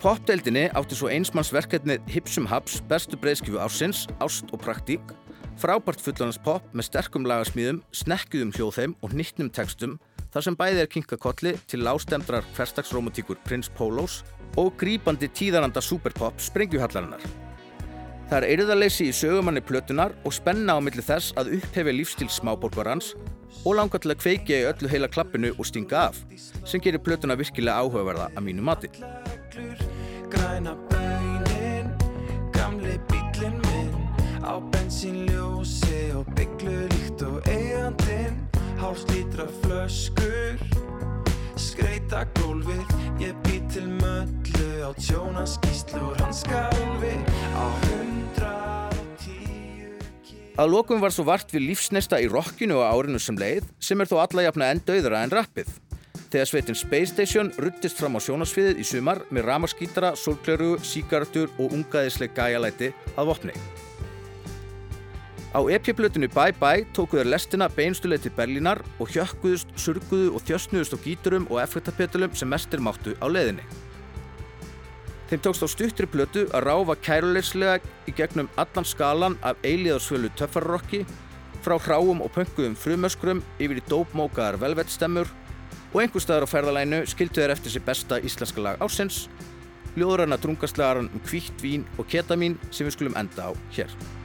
Popdeildinni 0.00 0.70
átti 0.72 0.96
svo 0.96 1.10
einsmannsverkefnið 1.12 2.06
Hipsum 2.08 2.46
Haps 2.48 2.78
bestu 2.88 3.18
breyðskifu 3.20 3.58
ársins, 3.60 4.06
Ást 4.24 4.48
og 4.48 4.62
Praktík, 4.62 5.12
frábært 5.60 6.00
fullanans 6.00 6.38
pop 6.40 6.64
með 6.72 6.86
sterkum 6.88 7.26
lagasmíðum, 7.28 7.82
snekkuðum 7.92 8.54
hljóðheim 8.56 8.94
og 9.04 9.12
hnittnum 9.12 9.50
textum 9.52 9.98
þar 10.32 10.46
sem 10.46 10.56
bæði 10.56 10.84
er 10.84 10.88
kinkakolli 10.94 11.52
til 11.68 11.82
lástemdrar 11.84 12.46
hverstagsromantíkur 12.56 13.42
Prins 13.44 13.68
Pólos 13.76 14.22
og 14.60 14.72
grípandi 14.80 15.28
tíðaranda 15.36 15.82
superpop 15.84 16.40
Sprengjuhallarinnar. 16.40 17.20
Það 18.30 18.38
er 18.38 18.48
eirðarleysi 18.54 19.10
í 19.10 19.16
sögumanni 19.16 19.60
plötunar 19.60 20.14
og 20.24 20.32
spenna 20.32 20.78
á 20.78 20.80
milli 20.80 21.04
þess 21.04 21.34
að 21.36 21.58
upphefi 21.58 21.96
lífstíl 21.98 22.30
smáborgarans 22.30 23.12
og 23.66 23.76
langa 23.76 24.00
til 24.00 24.14
að 24.14 24.22
kveikja 24.22 24.62
í 24.62 24.70
öllu 24.70 24.88
heila 24.94 25.10
klappinu 25.12 25.52
og 25.58 25.68
stinga 25.68 26.06
af, 26.08 26.24
sem 26.64 26.80
gerir 26.80 27.02
plötuna 27.04 27.36
virkilega 27.36 27.82
áhugaverða 27.82 28.30
að 28.32 28.46
mínu 28.48 28.64
mati. 28.64 28.94
Græna 30.32 30.76
baunin, 30.90 31.90
gamli 32.52 32.96
bílinn 33.10 33.58
minn. 33.66 34.08
Á 34.40 34.56
bensínljósi 34.72 36.12
og 36.18 36.26
bygglu 36.36 36.86
líkt 36.94 37.26
og 37.28 37.42
eigandinn. 37.48 38.40
Hálslítra 38.80 39.46
flöskur, 39.60 40.60
skreita 41.56 42.24
gólfið. 42.40 43.00
Ég 43.20 43.36
bý 43.44 43.58
til 43.68 43.84
möllu 44.00 44.80
á 44.80 44.96
tjónaskíslu 44.96 46.00
úr 46.00 46.16
hans 46.24 46.40
galvi 46.48 47.12
Á 47.52 47.64
hundrað 47.84 48.96
og 48.96 49.10
tíu 49.20 49.92
Að 50.56 50.72
lokum 50.72 51.04
var 51.04 51.12
svo 51.12 51.26
vart 51.28 51.52
við 51.52 51.66
lífsnesta 51.68 52.16
í 52.16 52.30
rockinu 52.32 52.80
á 52.80 52.96
árinu 52.96 53.20
sem 53.20 53.36
leið 53.36 53.68
sem 53.76 54.00
er 54.00 54.08
þó 54.08 54.22
alla 54.24 54.48
jafna 54.48 54.72
enn 54.72 54.80
döðra 54.88 55.20
en 55.20 55.36
rappið. 55.36 55.68
Þegar 56.30 56.46
sveitin 56.46 56.76
Space 56.78 57.10
Station 57.10 57.48
ruttist 57.58 57.98
fram 57.98 58.14
á 58.14 58.22
sjónasviðið 58.22 58.78
í 58.78 58.84
sumar 58.86 59.24
með 59.34 59.48
ramaskítara, 59.48 60.12
sólkleru, 60.14 60.76
síkartur 60.86 61.50
og 61.58 61.74
ungaðisleg 61.74 62.36
gæjalæti 62.36 62.92
að 63.18 63.32
vopni. 63.32 63.54
Á 65.50 65.58
EP-plötinu 65.66 66.28
Bye 66.30 66.54
Bye 66.60 66.84
tóku 66.94 67.18
þeir 67.18 67.32
lestina 67.32 67.66
beinstuleið 67.74 68.28
til 68.28 68.32
Berlínar 68.36 68.78
og 69.02 69.10
hjökkuðust, 69.10 69.74
surguðu 69.74 70.28
og 70.38 70.44
þjösnuðust 70.46 70.94
á 70.94 70.98
gíturum 71.02 71.48
og 71.50 71.58
effektapetulum 71.64 72.38
sem 72.38 72.46
mestir 72.46 72.78
máttu 72.78 73.16
á 73.18 73.26
leiðinni. 73.26 73.66
Þeim 75.26 75.42
tókst 75.42 75.66
á 75.66 75.68
stuttri 75.74 76.06
plötu 76.06 76.46
að 76.54 76.68
ráfa 76.68 76.94
kæruleyslega 77.02 77.82
í 78.06 78.14
gegnum 78.14 78.46
allan 78.54 78.86
skalan 78.86 79.38
af 79.42 79.58
eilíðarsvölu 79.66 80.30
töffarrocki 80.38 81.02
frá 81.66 81.74
hráum 81.82 82.22
og 82.22 82.30
pönguðum 82.38 82.78
frumöskrum 82.78 83.42
yfir 83.58 83.82
í 83.82 83.86
dópmókaðar 83.90 84.62
velvettstemmur 84.62 85.26
og 85.92 86.00
einhver 86.02 86.22
staðar 86.22 86.46
á 86.46 86.52
ferðalæinu 86.52 87.02
skildu 87.10 87.40
þeir 87.40 87.54
eftir 87.56 87.74
sér 87.74 87.86
besta 87.86 88.20
íslenska 88.22 88.62
lag 88.62 88.82
ásins, 88.84 89.24
ljóðræna 89.98 90.38
drungaslagaran 90.38 91.10
um 91.10 91.26
kvítt 91.26 91.64
vín 91.64 91.86
og 91.98 92.08
ketamín 92.10 92.58
sem 92.70 92.86
við 92.86 92.98
skulum 92.98 93.18
enda 93.18 93.50
á 93.50 93.52
hér. 93.74 94.19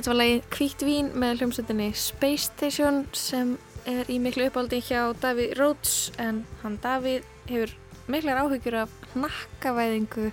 Þetta 0.00 0.14
var 0.14 0.16
lagið 0.16 0.44
Hvít 0.56 0.82
vín 0.88 1.08
með 1.20 1.40
hljómsveitinni 1.42 1.86
Space 1.92 2.46
Station 2.46 3.02
sem 3.12 3.50
er 3.84 4.08
í 4.08 4.14
miklu 4.16 4.46
uppáldi 4.48 4.78
hjá 4.80 5.10
Davíð 5.20 5.50
Rhodes 5.58 5.96
en 6.16 6.38
hann 6.62 6.78
Davíð 6.80 7.26
hefur 7.50 7.74
miklar 8.08 8.40
áhyggjur 8.40 8.78
af 8.86 8.94
hnakkavæðingu 9.12 10.30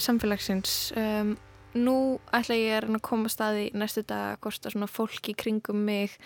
samfélagsins. 0.00 0.94
Um, 0.96 1.34
nú 1.76 2.16
ætla 2.32 2.56
ég 2.56 2.78
að 2.78 2.96
að 2.96 3.04
koma 3.10 3.28
staði 3.28 3.66
næstu 3.76 4.06
dag 4.08 4.38
að 4.38 4.40
kosta 4.48 4.72
svona 4.72 4.88
fólk 4.88 5.28
í 5.28 5.36
kringum 5.36 5.84
mig 5.84 6.16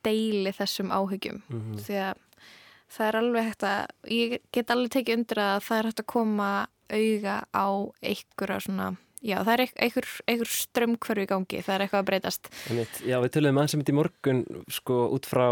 deili 0.00 0.56
þessum 0.56 0.88
áhyggjum 0.88 1.42
Mhm. 1.52 1.84
því 1.84 2.00
að 2.00 2.14
það 2.96 3.08
er 3.10 3.20
alveg 3.20 3.44
hægt 3.50 3.62
að, 3.62 3.86
ég 4.08 4.38
get 4.52 4.70
alveg 4.72 4.90
tekið 4.96 5.18
undir 5.20 5.36
að 5.36 5.60
það 5.68 5.78
er 5.78 5.84
hægt 5.92 6.00
að 6.00 6.12
koma 6.16 6.50
auga 6.88 7.36
á 7.52 7.68
einhverja 8.00 8.60
svona, 8.64 8.96
já 9.22 9.36
það 9.46 9.52
er 9.54 9.62
einhver, 9.86 10.08
einhver, 10.28 10.50
strömmkverfi 10.50 11.26
í 11.26 11.30
gangi, 11.30 11.60
það 11.62 11.74
er 11.76 11.84
eitthvað 11.86 12.02
að 12.02 12.08
breytast. 12.10 12.50
Einmitt, 12.70 13.00
já, 13.06 13.16
við 13.22 13.32
töluðum 13.36 13.60
aðeins 13.62 13.74
um 13.76 13.82
þetta 13.84 13.94
í 13.94 13.98
morgun 14.00 14.42
sko 14.78 14.98
út 15.16 15.28
frá 15.30 15.46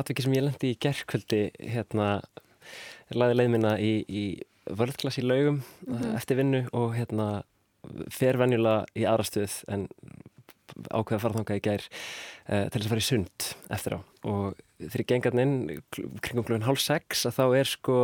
atviki 0.00 0.22
sem 0.26 0.36
ég 0.38 0.46
lendi 0.46 0.70
í 0.74 0.78
gerkvöldi 0.86 1.42
hérna, 1.74 2.08
laði 3.14 3.38
leið 3.40 3.52
minna 3.56 3.74
í, 3.82 3.92
í 4.06 4.24
vörðklass 4.70 5.18
í 5.18 5.26
laugum 5.26 5.62
Mhm. 5.88 6.14
eftir 6.16 6.36
vinnu 6.38 6.64
og 6.72 6.94
hérna 6.94 7.42
fer 8.12 8.36
venjulega 8.38 8.84
í 8.94 9.06
aðra 9.08 9.24
stuð 9.26 9.54
en 9.72 9.88
ákveða 10.94 11.16
að 11.16 11.22
fara 11.24 11.34
þangað 11.40 11.58
í 11.58 11.62
gær 11.64 11.82
uh, 11.88 12.68
til 12.70 12.78
þess 12.78 12.86
að 12.86 12.90
fara 12.92 13.02
í 13.02 13.06
sund 13.08 13.46
eftir 13.74 13.96
á 13.96 14.00
og 14.30 14.60
þegar 14.78 15.00
ég 15.02 15.08
gengarn 15.10 15.40
inn 15.42 15.56
kl- 15.90 16.10
kringum 16.22 16.44
klukkan 16.46 16.66
hálf 16.68 16.78
sex 16.84 17.24
að 17.26 17.34
þá 17.40 17.44
er 17.58 17.70
sko 17.72 17.96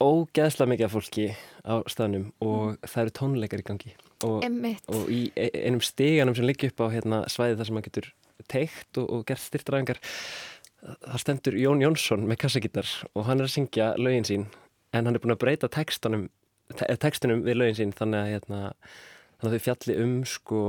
ógeðslega 0.00 0.72
mikið 0.72 0.86
af 0.86 0.94
fólki 0.96 1.26
á 1.64 1.74
staðnum 1.92 2.30
og 2.44 2.78
það 2.88 3.02
eru 3.02 3.14
tónleikar 3.18 3.62
í 3.62 3.66
gangi. 3.68 3.92
Og, 4.26 4.44
og 4.92 5.12
í 5.12 5.20
e- 5.38 5.52
einum 5.64 5.82
stiganum 5.84 6.36
sem 6.36 6.46
liggur 6.48 6.72
upp 6.72 6.82
á 6.84 6.86
hérna, 6.92 7.20
svæði 7.32 7.58
þar 7.60 7.68
sem 7.68 7.78
maður 7.78 7.88
getur 7.90 8.10
teikt 8.50 9.00
og, 9.00 9.06
og 9.12 9.26
gert 9.28 9.44
styrtræðingar 9.44 10.00
þar 10.80 11.22
stendur 11.22 11.56
Jón 11.60 11.82
Jónsson 11.84 12.24
með 12.28 12.40
kassagittar 12.44 12.88
og 13.12 13.26
hann 13.28 13.42
er 13.42 13.48
að 13.48 13.54
syngja 13.54 13.90
lögin 14.00 14.28
sín 14.28 14.46
en 14.96 15.06
hann 15.06 15.16
er 15.16 15.22
búin 15.22 15.34
að 15.34 15.42
breyta 15.44 15.70
textunum, 15.72 16.28
te 16.72 16.88
textunum 17.02 17.44
við 17.46 17.60
lögin 17.60 17.78
sín 17.78 17.92
þannig 17.96 18.22
að, 18.22 18.30
hérna, 18.34 18.62
þannig 19.40 19.50
að 19.50 19.56
þau 19.56 19.66
fjalli 19.66 19.98
um 20.04 20.16
sko 20.28 20.62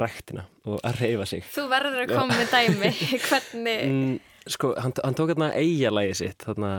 ræktina 0.00 0.46
og 0.70 0.80
að 0.86 1.02
reyfa 1.02 1.26
sig. 1.28 1.44
Þú 1.50 1.66
verður 1.70 2.04
að 2.04 2.14
koma 2.14 2.38
með 2.38 2.54
dæmi, 2.54 2.90
hvernig, 3.28 3.84
mm, 3.84 4.16
sko, 4.56 4.72
hann, 4.78 4.96
hann 5.02 5.18
tók 5.18 5.34
hérna 5.34 5.50
eigalægi 5.58 6.16
sitt 6.22 6.46
þarna 6.46 6.72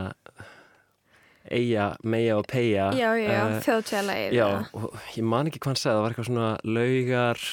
eiga, 1.52 1.86
meja 2.02 2.38
og 2.40 2.48
peja 2.50 2.90
já, 2.96 3.10
já, 3.18 3.28
já, 3.28 3.38
eh, 3.44 3.60
þjóðtjálægir. 3.66 4.36
Já, 4.38 4.46
og 4.72 4.98
ég 5.16 5.28
man 5.34 5.50
ekki 5.50 5.62
hvað 5.62 5.72
hann 5.72 5.80
segði, 5.82 5.94
það 5.94 6.04
var 6.04 6.14
eitthvað 6.14 6.28
svona 6.30 6.50
laugar, 6.78 7.46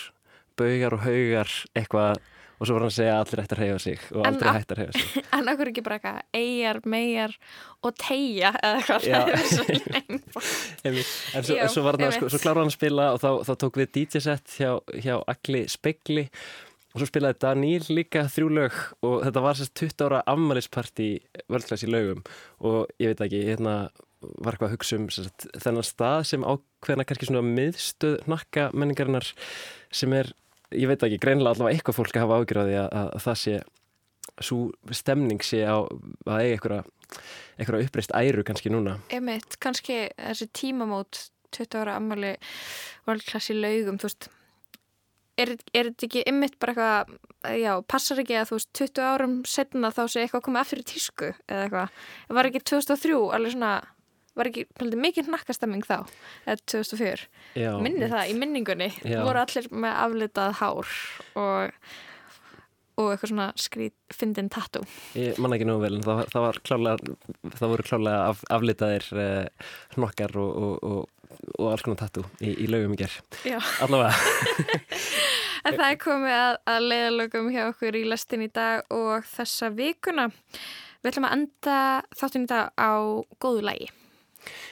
baugar 0.60 0.98
og 0.98 1.08
haugar 1.08 1.56
eitthvað 1.78 2.28
og 2.60 2.68
svo 2.68 2.76
var 2.76 2.84
hann 2.84 2.92
að 2.92 2.96
segja 2.98 3.18
allir 3.22 3.42
ætti 3.42 3.56
að 3.56 3.62
reyfa 3.62 3.80
sig 3.80 4.02
og 4.10 4.20
En 4.20 4.30
aldrei 4.34 4.50
hætti 4.58 4.76
að 4.76 4.80
reyfa 4.82 4.96
sig. 5.00 5.24
En 5.38 5.52
okkur 5.54 5.70
ekki 5.72 5.84
bara 5.86 5.98
eitthvað 6.00 6.40
eigjar, 6.40 6.80
megar 6.92 7.36
og 7.88 7.94
tegja 8.04 8.52
eða 8.60 8.98
eitthvað. 8.98 10.10
En 10.90 11.46
svo, 11.48 11.56
svo 11.72 11.94
sko, 12.18 12.32
svo 12.34 12.42
kláraði 12.44 12.66
hann 12.66 12.74
að 12.74 12.76
spila 12.76 13.06
og 13.16 13.22
þá, 13.24 13.30
þá 13.48 13.54
tók 13.64 13.80
við 13.80 13.94
DJ-sett 13.96 14.58
hjá, 14.60 14.74
hjá 15.00 15.16
Agli 15.32 15.64
Spegli 15.72 16.26
og 16.90 17.02
svo 17.02 17.08
spilaði 17.10 17.38
Daníl 17.44 17.88
líka 17.94 18.26
þrjú 18.32 18.52
lög 18.58 18.78
og 19.06 19.18
þetta 19.26 19.44
var 19.46 19.58
sérst 19.60 19.76
20 19.78 20.06
ára 20.08 20.22
afmælisparti 20.34 21.10
völdklass 21.52 21.86
í 21.86 21.90
lögum 21.92 22.24
og 22.66 22.90
ég 23.02 23.14
veit 23.14 23.26
ekki, 23.28 23.44
hérna 23.46 23.76
var 24.20 24.56
eitthvað 24.56 24.70
að 24.70 24.76
hugsa 24.76 25.00
um 25.00 25.10
sérst, 25.14 25.48
þennan 25.64 25.88
stað 25.88 26.22
sem 26.32 26.46
ákveðna 26.46 27.06
kannski 27.08 27.30
svona 27.30 27.44
miðstöð 27.46 28.24
nakka 28.32 28.70
menningarinnar 28.74 29.28
sem 29.96 30.14
er, 30.18 30.32
ég 30.76 30.90
veit 30.92 31.06
ekki, 31.06 31.22
greinlega 31.22 31.56
allavega 31.56 31.78
eitthvað 31.78 32.00
fólk 32.00 32.18
að 32.18 32.26
hafa 32.26 32.40
ágjörði 32.42 32.80
að, 32.82 32.90
að, 32.90 33.12
að 33.16 33.28
það 33.28 33.40
sé 33.44 33.60
svo 34.40 34.60
stemning 34.96 35.44
sé 35.44 35.62
á 35.68 35.78
að 35.80 36.42
eiga 36.42 36.58
einhverja, 36.58 36.82
einhverja 37.60 37.88
uppreist 37.88 38.14
æru 38.16 38.46
kannski 38.48 38.72
núna. 38.74 38.98
Einmitt, 39.14 39.58
kannski 39.64 40.02
þessi 40.18 40.50
tímamót 40.56 41.28
20 41.56 41.80
ára 41.82 41.96
ammali 41.98 42.36
völdklass 43.08 43.50
í 43.54 43.58
laugum, 43.58 43.98
þú 44.00 44.10
veist 44.10 44.30
er, 45.40 45.54
er 45.74 45.92
þetta 45.92 46.08
ekki 46.10 46.24
einmitt 46.30 46.58
bara 46.62 46.74
eitthvað 46.76 47.60
já, 47.62 47.72
passar 47.88 48.20
ekki 48.24 48.36
að 48.40 48.50
þú 48.52 48.58
veist 48.60 48.72
20 48.82 49.06
árum 49.14 49.38
setna 49.48 49.92
þá 49.96 50.02
sé 50.12 50.26
eitthvað 50.26 50.44
komið 50.50 50.62
aftur 50.66 50.82
í 50.84 50.90
tísku 50.92 51.30
eða 51.48 51.64
eitthvað, 51.68 52.04
var 52.40 52.50
ekki 52.52 52.64
2003 52.74 53.22
alveg 53.38 53.56
svona, 53.56 53.72
var 54.40 54.50
ekki 54.52 54.66
heldur, 54.82 55.02
mikið 55.08 55.32
nakkastemming 55.34 55.88
þá, 55.88 55.98
eða 56.46 56.60
2004 56.76 57.26
Já, 57.60 57.72
minni 57.80 58.04
mitt. 58.04 58.12
það 58.14 58.30
í 58.34 58.38
minningunni 58.44 58.92
Já. 59.08 59.22
voru 59.28 59.44
allir 59.46 59.72
með 59.72 59.98
aflitað 60.06 60.56
hár 60.62 60.94
og 61.40 61.82
og 63.00 63.14
eitthvað 63.14 63.30
svona 63.32 63.46
skrít 63.56 63.94
fyndin 64.12 64.50
tattoo 64.52 64.82
Ég 65.16 65.38
manna 65.40 65.56
ekki 65.56 65.68
nógu 65.70 65.86
vel 65.86 65.94
en 65.96 66.04
það, 66.04 66.18
það 66.34 66.44
var 66.44 66.58
klálega 66.68 67.14
það 67.56 67.70
voru 67.72 67.86
klálega 67.88 68.26
af, 68.34 68.42
aflitaðir 68.52 69.06
uh, 69.16 69.70
hnokkar 69.96 70.36
og, 70.42 70.50
og, 70.66 70.74
og, 70.84 71.30
og 71.56 71.70
alls 71.72 71.86
konar 71.88 72.02
tattoo 72.02 72.26
í, 72.44 72.52
í 72.66 72.68
lögum 72.68 72.98
í 72.98 73.00
ger 73.00 73.16
Já. 73.48 73.56
allavega 73.86 74.12
En 75.66 75.76
það 75.76 75.88
er 75.90 76.02
komið 76.02 76.36
að, 76.38 76.58
að 76.74 76.90
leiðalögum 76.94 77.52
hjá 77.54 77.64
okkur 77.68 78.00
í 78.00 78.04
lestin 78.08 78.46
í 78.46 78.52
dag 78.54 78.84
og 78.96 79.28
þessa 79.28 79.72
vikuna. 79.76 80.30
Við 81.00 81.12
ætlum 81.12 81.30
að 81.30 81.38
enda 81.38 81.80
þáttinn 82.20 82.46
í 82.48 82.52
dag 82.52 82.72
á 82.76 82.92
góðu 83.40 83.66
lægi. 83.68 83.90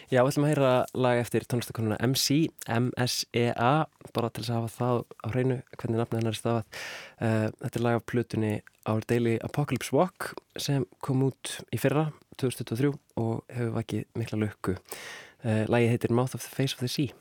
Já, 0.07 0.21
við 0.21 0.29
ætlum 0.31 0.45
að 0.47 0.51
heyra 0.53 0.71
lag 0.95 1.19
eftir 1.19 1.45
tónlistakonuna 1.51 1.97
MC, 2.07 2.47
M-S-E-A 2.71 3.71
bara 4.15 4.29
til 4.31 4.43
þess 4.43 4.53
að 4.53 4.59
hafa 4.61 4.73
það 4.77 5.01
á 5.03 5.27
hreinu 5.33 5.57
hvernig 5.73 5.99
nafnið 5.99 6.21
hennar 6.21 6.35
er 6.35 6.39
stafað 6.39 6.63
uh, 6.63 7.47
Þetta 7.59 7.73
er 7.73 7.83
lag 7.83 7.99
af 7.99 8.05
plutunni 8.07 8.53
Our 8.87 9.03
Daily 9.11 9.35
Apocalypse 9.43 9.91
Walk 9.95 10.31
sem 10.55 10.87
kom 11.03 11.25
út 11.27 11.57
í 11.75 11.81
fyrra 11.81 12.07
2023 12.39 12.93
og 13.19 13.43
hefur 13.51 13.73
vakið 13.75 14.07
mikla 14.15 14.39
lukku 14.45 14.77
uh, 14.77 15.65
Lagið 15.67 15.97
heitir 15.97 16.15
Mouth 16.15 16.37
of 16.39 16.45
the 16.45 16.55
Face 16.55 16.77
of 16.77 16.85
the 16.85 16.91
Sea 16.91 17.11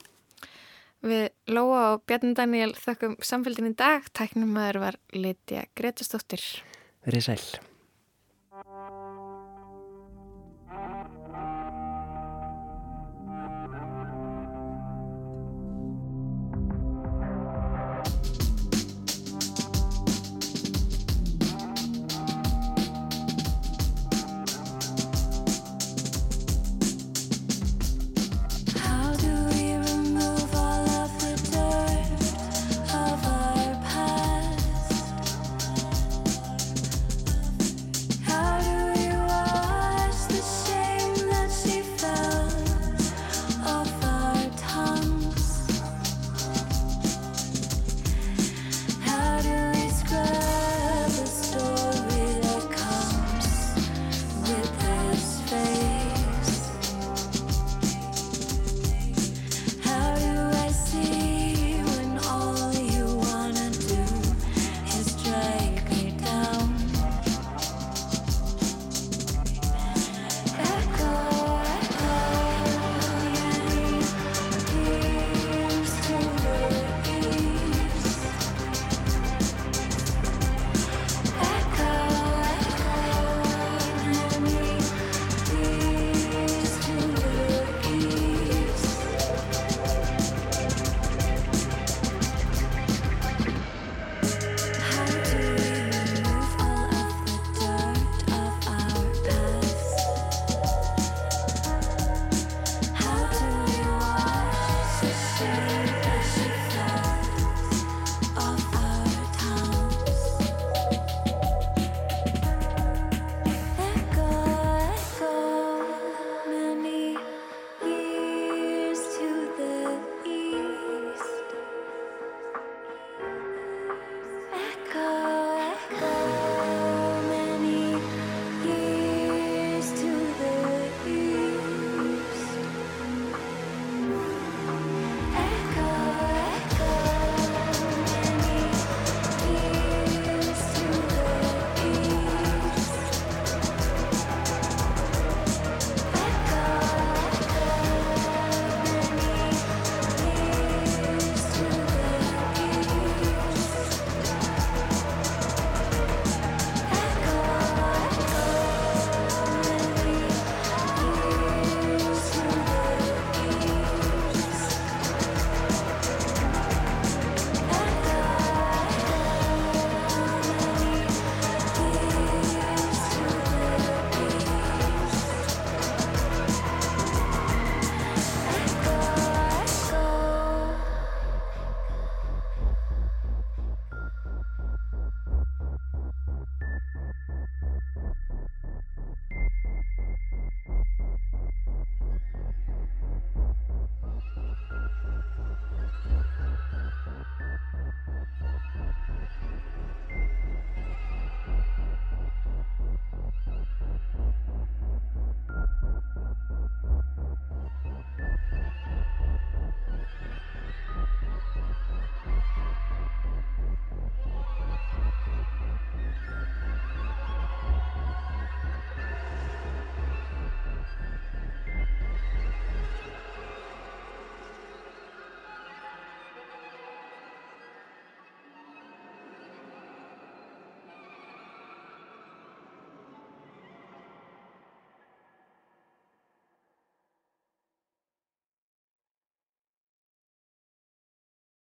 Við 1.06 1.54
Lóa 1.54 1.82
og 1.92 2.02
Bjarni 2.08 2.34
Daniel 2.34 2.72
þökkum 2.74 3.14
samfélgin 3.22 3.70
í 3.70 3.76
dag. 3.78 4.08
Tæknum 4.16 4.50
maður 4.56 4.82
var 4.82 5.00
Lítja 5.14 5.68
Gretastóttir. 5.78 6.42
Verið 7.06 7.28
sæl 7.28 7.75